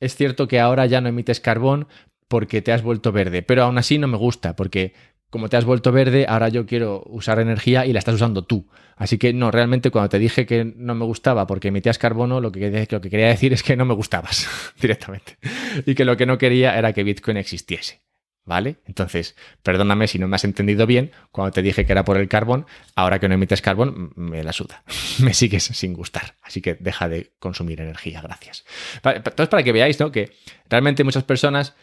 es 0.00 0.16
cierto 0.16 0.48
que 0.48 0.60
ahora 0.60 0.86
ya 0.86 1.00
no 1.00 1.08
emites 1.08 1.40
carbón 1.40 1.88
porque 2.28 2.62
te 2.62 2.72
has 2.72 2.82
vuelto 2.82 3.12
verde, 3.12 3.42
pero 3.42 3.64
aún 3.64 3.78
así 3.78 3.98
no 3.98 4.06
me 4.06 4.16
gusta, 4.16 4.54
porque 4.54 4.92
como 5.30 5.48
te 5.48 5.56
has 5.56 5.64
vuelto 5.64 5.92
verde, 5.92 6.26
ahora 6.28 6.48
yo 6.48 6.64
quiero 6.66 7.02
usar 7.06 7.38
energía 7.38 7.84
y 7.84 7.92
la 7.92 7.98
estás 7.98 8.14
usando 8.14 8.44
tú. 8.44 8.66
Así 8.96 9.18
que 9.18 9.32
no, 9.32 9.50
realmente 9.50 9.90
cuando 9.90 10.08
te 10.08 10.18
dije 10.18 10.46
que 10.46 10.64
no 10.64 10.94
me 10.94 11.04
gustaba 11.04 11.46
porque 11.46 11.68
emitías 11.68 11.98
carbono, 11.98 12.40
lo 12.40 12.50
que, 12.50 12.86
lo 12.90 13.00
que 13.00 13.10
quería 13.10 13.28
decir 13.28 13.52
es 13.52 13.62
que 13.62 13.76
no 13.76 13.84
me 13.84 13.94
gustabas 13.94 14.48
directamente. 14.80 15.36
Y 15.84 15.94
que 15.94 16.04
lo 16.04 16.16
que 16.16 16.26
no 16.26 16.38
quería 16.38 16.78
era 16.78 16.92
que 16.92 17.02
Bitcoin 17.02 17.36
existiese. 17.36 18.00
¿Vale? 18.48 18.76
Entonces, 18.86 19.36
perdóname 19.62 20.08
si 20.08 20.18
no 20.18 20.26
me 20.26 20.36
has 20.36 20.44
entendido 20.44 20.86
bien 20.86 21.10
cuando 21.32 21.52
te 21.52 21.60
dije 21.60 21.84
que 21.84 21.92
era 21.92 22.06
por 22.06 22.16
el 22.16 22.28
carbón, 22.28 22.64
ahora 22.94 23.18
que 23.18 23.28
no 23.28 23.34
emites 23.34 23.60
carbón, 23.60 24.10
me 24.16 24.42
la 24.42 24.54
suda. 24.54 24.82
me 25.22 25.34
sigues 25.34 25.64
sin 25.64 25.92
gustar. 25.92 26.34
Así 26.40 26.62
que 26.62 26.74
deja 26.80 27.10
de 27.10 27.32
consumir 27.40 27.82
energía, 27.82 28.22
gracias. 28.22 28.64
Entonces, 29.04 29.48
para 29.48 29.62
que 29.62 29.72
veáis, 29.72 30.00
¿no? 30.00 30.10
Que 30.10 30.32
realmente 30.70 31.04
muchas 31.04 31.24
personas 31.24 31.74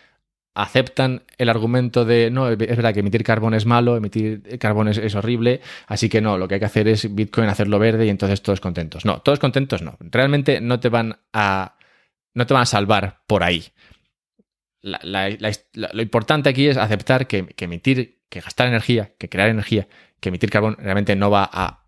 aceptan 0.55 1.21
el 1.37 1.49
argumento 1.49 2.03
de 2.03 2.31
no, 2.31 2.49
es 2.49 2.57
verdad 2.57 2.95
que 2.95 3.01
emitir 3.01 3.23
carbón 3.23 3.53
es 3.53 3.67
malo, 3.67 3.95
emitir 3.95 4.57
carbón 4.57 4.87
es, 4.87 5.13
horrible, 5.13 5.61
así 5.85 6.09
que 6.09 6.19
no, 6.19 6.39
lo 6.39 6.47
que 6.47 6.55
hay 6.55 6.59
que 6.59 6.65
hacer 6.65 6.87
es 6.87 7.13
Bitcoin 7.13 7.47
hacerlo 7.47 7.77
verde 7.77 8.07
y 8.07 8.09
entonces 8.09 8.41
todos 8.41 8.59
contentos. 8.59 9.05
No, 9.05 9.21
todos 9.21 9.37
contentos 9.37 9.83
no. 9.83 9.97
Realmente 9.99 10.61
no 10.61 10.79
te 10.79 10.89
van 10.89 11.19
a, 11.31 11.75
no 12.33 12.47
te 12.47 12.55
van 12.55 12.63
a 12.63 12.65
salvar 12.65 13.21
por 13.27 13.43
ahí. 13.43 13.65
Lo 14.85 16.01
importante 16.01 16.49
aquí 16.49 16.67
es 16.67 16.77
aceptar 16.77 17.27
que, 17.27 17.53
emitir, 17.57 18.19
que 18.29 18.39
gastar 18.39 18.67
energía, 18.67 19.13
que 19.17 19.29
crear 19.29 19.49
energía, 19.49 19.87
que 20.19 20.29
emitir 20.29 20.49
carbón 20.51 20.77
realmente 20.79 21.15
no 21.15 21.31
va 21.31 21.49
a 21.51 21.85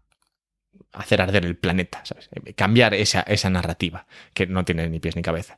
hacer 0.94 1.22
arder 1.22 1.46
el 1.46 1.56
planeta, 1.56 2.04
¿sabes? 2.04 2.30
Cambiar 2.56 2.94
esa, 2.94 3.22
esa 3.22 3.50
narrativa 3.50 4.08
que 4.34 4.48
no 4.48 4.66
tiene 4.66 4.90
ni 4.90 5.00
pies 5.00 5.16
ni 5.16 5.22
cabeza. 5.22 5.58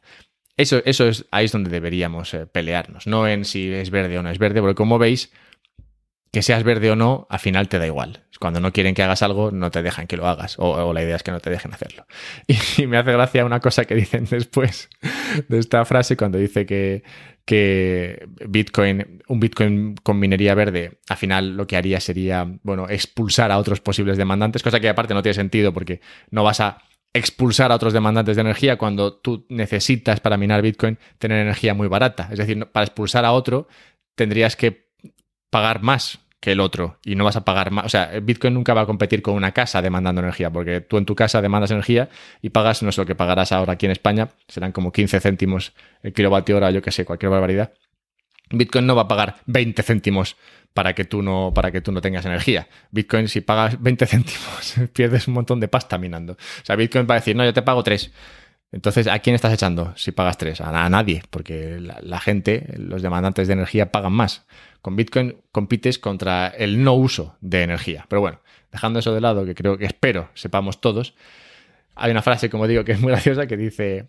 Eso, 0.58 0.82
eso 0.84 1.08
es, 1.08 1.26
ahí 1.32 1.46
es 1.46 1.54
donde 1.54 1.70
deberíamos 1.70 2.34
eh, 2.34 2.46
pelearnos, 2.46 3.08
no 3.08 3.26
en 3.28 3.46
si 3.46 3.72
es 3.72 3.90
verde 3.92 4.18
o 4.18 4.24
no 4.24 4.30
es 4.30 4.40
verde, 4.40 4.60
porque 4.60 4.76
como 4.76 5.00
veis, 5.00 5.32
que 6.34 6.42
seas 6.42 6.64
verde 6.64 6.92
o 6.92 6.98
no, 6.98 7.28
al 7.30 7.40
final 7.40 7.70
te 7.70 7.80
da 7.80 7.88
igual. 7.88 8.26
Cuando 8.40 8.62
no 8.62 8.72
quieren 8.72 8.96
que 8.96 9.04
hagas 9.04 9.22
algo, 9.22 9.52
no 9.52 9.70
te 9.70 9.84
dejan 9.84 10.08
que 10.08 10.16
lo 10.16 10.26
hagas, 10.26 10.56
o, 10.60 10.94
la 10.94 11.04
idea 11.04 11.18
es 11.18 11.24
que 11.24 11.32
no 11.32 11.42
te 11.42 11.50
dejen 11.50 11.74
hacerlo. 11.74 12.06
Y, 12.78 12.88
me 12.88 12.98
hace 12.98 13.12
gracia 13.12 13.46
una 13.46 13.60
cosa 13.60 13.86
que 13.86 13.96
dicen 13.96 14.26
después 14.30 14.90
de 15.48 15.60
esta 15.60 15.84
frase, 15.86 16.16
cuando 16.16 16.38
dice 16.38 16.66
que, 16.66 17.04
que 17.46 18.28
Bitcoin, 18.48 19.22
un 19.28 19.40
Bitcoin 19.40 19.96
con 19.96 20.20
minería 20.20 20.56
verde, 20.56 21.00
al 21.10 21.18
final 21.18 21.58
lo 21.58 21.68
que 21.68 21.76
haría 21.76 22.00
sería, 22.00 22.48
bueno, 22.64 22.88
expulsar 22.88 23.52
a 23.52 23.58
otros 23.58 23.82
posibles 23.82 24.18
demandantes, 24.18 24.64
cosa 24.64 24.80
que 24.80 24.88
aparte 24.88 25.14
no 25.14 25.22
tiene 25.22 25.34
sentido 25.34 25.74
porque 25.74 26.00
no 26.32 26.44
vas 26.44 26.62
a 26.62 26.78
expulsar 27.14 27.72
a 27.72 27.76
otros 27.76 27.92
demandantes 27.92 28.36
de 28.36 28.42
energía 28.42 28.78
cuando 28.78 29.14
tú 29.14 29.46
necesitas 29.50 30.20
para 30.20 30.38
minar 30.38 30.62
Bitcoin 30.62 30.98
tener 31.18 31.40
energía 31.40 31.74
muy 31.74 31.88
barata. 31.88 32.30
Es 32.32 32.38
decir, 32.38 32.66
para 32.68 32.86
expulsar 32.86 33.26
a 33.26 33.32
otro 33.32 33.68
tendrías 34.16 34.56
que 34.56 34.90
pagar 35.50 35.82
más 35.82 36.20
que 36.40 36.54
el 36.54 36.60
otro 36.60 37.00
y 37.04 37.16
no 37.16 37.24
vas 37.26 37.36
a 37.36 37.44
pagar 37.44 37.72
más. 37.72 37.86
O 37.86 37.90
sea, 37.90 38.20
Bitcoin 38.22 38.54
nunca 38.54 38.74
va 38.74 38.82
a 38.82 38.86
competir 38.86 39.22
con 39.22 39.36
una 39.36 39.52
casa 39.52 39.82
demandando 39.82 40.22
energía, 40.22 40.50
porque 40.50 40.82
tú 40.82 40.98
en 40.98 41.06
tu 41.06 41.16
casa 41.16 41.42
demandas 41.42 41.72
energía 41.72 42.10
y 42.42 42.50
pagas, 42.50 42.82
no 42.84 42.92
sé 42.92 43.02
lo 43.02 43.06
que 43.06 43.16
pagarás 43.16 43.52
ahora 43.52 43.74
aquí 43.74 43.86
en 43.86 43.92
España, 43.92 44.30
serán 44.48 44.72
como 44.72 44.92
15 44.92 45.20
céntimos 45.20 45.74
el 46.02 46.14
kilovatio 46.14 46.58
hora, 46.58 46.72
yo 46.72 46.82
que 46.82 46.92
sé, 46.92 47.06
cualquier 47.06 47.32
barbaridad. 47.32 47.74
Bitcoin 48.52 48.88
no 48.88 48.96
va 48.96 49.04
a 49.04 49.08
pagar 49.08 49.38
20 49.46 49.84
céntimos 49.84 50.36
para 50.74 50.94
que 50.94 51.06
tú 51.06 51.22
no, 51.22 51.52
para 51.54 51.72
que 51.72 51.82
tú 51.82 51.92
no 51.92 52.02
tengas 52.02 52.26
energía. 52.26 52.68
Bitcoin, 52.92 53.28
si 53.28 53.42
pagas 53.42 53.82
20 53.82 54.06
céntimos, 54.08 54.76
pierdes 54.94 55.28
un 55.28 55.34
montón 55.36 55.60
de 55.60 55.68
pasta 55.68 55.98
minando. 55.98 56.34
O 56.34 56.66
sea, 56.66 56.76
Bitcoin 56.76 57.06
va 57.10 57.16
a 57.16 57.20
decir, 57.20 57.36
no, 57.36 57.44
yo 57.44 57.54
te 57.54 57.62
pago 57.62 57.84
3. 57.84 58.12
Entonces, 58.72 59.08
¿a 59.08 59.20
quién 59.20 59.36
estás 59.36 59.54
echando 59.54 59.94
si 59.96 60.12
pagas 60.12 60.38
3? 60.38 60.62
A, 60.62 60.90
nadie, 60.90 61.24
porque 61.30 61.80
la, 61.80 62.20
gente, 62.20 62.76
los 62.78 63.02
demandantes 63.02 63.48
de 63.48 63.54
energía, 63.54 63.92
pagan 63.92 64.14
más. 64.14 64.46
Con 64.82 64.96
Bitcoin 64.96 65.38
compites 65.52 65.98
contra 65.98 66.48
el 66.48 66.84
no 66.84 66.94
uso 66.94 67.36
de 67.42 67.64
energía. 67.64 68.06
Pero 68.10 68.22
bueno, 68.22 68.42
dejando 68.72 69.00
eso 69.00 69.14
de 69.14 69.22
lado, 69.22 69.46
que 69.46 69.56
creo 69.56 69.78
que 69.78 69.86
espero 69.86 70.30
sepamos 70.36 70.82
todos, 70.82 71.16
hay 71.96 72.12
una 72.12 72.22
frase, 72.22 72.50
como 72.50 72.68
digo, 72.68 72.86
que 72.86 72.92
es 72.94 73.00
muy 73.00 73.12
graciosa, 73.12 73.48
que 73.48 73.58
dice, 73.58 74.06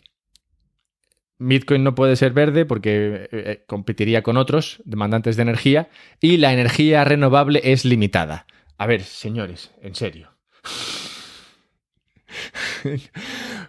Bitcoin 1.39 1.83
no 1.83 1.95
puede 1.95 2.17
ser 2.17 2.33
verde 2.33 2.67
porque 2.67 3.07
eh, 3.15 3.29
eh, 3.33 3.65
competiría 3.67 4.23
con 4.23 4.37
otros 4.37 4.83
demandantes 4.85 5.37
de 5.37 5.43
energía 5.43 5.89
y 6.21 6.37
la 6.37 6.53
energía 6.53 7.03
renovable 7.05 7.63
es 7.65 7.87
limitada. 7.87 8.47
A 8.77 8.87
ver, 8.87 9.03
señores, 9.03 9.73
en 9.81 9.95
serio. 9.95 10.31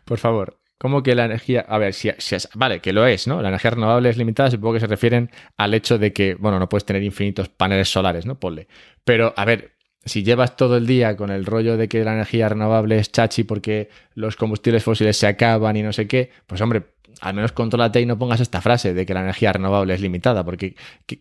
Por 0.05 0.19
favor, 0.19 0.60
¿cómo 0.81 1.03
que 1.03 1.13
la 1.13 1.25
energía... 1.25 1.63
A 1.69 1.77
ver, 1.77 1.93
si. 1.93 2.09
Vale, 2.55 2.79
que 2.79 2.91
lo 2.91 3.05
es, 3.05 3.27
¿no? 3.27 3.39
La 3.39 3.49
energía 3.49 3.69
renovable 3.69 4.09
es 4.09 4.17
limitada, 4.17 4.49
supongo 4.49 4.73
que 4.73 4.79
se 4.79 4.87
refieren 4.87 5.29
al 5.55 5.75
hecho 5.75 5.99
de 5.99 6.11
que, 6.11 6.33
bueno, 6.33 6.57
no 6.57 6.69
puedes 6.69 6.85
tener 6.85 7.03
infinitos 7.03 7.49
paneles 7.49 7.87
solares, 7.87 8.25
¿no? 8.25 8.39
Ponle. 8.39 8.67
Pero, 9.03 9.31
a 9.37 9.45
ver, 9.45 9.73
si 10.05 10.23
llevas 10.23 10.55
todo 10.55 10.77
el 10.77 10.87
día 10.87 11.15
con 11.15 11.29
el 11.29 11.45
rollo 11.45 11.77
de 11.77 11.87
que 11.87 12.03
la 12.03 12.13
energía 12.13 12.49
renovable 12.49 12.97
es 12.97 13.11
chachi 13.11 13.43
porque 13.43 13.89
los 14.15 14.35
combustibles 14.37 14.83
fósiles 14.83 15.17
se 15.17 15.27
acaban 15.27 15.77
y 15.77 15.83
no 15.83 15.93
sé 15.93 16.07
qué, 16.07 16.31
pues 16.47 16.59
hombre, 16.61 16.81
al 17.19 17.35
menos 17.35 17.51
contrólate 17.51 18.01
y 18.01 18.07
no 18.07 18.17
pongas 18.17 18.39
esta 18.39 18.59
frase 18.59 18.95
de 18.95 19.05
que 19.05 19.13
la 19.13 19.21
energía 19.21 19.53
renovable 19.53 19.93
es 19.93 20.01
limitada, 20.01 20.43
porque 20.43 20.75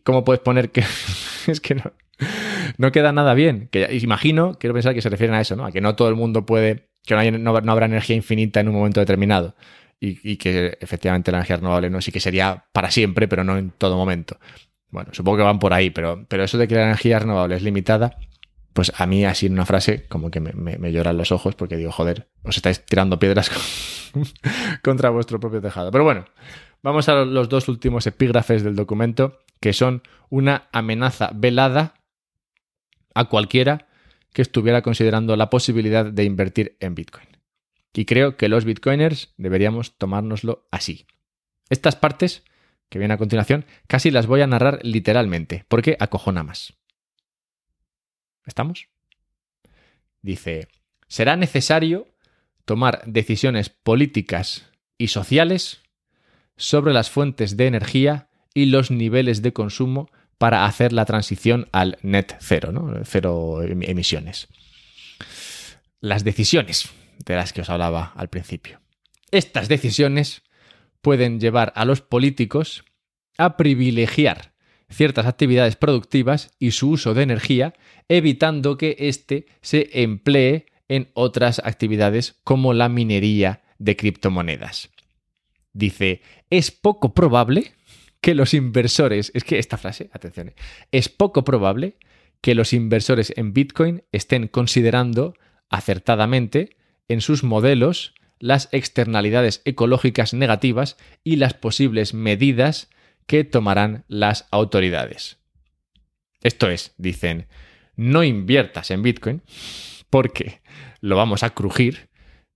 ¿cómo 0.05 0.25
puedes 0.25 0.41
poner 0.41 0.71
que 0.71 0.85
es 1.47 1.61
que 1.61 1.75
no, 1.75 1.93
no 2.79 2.93
queda 2.93 3.13
nada 3.13 3.35
bien? 3.35 3.69
Que 3.71 3.95
imagino, 4.01 4.55
quiero 4.59 4.73
pensar 4.73 4.95
que 4.95 5.03
se 5.03 5.11
refieren 5.11 5.37
a 5.37 5.43
eso, 5.43 5.55
¿no? 5.55 5.67
A 5.67 5.71
que 5.71 5.83
no 5.83 5.97
todo 5.97 6.09
el 6.09 6.17
mundo 6.17 6.47
puede, 6.47 6.89
que 7.05 7.31
no, 7.33 7.57
habrá 7.57 7.87
energía 7.87 8.17
infinita 8.17 8.61
en 8.61 8.69
un 8.69 8.75
momento 8.75 9.01
determinado. 9.01 9.55
Y, 10.03 10.37
que 10.39 10.79
efectivamente 10.81 11.31
la 11.31 11.39
energía 11.39 11.57
renovable 11.57 11.91
no 11.91 12.01
sí 12.01 12.11
que 12.11 12.21
sería 12.21 12.65
para 12.73 12.91
siempre, 12.91 13.29
pero 13.29 13.45
no 13.45 13.59
en 13.59 13.71
todo 13.71 13.97
momento. 13.97 14.39
Bueno, 14.89 15.11
supongo 15.13 15.39
que 15.39 15.43
van 15.45 15.59
por 15.59 15.75
ahí, 15.75 15.91
pero, 15.91 16.25
pero 16.27 16.43
eso 16.43 16.57
de 16.57 16.67
que 16.67 16.75
la 16.75 16.85
energía 16.85 17.19
renovable 17.19 17.57
es 17.57 17.63
limitada, 17.63 18.17
pues 18.73 18.93
a 18.97 19.07
mí 19.07 19.27
así 19.27 19.47
en 19.47 19.53
una 19.53 19.67
frase 19.67 20.07
como 20.09 20.31
que 20.31 20.41
me, 20.41 20.53
me 20.55 20.93
lloran 20.93 21.19
los 21.19 21.33
ojos 21.33 21.55
porque 21.55 21.77
digo, 21.77 21.93
joder, 21.93 22.31
os 22.45 22.57
estáis 22.57 22.83
tirando 22.87 23.19
piedras 23.19 23.51
contra 24.83 25.11
vuestro 25.11 25.39
propio 25.39 25.61
tejado. 25.61 25.91
Pero 25.91 26.05
bueno, 26.05 26.25
vamos 26.83 27.09
a 27.11 27.25
los 27.27 27.51
dos 27.51 27.69
últimos 27.69 28.07
epígrafes 28.07 28.63
del 28.63 28.77
documento, 28.77 29.41
que 29.61 29.75
son 29.75 30.03
una 30.31 30.69
amenaza 30.73 31.31
velada 31.35 31.95
a 33.15 33.27
cualquiera 33.27 33.90
que 34.33 34.43
estuviera 34.43 34.83
considerando 34.83 35.37
la 35.37 35.51
posibilidad 35.51 36.05
de 36.05 36.25
invertir 36.25 36.77
en 36.81 36.95
Bitcoin. 36.95 37.29
Y 37.93 38.05
creo 38.05 38.37
que 38.37 38.49
los 38.49 38.65
bitcoiners 38.65 39.35
deberíamos 39.37 39.99
tomárnoslo 39.99 40.69
así. 40.71 41.07
Estas 41.69 41.97
partes, 41.97 42.45
que 42.89 42.99
vienen 42.99 43.15
a 43.15 43.19
continuación, 43.19 43.65
casi 43.87 44.11
las 44.11 44.27
voy 44.27 44.43
a 44.43 44.47
narrar 44.47 44.81
literalmente, 44.83 45.65
porque 45.69 45.97
acojona 45.99 46.43
más. 46.43 46.75
¿Estamos? 48.47 48.89
Dice, 50.23 50.69
será 51.09 51.37
necesario 51.37 52.09
tomar 52.65 53.03
decisiones 53.07 53.71
políticas 53.71 54.71
y 54.99 55.09
sociales 55.09 55.83
sobre 56.57 56.93
las 56.93 57.11
fuentes 57.11 57.57
de 57.57 57.67
energía 57.67 58.29
y 58.55 58.67
los 58.67 58.91
niveles 58.91 59.43
de 59.43 59.53
consumo 59.53 60.11
para 60.41 60.65
hacer 60.65 60.95
la 60.95 61.05
transición 61.05 61.69
al 61.71 61.99
net 62.01 62.35
cero, 62.41 62.73
¿no? 62.73 63.05
cero 63.05 63.63
em-, 63.63 63.83
emisiones. 63.83 64.49
Las 66.01 66.25
decisiones 66.25 66.89
de 67.27 67.37
las 67.37 67.53
que 67.53 67.61
os 67.61 67.69
hablaba 67.69 68.15
al 68.17 68.31
principio. 68.31 68.81
Estas 69.33 69.69
decisiones 69.69 70.41
pueden 71.03 71.41
llevar 71.41 71.75
a 71.77 71.85
los 71.85 72.01
políticos 72.01 72.85
a 73.37 73.59
privilegiar 73.59 74.55
ciertas 74.89 75.27
actividades 75.27 75.77
productivas 75.77 76.53
y 76.59 76.71
su 76.71 76.89
uso 76.89 77.13
de 77.13 77.23
energía, 77.23 77.75
evitando 78.09 78.79
que 78.79 78.97
éste 78.99 79.45
se 79.61 79.91
emplee 79.93 80.65
en 80.89 81.11
otras 81.13 81.61
actividades 81.63 82.41
como 82.45 82.73
la 82.73 82.89
minería 82.89 83.61
de 83.79 83.95
criptomonedas. 83.95 84.89
Dice, 85.75 86.23
es 86.49 86.71
poco 86.71 87.13
probable 87.13 87.75
que 88.21 88.35
los 88.35 88.55
inversores, 88.55 89.33
es 89.35 89.45
que 89.45 89.59
esta 89.59 89.79
frase, 89.79 90.11
atención, 90.13 90.49
eh, 90.49 90.55
es 90.93 91.09
poco 91.09 91.45
probable 91.45 91.97
que 92.41 92.55
los 92.55 92.73
inversores 92.73 93.33
en 93.37 93.53
Bitcoin 93.53 94.03
estén 94.13 94.49
considerando 94.49 95.35
acertadamente 95.69 96.77
en 97.09 97.21
sus 97.21 97.45
modelos 97.45 98.15
las 98.39 98.69
externalidades 98.73 99.61
ecológicas 99.65 100.33
negativas 100.33 100.97
y 101.23 101.37
las 101.37 101.55
posibles 101.55 102.15
medidas 102.15 102.89
que 103.27 103.45
tomarán 103.45 104.05
las 104.09 104.49
autoridades. 104.51 105.39
Esto 106.43 106.71
es, 106.71 106.95
dicen, 106.97 107.47
no 107.97 108.25
inviertas 108.25 108.91
en 108.91 109.03
Bitcoin 109.03 109.43
porque 110.09 110.63
lo 111.01 111.17
vamos 111.17 111.43
a 111.43 111.51
crujir 111.51 112.09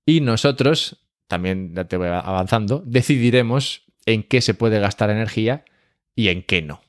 y 0.06 0.20
nosotros, 0.20 1.06
también 1.28 1.74
te 1.88 1.96
voy 1.96 2.08
avanzando, 2.08 2.82
decidiremos 2.86 3.84
en 4.07 4.22
qué 4.22 4.40
se 4.40 4.55
puede 4.55 4.80
gastar 4.80 5.11
energía 5.11 5.64
y 6.14 6.28
en 6.28 6.42
qué 6.42 6.62
no. 6.62 6.80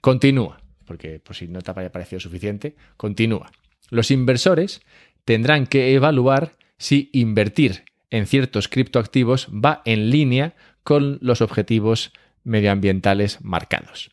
Continúa, 0.00 0.60
porque 0.84 1.20
por 1.20 1.36
si 1.36 1.48
no 1.48 1.60
te 1.60 1.72
haya 1.74 1.92
parecido 1.92 2.20
suficiente, 2.20 2.76
continúa. 2.96 3.50
Los 3.90 4.10
inversores 4.10 4.80
tendrán 5.24 5.66
que 5.66 5.94
evaluar 5.94 6.56
si 6.78 7.10
invertir 7.12 7.84
en 8.10 8.26
ciertos 8.26 8.68
criptoactivos 8.68 9.48
va 9.48 9.82
en 9.84 10.10
línea 10.10 10.54
con 10.82 11.18
los 11.20 11.42
objetivos 11.42 12.12
medioambientales 12.44 13.42
marcados 13.42 14.10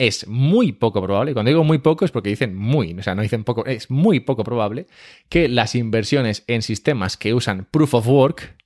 es 0.00 0.26
muy 0.26 0.72
poco 0.72 1.02
probable, 1.02 1.34
cuando 1.34 1.50
digo 1.50 1.62
muy 1.62 1.76
poco 1.76 2.06
es 2.06 2.10
porque 2.10 2.30
dicen 2.30 2.56
muy, 2.56 2.96
o 2.98 3.02
sea, 3.02 3.14
no 3.14 3.20
dicen 3.20 3.44
poco, 3.44 3.66
es 3.66 3.90
muy 3.90 4.20
poco 4.20 4.44
probable 4.44 4.86
que 5.28 5.46
las 5.46 5.74
inversiones 5.74 6.42
en 6.46 6.62
sistemas 6.62 7.18
que 7.18 7.34
usan 7.34 7.68
proof 7.70 7.92
of 7.92 8.08
work 8.08 8.56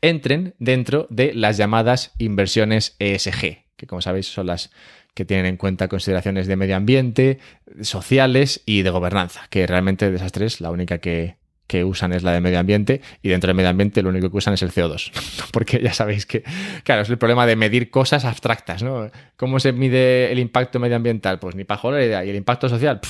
entren 0.00 0.54
dentro 0.58 1.06
de 1.10 1.32
las 1.34 1.56
llamadas 1.56 2.12
inversiones 2.18 2.96
ESG, 2.98 3.64
que 3.76 3.86
como 3.86 4.02
sabéis 4.02 4.26
son 4.26 4.46
las 4.46 4.70
que 5.14 5.24
tienen 5.24 5.46
en 5.46 5.56
cuenta 5.56 5.88
consideraciones 5.88 6.46
de 6.46 6.56
medio 6.56 6.76
ambiente, 6.76 7.38
sociales 7.82 8.62
y 8.66 8.82
de 8.82 8.90
gobernanza, 8.90 9.46
que 9.48 9.66
realmente 9.66 10.10
de 10.10 10.16
esas 10.16 10.32
tres 10.32 10.60
la 10.60 10.70
única 10.70 10.98
que, 10.98 11.36
que 11.66 11.84
usan 11.84 12.12
es 12.12 12.22
la 12.22 12.32
de 12.32 12.40
medio 12.40 12.58
ambiente 12.58 13.00
y 13.22 13.28
dentro 13.30 13.48
del 13.48 13.56
medio 13.56 13.70
ambiente 13.70 14.02
lo 14.02 14.10
único 14.10 14.30
que 14.30 14.36
usan 14.36 14.54
es 14.54 14.62
el 14.62 14.70
CO2. 14.70 15.12
Porque 15.52 15.80
ya 15.82 15.92
sabéis 15.92 16.26
que, 16.26 16.42
claro, 16.82 17.02
es 17.02 17.10
el 17.10 17.18
problema 17.18 17.46
de 17.46 17.56
medir 17.56 17.90
cosas 17.90 18.24
abstractas, 18.24 18.82
¿no? 18.82 19.10
¿Cómo 19.36 19.60
se 19.60 19.72
mide 19.72 20.30
el 20.30 20.38
impacto 20.38 20.78
medioambiental? 20.78 21.38
Pues 21.38 21.54
ni 21.54 21.64
para 21.64 22.04
idea. 22.04 22.24
¿Y 22.24 22.30
el 22.30 22.36
impacto 22.36 22.68
social? 22.68 23.00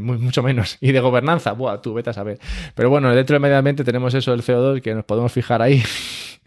mucho 0.00 0.42
menos. 0.42 0.78
Y 0.80 0.92
de 0.92 1.00
gobernanza, 1.00 1.52
buah, 1.52 1.80
tú 1.80 1.94
vete 1.94 2.10
a 2.10 2.12
saber. 2.12 2.38
Pero 2.74 2.90
bueno, 2.90 3.14
dentro 3.14 3.34
del 3.34 3.42
medio 3.42 3.56
ambiente 3.56 3.84
tenemos 3.84 4.14
eso 4.14 4.30
del 4.30 4.42
CO2 4.42 4.80
que 4.80 4.94
nos 4.94 5.04
podemos 5.04 5.32
fijar 5.32 5.62
ahí 5.62 5.82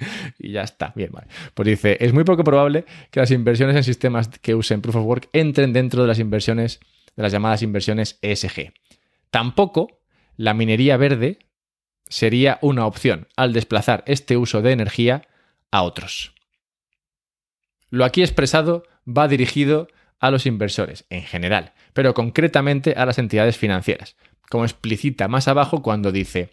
y 0.39 0.51
ya 0.51 0.62
está. 0.64 0.93
Bien, 0.95 1.09
vale. 1.12 1.28
Pues 1.53 1.68
dice, 1.68 1.97
es 1.99 2.14
muy 2.14 2.24
poco 2.24 2.43
probable 2.43 2.86
que 3.09 3.20
las 3.20 3.32
inversiones 3.32 3.76
en 3.76 3.84
sistemas 3.84 4.30
que 4.30 4.55
usen 4.55 4.82
Proof 4.82 4.97
of 4.97 5.05
Work 5.05 5.30
entren 5.34 5.74
dentro 5.74 6.01
de 6.01 6.07
las 6.07 6.20
inversiones, 6.20 6.80
de 7.16 7.24
las 7.24 7.32
llamadas 7.32 7.62
inversiones 7.62 8.18
ESG. 8.22 8.74
Tampoco 9.30 10.01
la 10.38 10.53
minería 10.53 10.97
verde 10.97 11.39
sería 12.12 12.59
una 12.62 12.86
opción 12.86 13.28
al 13.38 13.53
desplazar 13.53 14.03
este 14.05 14.38
uso 14.38 14.62
de 14.62 14.74
energía 14.74 15.24
a 15.72 15.82
otros. 15.84 16.34
Lo 17.89 18.05
aquí 18.05 18.22
expresado 18.22 18.84
va 19.07 19.28
dirigido 19.28 19.88
a 20.20 20.30
los 20.30 20.45
inversores 20.45 21.05
en 21.09 21.24
general, 21.24 21.74
pero 21.93 22.14
concretamente 22.14 22.93
a 22.95 23.05
las 23.05 23.18
entidades 23.18 23.57
financieras, 23.57 24.16
como 24.49 24.66
explicita 24.66 25.28
más 25.28 25.47
abajo 25.47 25.82
cuando 25.82 26.12
dice, 26.12 26.51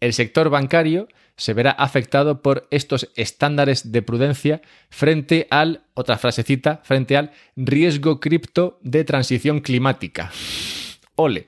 el 0.00 0.12
sector 0.12 0.50
bancario 0.50 1.08
se 1.36 1.54
verá 1.54 1.70
afectado 1.70 2.42
por 2.42 2.68
estos 2.70 3.10
estándares 3.16 3.90
de 3.90 4.02
prudencia 4.02 4.60
frente 4.90 5.48
al, 5.50 5.82
otra 5.94 6.18
frasecita, 6.18 6.80
frente 6.84 7.16
al 7.16 7.32
riesgo 7.56 8.20
cripto 8.20 8.78
de 8.82 9.04
transición 9.04 9.60
climática. 9.60 10.30
Ole. 11.18 11.46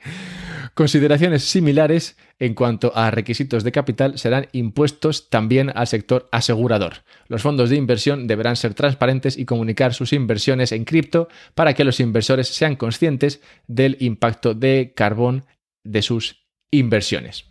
Consideraciones 0.74 1.44
similares 1.44 2.16
en 2.38 2.54
cuanto 2.54 2.92
a 2.96 3.10
requisitos 3.10 3.64
de 3.64 3.72
capital 3.72 4.18
serán 4.18 4.48
impuestos 4.52 5.28
también 5.28 5.70
al 5.74 5.86
sector 5.86 6.28
asegurador. 6.32 7.04
Los 7.28 7.42
fondos 7.42 7.70
de 7.70 7.76
inversión 7.76 8.26
deberán 8.26 8.56
ser 8.56 8.74
transparentes 8.74 9.36
y 9.36 9.44
comunicar 9.44 9.94
sus 9.94 10.12
inversiones 10.12 10.72
en 10.72 10.84
cripto 10.84 11.28
para 11.54 11.74
que 11.74 11.84
los 11.84 12.00
inversores 12.00 12.48
sean 12.48 12.76
conscientes 12.76 13.40
del 13.66 13.96
impacto 14.00 14.54
de 14.54 14.92
carbón 14.96 15.44
de 15.84 16.02
sus 16.02 16.46
inversiones. 16.70 17.46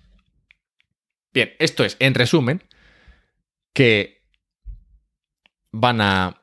Bien, 1.34 1.52
esto 1.60 1.84
es, 1.84 1.98
en 2.00 2.16
resumen, 2.16 2.64
que 3.74 4.24
van 5.72 6.02
a 6.02 6.39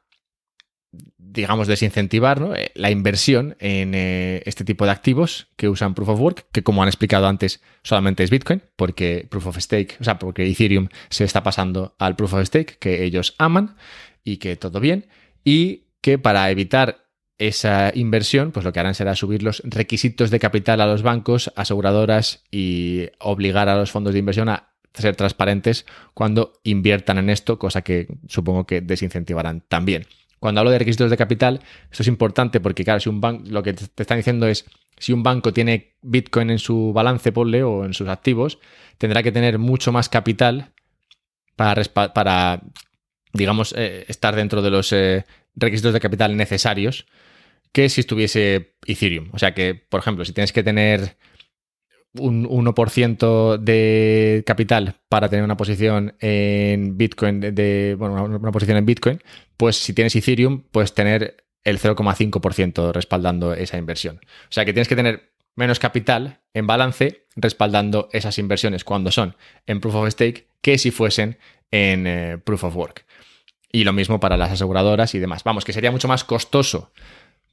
digamos, 1.37 1.69
desincentivar 1.69 2.55
eh, 2.57 2.73
la 2.75 2.91
inversión 2.91 3.57
en 3.61 3.95
eh, 3.95 4.43
este 4.47 4.65
tipo 4.65 4.87
de 4.87 4.91
activos 4.91 5.49
que 5.57 5.69
usan 5.69 5.95
Proof 5.95 6.09
of 6.09 6.21
Work, 6.21 6.47
que 6.51 6.63
como 6.63 6.83
han 6.83 6.89
explicado 6.89 7.29
antes, 7.29 7.61
solamente 7.83 8.25
es 8.25 8.31
Bitcoin, 8.31 8.63
porque 8.75 9.27
Proof 9.29 9.49
of 9.49 9.59
Stake, 9.59 9.99
o 10.01 10.05
sea, 10.05 10.19
porque 10.19 10.47
Ethereum 10.47 10.89
se 11.11 11.25
está 11.25 11.43
pasando 11.43 11.95
al 11.99 12.17
Proof 12.17 12.33
of 12.33 12.47
Stake, 12.47 12.79
que 12.81 13.05
ellos 13.05 13.35
aman 13.39 13.77
y 14.25 14.39
que 14.39 14.57
todo 14.57 14.81
bien, 14.81 15.07
y 15.45 15.85
que 16.01 16.19
para 16.19 16.51
evitar 16.51 17.05
esa 17.39 17.93
inversión, 17.95 18.51
pues 18.51 18.65
lo 18.65 18.73
que 18.73 18.81
harán 18.81 18.95
será 18.95 19.15
subir 19.15 19.43
los 19.43 19.63
requisitos 19.63 20.31
de 20.31 20.39
capital 20.39 20.81
a 20.81 20.87
los 20.87 21.03
bancos, 21.03 21.53
aseguradoras 21.55 22.45
y 22.51 23.09
obligar 23.21 23.69
a 23.69 23.77
los 23.77 23.91
fondos 23.91 24.15
de 24.15 24.21
inversión 24.21 24.49
a 24.49 24.71
ser 24.95 25.17
transparentes 25.17 25.85
cuando 26.15 26.55
inviertan 26.65 27.19
en 27.19 27.29
esto, 27.29 27.59
cosa 27.59 27.83
que 27.83 28.09
supongo 28.27 28.65
que 28.65 28.81
desincentivarán 28.81 29.63
también. 29.69 30.07
Cuando 30.47 30.61
hablo 30.61 30.71
de 30.71 30.79
requisitos 30.79 31.11
de 31.11 31.17
capital, 31.17 31.61
esto 31.91 32.05
es 32.05 32.07
importante 32.07 32.61
porque, 32.61 32.85
claro, 32.85 33.01
si 33.01 33.09
un 33.09 33.21
banco, 33.21 33.43
lo 33.49 33.65
que 33.65 33.73
te 33.73 34.05
están 34.05 34.19
diciendo 34.19 34.47
es, 34.47 34.65
si 34.97 35.13
un 35.13 35.25
banco 35.25 35.53
tiene 35.53 35.97
Bitcoin 36.03 36.51
en 36.51 36.61
su 36.61 36.93
balance, 36.93 37.33
ponle, 37.33 37.65
o 37.65 37.85
en 37.85 37.95
sus 37.95 38.07
activos, 38.07 38.61
tendrá 38.97 39.25
que 39.25 39.33
tener 39.33 39.59
mucho 39.59 39.91
más 39.91 40.09
capital 40.09 40.71
para, 41.57 41.83
para 41.83 42.63
digamos, 43.33 43.75
eh, 43.77 44.05
estar 44.07 44.37
dentro 44.37 44.63
de 44.63 44.71
los 44.71 44.93
eh, 44.93 45.25
requisitos 45.57 45.93
de 45.93 45.99
capital 45.99 46.37
necesarios 46.37 47.07
que 47.73 47.89
si 47.89 48.03
estuviese 48.03 48.77
Ethereum. 48.87 49.31
O 49.33 49.41
sea 49.41 49.53
que, 49.53 49.75
por 49.75 49.99
ejemplo, 49.99 50.25
si 50.25 50.33
tienes 50.33 50.53
que 50.53 50.63
tener 50.63 51.17
un 52.19 52.49
1% 52.49 53.59
de 53.59 54.43
capital 54.47 54.97
para 55.09 55.29
tener 55.29 55.45
una 55.45 55.57
posición 55.57 56.15
en 56.21 56.97
Bitcoin, 56.97 57.41
de, 57.41 57.97
bueno, 57.99 58.25
una, 58.25 58.53
posición 58.53 58.77
en 58.77 58.87
Bitcoin, 58.87 59.23
pues 59.57 59.77
si 59.77 59.93
tienes 59.93 60.15
Ethereum, 60.17 60.63
puedes 60.71 60.95
tener 60.95 61.45
el 61.65 61.79
0,5% 61.79 62.93
respaldando 62.93 63.55
esa 63.55 63.77
inversión. 63.79 64.21
O 64.45 64.53
sea 64.53 64.65
que 64.65 64.73
tienes 64.73 64.89
que 64.89 64.97
tener 64.97 65.33
menos 65.57 65.79
capital 65.79 66.41
en 66.55 66.67
balance 66.67 67.27
respaldando 67.35 68.09
esas 68.13 68.39
inversiones 68.39 68.85
cuando 68.85 69.11
son 69.11 69.37
en 69.67 69.81
Proof 69.81 69.95
of 69.97 70.09
Stake 70.11 70.49
que 70.61 70.79
si 70.79 70.91
fuesen 70.91 71.39
en 71.71 72.07
eh, 72.07 72.39
Proof 72.39 72.65
of 72.65 72.77
Work. 72.77 73.05
Y 73.73 73.85
lo 73.85 73.93
mismo 73.93 74.21
para 74.21 74.37
las 74.37 74.53
aseguradoras 74.53 75.15
y 75.15 75.19
demás. 75.19 75.45
Vamos, 75.45 75.65
que 75.65 75.73
sería 75.73 75.91
mucho 75.91 76.09
más 76.09 76.25
costoso 76.25 76.93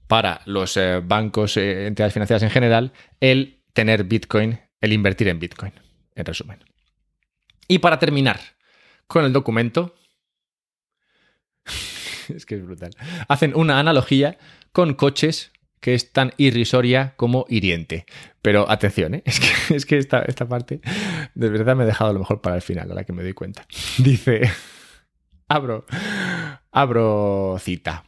para 0.08 0.42
los 0.46 0.78
eh, 0.78 1.02
bancos, 1.04 1.58
eh, 1.58 1.88
entidades 1.88 2.14
financieras 2.14 2.44
en 2.44 2.50
general, 2.50 2.92
el 3.20 3.63
tener 3.74 4.04
Bitcoin, 4.04 4.60
el 4.80 4.94
invertir 4.94 5.28
en 5.28 5.40
Bitcoin, 5.40 5.74
en 6.16 6.26
resumen. 6.26 6.64
Y 7.68 7.80
para 7.80 8.00
terminar 8.00 8.40
con 9.08 9.26
el 9.26 9.34
documento, 9.34 9.96
es 12.30 12.46
que 12.46 12.56
es 12.56 12.64
brutal, 12.64 12.92
hacen 13.28 13.54
una 13.56 13.80
analogía 13.80 14.38
con 14.72 14.94
coches 14.94 15.52
que 15.84 15.94
es 15.94 16.14
tan 16.14 16.34
irrisoria 16.38 17.14
como 17.18 17.46
hiriente. 17.50 18.06
Pero 18.42 18.70
atención, 18.70 19.16
¿eh? 19.16 19.24
es 19.70 19.86
que, 19.86 19.98
es 19.98 20.08
esta, 20.10 20.48
parte 20.48 20.80
de 21.36 21.50
verdad 21.50 21.76
me 21.76 21.84
he 21.84 21.88
dejado 21.88 22.12
a 22.12 22.14
lo 22.14 22.20
mejor 22.20 22.42
para 22.42 22.56
el 22.56 22.62
final, 22.62 22.90
a 22.90 22.96
la 22.96 23.04
que 23.04 23.12
me 23.12 23.22
doy 23.22 23.34
cuenta. 23.34 23.68
Dice, 23.98 24.50
abro, 25.50 25.86
abro 26.72 27.58
cita. 27.60 28.06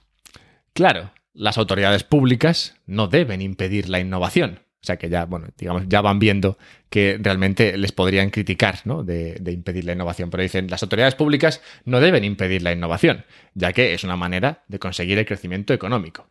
Claro, 0.73 1.11
las 1.33 1.57
autoridades 1.57 2.05
públicas 2.05 2.77
no 2.85 3.07
deben 3.07 3.41
impedir 3.41 3.89
la 3.89 3.99
innovación. 3.99 4.64
O 4.85 4.87
sea 4.87 4.97
que 4.97 5.09
ya, 5.09 5.25
bueno, 5.25 5.47
digamos, 5.57 5.85
ya 5.87 6.01
van 6.01 6.19
viendo 6.19 6.59
que 6.91 7.17
realmente 7.19 7.75
les 7.75 7.91
podrían 7.91 8.29
criticar 8.29 8.81
¿no? 8.85 9.03
de, 9.03 9.41
impedir 9.47 9.83
la 9.83 9.93
innovación. 9.93 10.29
Pero 10.29 10.43
dicen, 10.43 10.69
las 10.69 10.83
autoridades 10.83 11.15
públicas 11.15 11.63
no 11.85 11.99
deben 11.99 12.23
impedir 12.23 12.61
la 12.61 12.71
innovación, 12.71 13.25
ya 13.55 13.73
que 13.73 13.95
es 13.95 14.03
una 14.03 14.15
manera 14.15 14.63
de 14.67 14.77
conseguir 14.77 15.17
el 15.17 15.25
crecimiento 15.25 15.73
económico. 15.73 16.27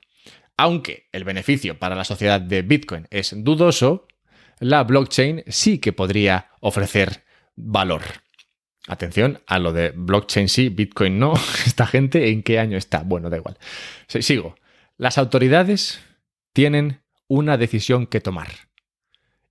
Aunque 0.57 1.09
el 1.11 1.25
beneficio 1.25 1.81
para 1.81 1.97
la 1.97 2.05
sociedad 2.05 2.41
de 2.41 2.63
Bitcoin 2.63 3.09
es 3.11 3.35
dudoso, 3.37 4.07
la 4.61 4.85
blockchain 4.85 5.43
sí 5.49 5.79
que 5.79 5.93
podría 5.93 6.51
ofrecer 6.61 7.25
valor. 7.57 8.03
Atención 8.87 9.43
a 9.49 9.59
lo 9.59 9.73
de 9.73 9.91
blockchain 9.97 10.49
sí, 10.49 10.69
Bitcoin 10.69 11.19
no. 11.19 11.33
Esta 11.67 11.89
gente, 11.89 12.31
¿en 12.31 12.45
qué 12.45 12.61
año 12.61 12.79
está? 12.79 13.03
Bueno, 13.03 13.31
da 13.31 13.37
igual. 13.37 13.59
Sigo. 14.07 14.55
Las 14.97 15.19
autoridades 15.19 16.01
tienen 16.53 17.04
una 17.29 17.57
decisión 17.57 18.07
que 18.07 18.21
tomar. 18.21 18.49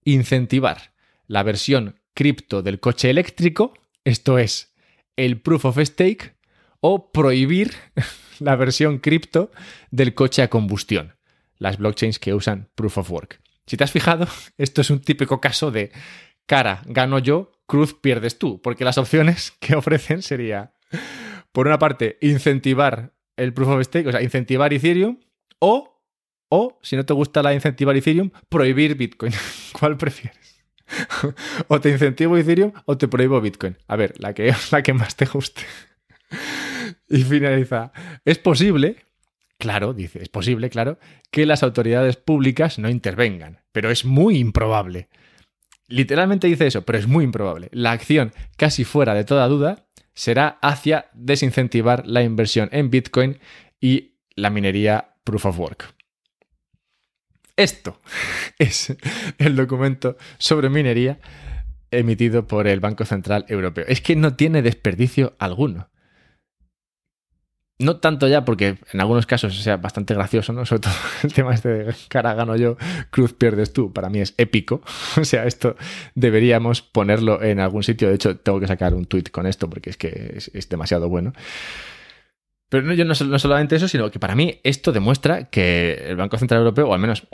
Incentivar 0.04 0.94
la 1.28 1.44
versión 1.44 2.00
cripto 2.14 2.62
del 2.62 2.80
coche 2.80 3.10
eléctrico, 3.10 3.74
esto 4.04 4.38
es, 4.38 4.74
el 5.16 5.42
proof 5.42 5.66
of 5.66 5.80
stake, 5.80 6.36
o 6.80 7.12
prohibir 7.12 7.74
la 8.40 8.56
versión 8.56 9.00
cripto 9.00 9.52
del 9.92 10.14
coche 10.14 10.42
a 10.42 10.50
combustión, 10.50 11.16
las 11.58 11.78
blockchains 11.78 12.20
que 12.20 12.34
usan 12.34 12.70
proof 12.76 12.98
of 12.98 13.12
work. 13.12 13.42
Si 13.66 13.78
te 13.78 13.84
has 13.84 13.92
fijado, 13.92 14.28
esto 14.58 14.82
es 14.82 14.90
un 14.90 15.00
típico 15.00 15.40
caso 15.40 15.72
de 15.72 15.92
cara 16.46 16.82
gano 16.86 17.20
yo, 17.20 17.52
cruz 17.66 17.94
pierdes 17.94 18.38
tú, 18.38 18.62
porque 18.62 18.84
las 18.86 18.98
opciones 18.98 19.52
que 19.60 19.76
ofrecen 19.76 20.22
sería, 20.22 20.74
por 21.52 21.68
una 21.68 21.80
parte, 21.80 22.18
incentivar 22.22 23.14
el 23.38 23.54
proof 23.54 23.70
of 23.70 23.84
stake, 23.84 24.08
o 24.08 24.12
sea, 24.12 24.22
incentivar 24.22 24.74
Ethereum, 24.74 25.20
o 25.60 25.93
o, 26.56 26.78
si 26.84 26.96
no 26.96 27.04
te 27.04 27.14
gusta 27.14 27.42
la 27.42 27.52
incentivar 27.52 27.96
Ethereum, 27.98 28.30
prohibir 28.48 28.96
Bitcoin. 28.96 29.34
¿Cuál 29.80 29.98
prefieres? 29.98 30.62
o 31.68 31.82
te 31.82 31.90
incentivo 31.90 32.38
Ethereum 32.38 32.74
o 32.86 32.96
te 32.96 33.08
prohíbo 33.08 33.42
Bitcoin. 33.42 33.76
A 33.88 33.96
ver, 33.96 34.14
la 34.20 34.36
que, 34.36 34.54
la 34.72 34.84
que 34.84 34.94
más 34.94 35.16
te 35.16 35.26
guste. 35.26 35.64
y 37.10 37.24
finaliza. 37.24 37.92
Es 38.24 38.38
posible, 38.38 38.98
claro, 39.58 39.96
dice, 39.96 40.22
es 40.22 40.30
posible, 40.30 40.70
claro, 40.70 41.00
que 41.32 41.48
las 41.48 41.64
autoridades 41.64 42.18
públicas 42.18 42.78
no 42.78 42.88
intervengan, 42.88 43.62
pero 43.72 43.90
es 43.90 44.06
muy 44.06 44.38
improbable. 44.38 45.10
Literalmente 45.88 46.46
dice 46.46 46.68
eso, 46.68 46.84
pero 46.84 47.00
es 47.00 47.08
muy 47.08 47.24
improbable. 47.24 47.70
La 47.72 47.94
acción, 47.94 48.32
casi 48.58 48.84
fuera 48.84 49.16
de 49.16 49.24
toda 49.24 49.48
duda, 49.48 49.88
será 50.14 50.60
hacia 50.62 51.08
desincentivar 51.14 52.06
la 52.06 52.22
inversión 52.22 52.70
en 52.72 52.92
Bitcoin 52.92 53.40
y 53.82 54.20
la 54.36 54.52
minería 54.52 55.16
Proof 55.24 55.48
of 55.48 55.60
Work. 55.60 56.03
Esto 57.56 58.00
es 58.60 58.96
el 59.38 59.56
documento 59.56 60.18
sobre 60.38 60.70
minería 60.70 61.20
emitido 61.92 62.48
por 62.48 62.68
el 62.68 62.80
Banco 62.80 63.06
Central 63.06 63.46
Europeo. 63.48 63.86
Es 63.88 64.02
que 64.02 64.16
no 64.16 64.36
tiene 64.36 64.62
desperdicio 64.62 65.36
alguno. 65.38 65.90
No 67.80 67.98
tanto 67.98 68.28
ya 68.28 68.46
porque 68.46 68.78
en 68.94 69.02
algunos 69.02 69.26
casos 69.26 69.62
sea 69.62 69.78
bastante 69.78 70.14
gracioso, 70.14 70.54
¿no? 70.54 70.66
Sobre 70.66 70.82
todo 70.82 70.94
el 71.24 71.34
tema 71.34 71.54
este 71.54 71.70
de 71.70 71.96
cara 72.08 72.34
gano 72.34 72.56
yo, 72.56 72.78
cruz 73.10 73.34
pierdes 73.34 73.74
tú. 73.74 73.92
Para 73.92 74.10
mí 74.10 74.20
es 74.20 74.34
épico. 74.38 74.82
O 75.22 75.26
sea, 75.26 75.46
esto 75.46 75.76
deberíamos 76.16 76.82
ponerlo 76.82 77.42
en 77.44 77.60
algún 77.60 77.84
sitio. 77.84 78.10
De 78.10 78.16
hecho, 78.16 78.38
tengo 78.38 78.60
que 78.60 78.68
sacar 78.68 78.94
un 78.94 79.06
tweet 79.06 79.26
con 79.32 79.46
esto 79.46 79.70
porque 79.70 79.92
es 79.92 79.98
que 79.98 80.34
es, 80.54 80.70
demasiado 80.70 81.10
bueno. 81.10 81.34
Pero 82.74 82.88
no, 82.88 82.96
yo 82.96 83.06
no, 83.06 83.14
no 83.14 83.38
solamente 83.38 83.76
eso, 83.76 83.88
sino 83.88 84.10
que 84.10 84.18
para 84.18 84.34
mí 84.34 84.60
esto 84.64 84.92
demuestra 84.92 85.44
que 85.52 86.06
el 86.08 86.16
Banco 86.16 86.40
Central 86.40 86.62
Europeo, 86.62 86.90
o 86.90 86.96
al 86.96 87.00
menos 87.00 87.28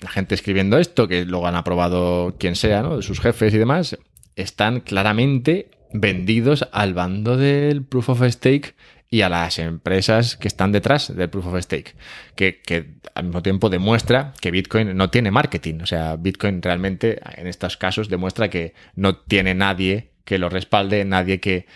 la 0.00 0.08
gente 0.08 0.36
escribiendo 0.36 0.78
esto, 0.78 1.08
que 1.08 1.24
luego 1.24 1.48
han 1.48 1.56
aprobado 1.56 2.36
quien 2.38 2.54
sea, 2.54 2.82
¿no? 2.82 3.02
Sus 3.02 3.18
jefes 3.18 3.52
y 3.52 3.58
demás, 3.58 3.98
están 4.36 4.78
claramente 4.78 5.72
vendidos 5.92 6.68
al 6.70 6.94
bando 6.94 7.36
del 7.36 7.82
proof 7.82 8.10
of 8.10 8.22
stake 8.28 8.76
y 9.10 9.22
a 9.22 9.28
las 9.28 9.58
empresas 9.58 10.36
que 10.36 10.46
están 10.46 10.70
detrás 10.70 11.16
del 11.16 11.30
proof 11.30 11.48
of 11.48 11.60
stake, 11.60 11.96
que, 12.36 13.00
al 13.16 13.24
mismo 13.24 13.42
tiempo 13.42 13.68
demuestra 13.70 14.34
que 14.40 14.52
Bitcoin 14.52 14.96
no 14.96 15.10
tiene 15.10 15.32
marketing. 15.32 15.80
O 15.82 15.86
sea, 15.86 16.14
Bitcoin 16.14 16.62
realmente 16.62 17.18
en 17.36 17.48
estos 17.48 17.76
casos 17.76 18.08
demuestra 18.08 18.50
que 18.50 18.72
no 18.94 19.16
tiene 19.16 19.52
nadie 19.56 20.12
que 20.24 20.38
lo 20.38 20.48
respalde, 20.48 21.04
nadie 21.04 21.40
que, 21.40 21.66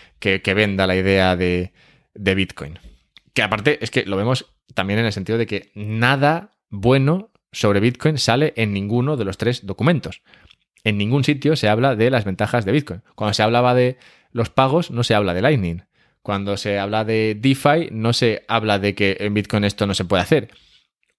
venda 0.55 0.87
la 0.87 0.95
idea 0.95 1.35
de, 1.35 1.73
de 2.13 2.35
Bitcoin. 2.35 2.79
Que 3.33 3.43
aparte 3.43 3.79
es 3.81 3.91
que 3.91 4.03
lo 4.05 4.17
vemos 4.17 4.53
también 4.73 4.99
en 4.99 5.05
el 5.05 5.13
sentido 5.13 5.37
de 5.37 5.47
que 5.47 5.71
nada 5.75 6.51
bueno 6.69 7.31
sobre 7.51 7.79
Bitcoin 7.79 8.17
sale 8.17 8.53
en 8.55 8.73
ninguno 8.73 9.17
de 9.17 9.25
los 9.25 9.37
tres 9.37 9.65
documentos. 9.65 10.21
En 10.83 10.97
ningún 10.97 11.23
sitio 11.23 11.55
se 11.55 11.69
habla 11.69 11.95
de 11.95 12.09
las 12.09 12.25
ventajas 12.25 12.65
de 12.65 12.71
Bitcoin. 12.71 13.03
Cuando 13.15 13.33
se 13.33 13.43
hablaba 13.43 13.75
de 13.75 13.97
los 14.31 14.49
pagos, 14.49 14.91
no 14.91 15.03
se 15.03 15.13
habla 15.13 15.33
de 15.33 15.41
Lightning. 15.41 15.83
Cuando 16.21 16.57
se 16.57 16.79
habla 16.79 17.03
de 17.03 17.37
DeFi, 17.39 17.89
no 17.91 18.13
se 18.13 18.43
habla 18.47 18.79
de 18.79 18.95
que 18.95 19.17
en 19.19 19.33
Bitcoin 19.33 19.63
esto 19.63 19.85
no 19.85 19.93
se 19.93 20.05
puede 20.05 20.23
hacer. 20.23 20.49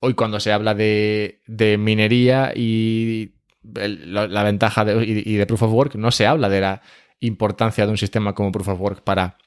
Hoy 0.01 0.15
cuando 0.15 0.41
se 0.41 0.53
habla 0.53 0.75
de, 0.75 1.41
minería 1.79 2.53
y 2.55 3.35
la, 3.63 4.43
ventaja 4.43 4.85
de, 4.85 5.05
y, 5.05 5.35
de 5.35 5.47
Proof 5.47 5.63
of 5.63 5.73
Work, 5.73 5.95
no 5.95 6.11
se 6.11 6.27
habla 6.27 6.49
de 6.49 6.61
la 6.61 6.83
importancia 7.21 7.85
de 7.85 7.93
un 7.93 7.99
sistema 7.99 8.35
como 8.35 8.51
Proof 8.51 8.69
of 8.69 8.81
Work 8.81 9.03
para 9.03 9.39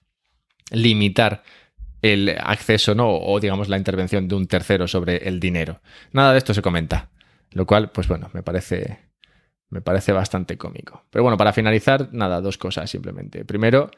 limitar 0.72 1.43
el 2.14 2.36
acceso 2.39 2.95
¿no? 2.95 3.10
o 3.10 3.39
digamos 3.39 3.70
la 3.70 3.78
intervención 3.78 4.28
de 4.28 4.36
un 4.36 4.47
tercero 4.47 4.88
sobre 4.88 5.28
el 5.28 5.39
dinero. 5.39 5.82
Nada 6.12 6.32
de 6.32 6.38
esto 6.38 6.53
se 6.53 6.62
comenta, 6.62 7.10
lo 7.51 7.66
cual 7.66 7.91
pues 7.91 8.08
bueno, 8.08 8.30
me 8.34 8.43
parece 8.43 9.06
me 9.70 9.82
parece 9.82 10.12
bastante 10.12 10.58
cómico. 10.58 11.03
Pero 11.10 11.24
bueno, 11.24 11.38
para 11.38 11.53
finalizar, 11.53 12.10
nada, 12.14 12.41
dos 12.41 12.58
cosas 12.58 12.89
simplemente. 12.89 13.43
Primero, 13.45 13.91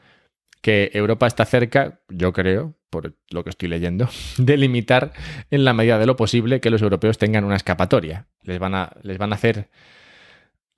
que 0.60 0.90
Europa 0.92 1.26
está 1.26 1.44
cerca, 1.44 2.00
yo 2.08 2.32
creo, 2.32 2.74
por 2.90 3.14
lo 3.30 3.44
que 3.44 3.50
estoy 3.50 3.68
leyendo, 3.68 4.08
de 4.38 4.56
limitar 4.56 5.12
en 5.50 5.64
la 5.64 5.72
medida 5.72 5.98
de 5.98 6.06
lo 6.06 6.16
posible 6.16 6.60
que 6.60 6.70
los 6.70 6.82
europeos 6.82 7.18
tengan 7.18 7.44
una 7.44 7.56
escapatoria. 7.56 8.26
Les 8.42 8.58
van 8.58 8.74
a, 8.74 8.92
les 9.02 9.18
van 9.18 9.32
a 9.32 9.36
hacer, 9.36 9.68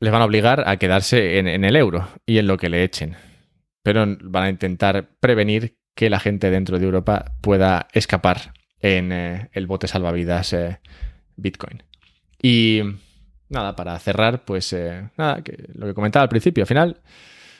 les 0.00 0.12
van 0.12 0.22
a 0.22 0.26
obligar 0.26 0.68
a 0.68 0.76
quedarse 0.76 1.38
en, 1.38 1.64
el 1.64 1.76
euro 1.76 2.08
y 2.26 2.38
en 2.38 2.46
lo 2.46 2.56
que 2.56 2.68
le 2.68 2.84
echen. 2.84 3.16
Pero 3.82 4.04
van 4.22 4.44
a 4.44 4.50
intentar 4.50 5.08
prevenir 5.20 5.78
que 5.94 6.10
la 6.10 6.20
gente 6.20 6.50
dentro 6.50 6.78
de 6.78 6.84
Europa 6.84 7.32
pueda 7.40 7.88
escapar 7.92 8.54
en 8.80 9.12
eh, 9.12 9.50
el 9.52 9.66
bote 9.66 9.86
salvavidas 9.86 10.52
eh, 10.52 10.80
Bitcoin. 11.36 11.82
Y 12.42 12.82
nada, 13.48 13.76
para 13.76 13.98
cerrar, 13.98 14.44
pues 14.44 14.72
eh, 14.72 15.10
nada, 15.16 15.42
que 15.42 15.68
lo 15.74 15.86
que 15.86 15.94
comentaba 15.94 16.22
al 16.22 16.28
principio, 16.28 16.62
al 16.62 16.68
final 16.68 17.00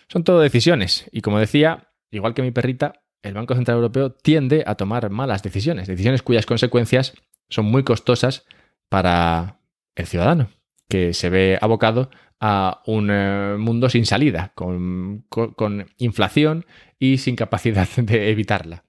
son 0.09 0.25
todo 0.25 0.41
decisiones. 0.41 1.09
Y 1.13 1.21
como 1.21 1.39
decía, 1.39 1.89
igual 2.11 2.35
que 2.35 2.43
mi 2.43 2.51
perrita, 2.51 3.03
el 3.23 3.35
Banco 3.35 3.55
Central 3.55 3.77
Europeo 3.77 4.13
tiende 4.13 4.65
a 4.67 4.77
tomar 4.77 5.11
malas 5.11 5.43
decisiones, 5.43 5.87
decisiones 5.89 6.23
cuyas 6.23 6.47
consecuencias 6.47 7.15
son 7.49 7.67
muy 7.67 7.85
costosas 7.85 8.47
para 8.89 9.61
el 9.95 10.07
ciudadano, 10.07 10.49
que 10.91 11.15
se 11.15 11.31
ve 11.31 11.59
abocado 11.61 12.11
a 12.41 12.83
un 12.87 13.09
eh, 13.11 13.57
mundo 13.59 13.89
sin 13.89 14.05
salida, 14.05 14.53
con, 14.55 15.25
inflación 15.99 16.67
y 16.99 17.19
sin 17.19 17.37
capacidad 17.37 17.89
de 17.97 18.31
evitarla. 18.31 18.85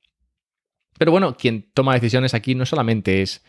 Pero 0.97 1.11
bueno, 1.11 1.37
quien 1.37 1.71
toma 1.73 1.93
decisiones 1.93 2.33
aquí 2.33 2.55
no 2.55 2.65
solamente 2.65 3.21
es 3.21 3.43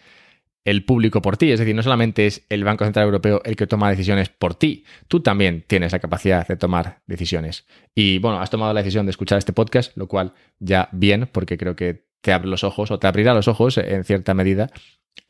el 0.65 0.85
público 0.85 1.21
por 1.23 1.37
ti. 1.37 1.51
Es 1.51 1.59
decir, 1.59 1.75
no 1.75 1.83
solamente 1.83 2.27
es 2.27 2.47
el 2.49 2.63
Banco 2.63 2.85
Central 2.85 3.07
Europeo 3.07 3.43
el 3.45 3.57
que 3.57 3.67
toma 3.67 3.91
decisiones 3.91 4.29
por 4.29 4.55
ti, 4.55 4.85
tú 5.09 5.21
también 5.21 5.65
tienes 5.67 5.93
la 5.93 5.99
capacidad 5.99 6.47
de 6.47 6.57
tomar 6.57 7.03
decisiones. 7.07 7.67
Y 7.95 8.19
bueno, 8.19 8.41
has 8.41 8.51
tomado 8.51 8.73
la 8.73 8.81
decisión 8.81 9.07
de 9.07 9.11
escuchar 9.11 9.39
este 9.39 9.53
podcast, 9.53 9.97
lo 9.97 10.09
cual 10.09 10.35
ya 10.61 10.89
bien, 10.93 11.29
porque 11.31 11.59
creo 11.59 11.75
que 11.75 12.07
te 12.21 12.33
abre 12.33 12.49
los 12.49 12.65
ojos 12.65 12.91
o 12.91 12.99
te 12.99 13.07
abrirá 13.07 13.35
los 13.35 13.49
ojos 13.49 13.79
en 13.79 14.05
cierta 14.05 14.35
medida 14.35 14.71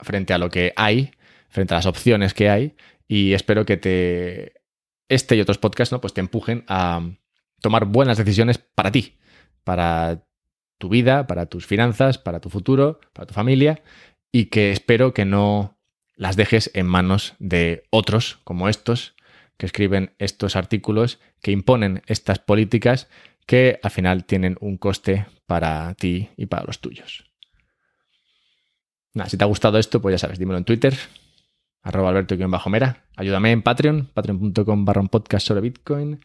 frente 0.01 0.35
a 0.35 0.39
lo 0.39 0.51
que 0.51 0.73
hay, 0.77 1.13
frente 1.49 1.75
a 1.75 1.79
las 1.79 1.87
opciones 1.87 2.35
que 2.35 2.51
hay. 2.51 2.75
Y 3.13 3.35
espero 3.35 3.67
que 3.67 3.77
te 3.77 4.63
este 5.07 5.37
y 5.37 5.41
otros 5.43 5.59
podcasts 5.59 5.93
¿no? 5.93 6.01
pues 6.01 6.15
te 6.15 6.23
empujen 6.23 6.65
a 6.67 7.11
tomar 7.61 7.85
buenas 7.85 8.17
decisiones 8.17 8.57
para 8.57 8.91
ti, 8.91 9.19
para 9.65 10.25
tu 10.79 10.89
vida, 10.89 11.27
para 11.27 11.45
tus 11.45 11.67
finanzas, 11.67 12.17
para 12.17 12.41
tu 12.41 12.49
futuro, 12.49 13.01
para 13.13 13.27
tu 13.27 13.35
familia 13.35 13.83
y 14.33 14.47
que 14.47 14.73
espero 14.73 15.13
que 15.13 15.27
no 15.27 15.79
las 16.17 16.37
dejes 16.37 16.71
en 16.73 16.87
manos 16.87 17.35
de 17.39 17.85
otros 17.91 18.39
como 18.45 18.71
estos 18.71 19.15
que 19.59 19.67
escriben 19.67 20.15
estos 20.17 20.57
artículos 20.57 21.21
que 21.43 21.51
imponen 21.51 22.01
estas 22.07 22.39
políticas 22.39 23.11
que 23.45 23.79
al 23.83 23.91
final 23.91 24.25
tienen 24.25 24.57
un 24.59 24.79
coste 24.79 25.27
para 25.45 25.93
ti 25.97 26.31
y 26.39 26.47
para 26.47 26.65
los 26.65 26.81
tuyos. 26.81 27.31
Si 29.27 29.37
te 29.37 29.45
ha 29.45 29.49
gustado 29.49 29.77
esto, 29.77 30.01
pues 30.01 30.15
ya 30.15 30.19
sabes, 30.19 30.39
dímelo 30.39 30.57
en 30.57 30.65
Twitter, 30.65 30.97
arroba 31.83 32.11
alberto-mera. 32.11 33.05
Ayúdame 33.17 33.53
en 33.53 33.63
Patreon, 33.63 34.09
patreon.com 34.15 34.85
barra 34.85 35.03
podcast 35.05 35.47
sobre 35.47 35.63
Bitcoin. 35.63 36.21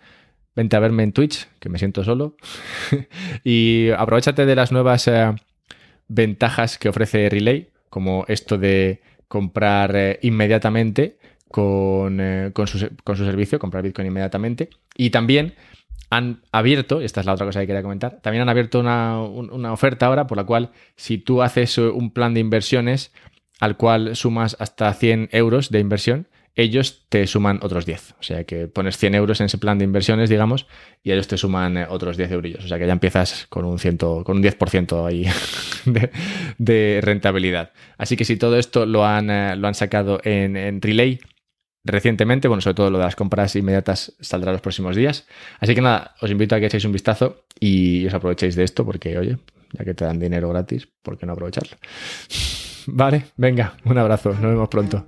Vente 0.56 0.76
a 0.76 0.80
verme 0.80 1.04
en 1.04 1.12
Twitch, 1.12 1.48
que 1.60 1.70
me 1.70 1.78
siento 1.78 2.04
solo. 2.04 2.36
y 3.44 3.90
aprovechate 3.96 4.46
de 4.46 4.56
las 4.56 4.72
nuevas 4.72 5.08
eh, 5.08 5.34
ventajas 6.08 6.78
que 6.78 6.90
ofrece 6.90 7.30
Relay 7.30 7.70
como 7.90 8.26
esto 8.28 8.58
de 8.58 9.02
comprar 9.28 9.96
eh, 9.96 10.20
inmediatamente 10.22 11.18
con, 11.50 12.20
eh, 12.20 12.52
con, 12.54 12.68
su, 12.68 12.80
servicio, 12.80 13.60
comprar 13.60 13.84
Bitcoin 13.84 14.08
inmediatamente. 14.08 14.70
Y 14.96 15.10
también 15.10 15.56
han 16.10 16.42
abierto, 16.52 17.02
y 17.02 17.06
esta 17.06 17.20
es 17.20 17.26
la 17.26 17.34
otra 17.34 17.46
cosa 17.46 17.60
que 17.60 17.68
quería 17.68 17.84
comentar, 17.84 18.20
también 18.22 18.42
han 18.42 18.50
abierto 18.50 18.80
una 18.80 19.74
oferta 19.74 20.06
ahora 20.06 20.26
por 20.26 20.38
la 20.38 20.46
cual 20.46 20.72
si 20.96 21.18
tú 21.18 21.42
haces 21.42 21.78
un 21.78 22.12
plan 22.12 22.34
de 22.34 22.40
inversiones 22.40 23.12
al 23.60 23.78
cual 23.78 24.16
sumas 24.16 24.56
hasta 24.60 24.94
100 24.94 25.30
euros 25.32 25.70
de 25.70 25.80
inversión, 25.80 26.28
ellos 26.58 27.06
te 27.10 27.28
suman 27.28 27.60
otros 27.62 27.86
10. 27.86 28.16
O 28.20 28.24
sea 28.24 28.44
que 28.44 28.68
pones 28.68 28.98
100 28.98 29.16
euros 29.16 29.40
en 29.40 29.46
ese 29.46 29.60
plan 29.60 29.78
de 29.78 29.86
inversiones, 29.86 30.30
digamos, 30.30 30.66
y 31.04 31.12
ellos 31.12 31.28
te 31.28 31.38
suman 31.38 31.78
eh, 31.78 31.86
otros 31.88 32.18
10 32.18 32.32
euros. 32.32 32.66
O 32.66 32.68
sea 32.68 32.80
que 32.80 32.88
ya 32.88 32.94
empiezas 32.94 33.46
con 33.50 33.64
un, 33.64 33.78
ciento, 33.78 34.24
con 34.24 34.38
un 34.38 34.44
10% 34.44 35.06
ahí 35.06 35.28
de, 36.58 37.00
rentabilidad. 37.02 37.72
Así 37.98 38.18
que 38.18 38.26
si 38.26 38.38
todo 38.38 38.58
esto 38.58 38.88
lo 38.88 39.06
han, 39.06 39.30
eh, 39.30 39.56
lo 39.56 39.68
han 39.68 39.76
sacado 39.76 40.20
en, 40.24 40.58
en 40.58 40.82
Relay 40.82 41.20
recientemente, 41.84 42.48
bueno, 42.48 42.62
sobre 42.62 42.74
todo 42.74 42.90
lo 42.90 42.98
de 42.98 43.06
las 43.06 43.16
compras 43.16 43.56
inmediatas 43.56 44.14
saldrá 44.20 44.52
los 44.52 44.62
próximos 44.62 44.96
días. 44.96 45.28
Así 45.60 45.76
que 45.76 45.82
nada, 45.82 46.16
os 46.22 46.32
invito 46.32 46.56
a 46.56 46.60
que 46.60 46.66
echéis 46.66 46.86
un 46.86 46.92
vistazo 46.92 47.46
y 47.60 48.06
os 48.08 48.14
aprovechéis 48.14 48.56
de 48.56 48.64
esto 48.64 48.84
porque, 48.84 49.18
oye, 49.18 49.38
ya 49.74 49.86
que 49.86 49.94
te 49.94 50.06
dan 50.06 50.20
dinero 50.20 50.50
gratis, 50.50 50.88
¿por 51.02 51.18
qué 51.18 51.26
no 51.26 51.34
aprovecharlo? 51.34 51.78
Vale, 52.88 53.26
venga, 53.36 53.74
un 53.84 53.98
abrazo, 53.98 54.30
nos 54.30 54.42
vemos 54.42 54.70
pronto. 54.70 55.06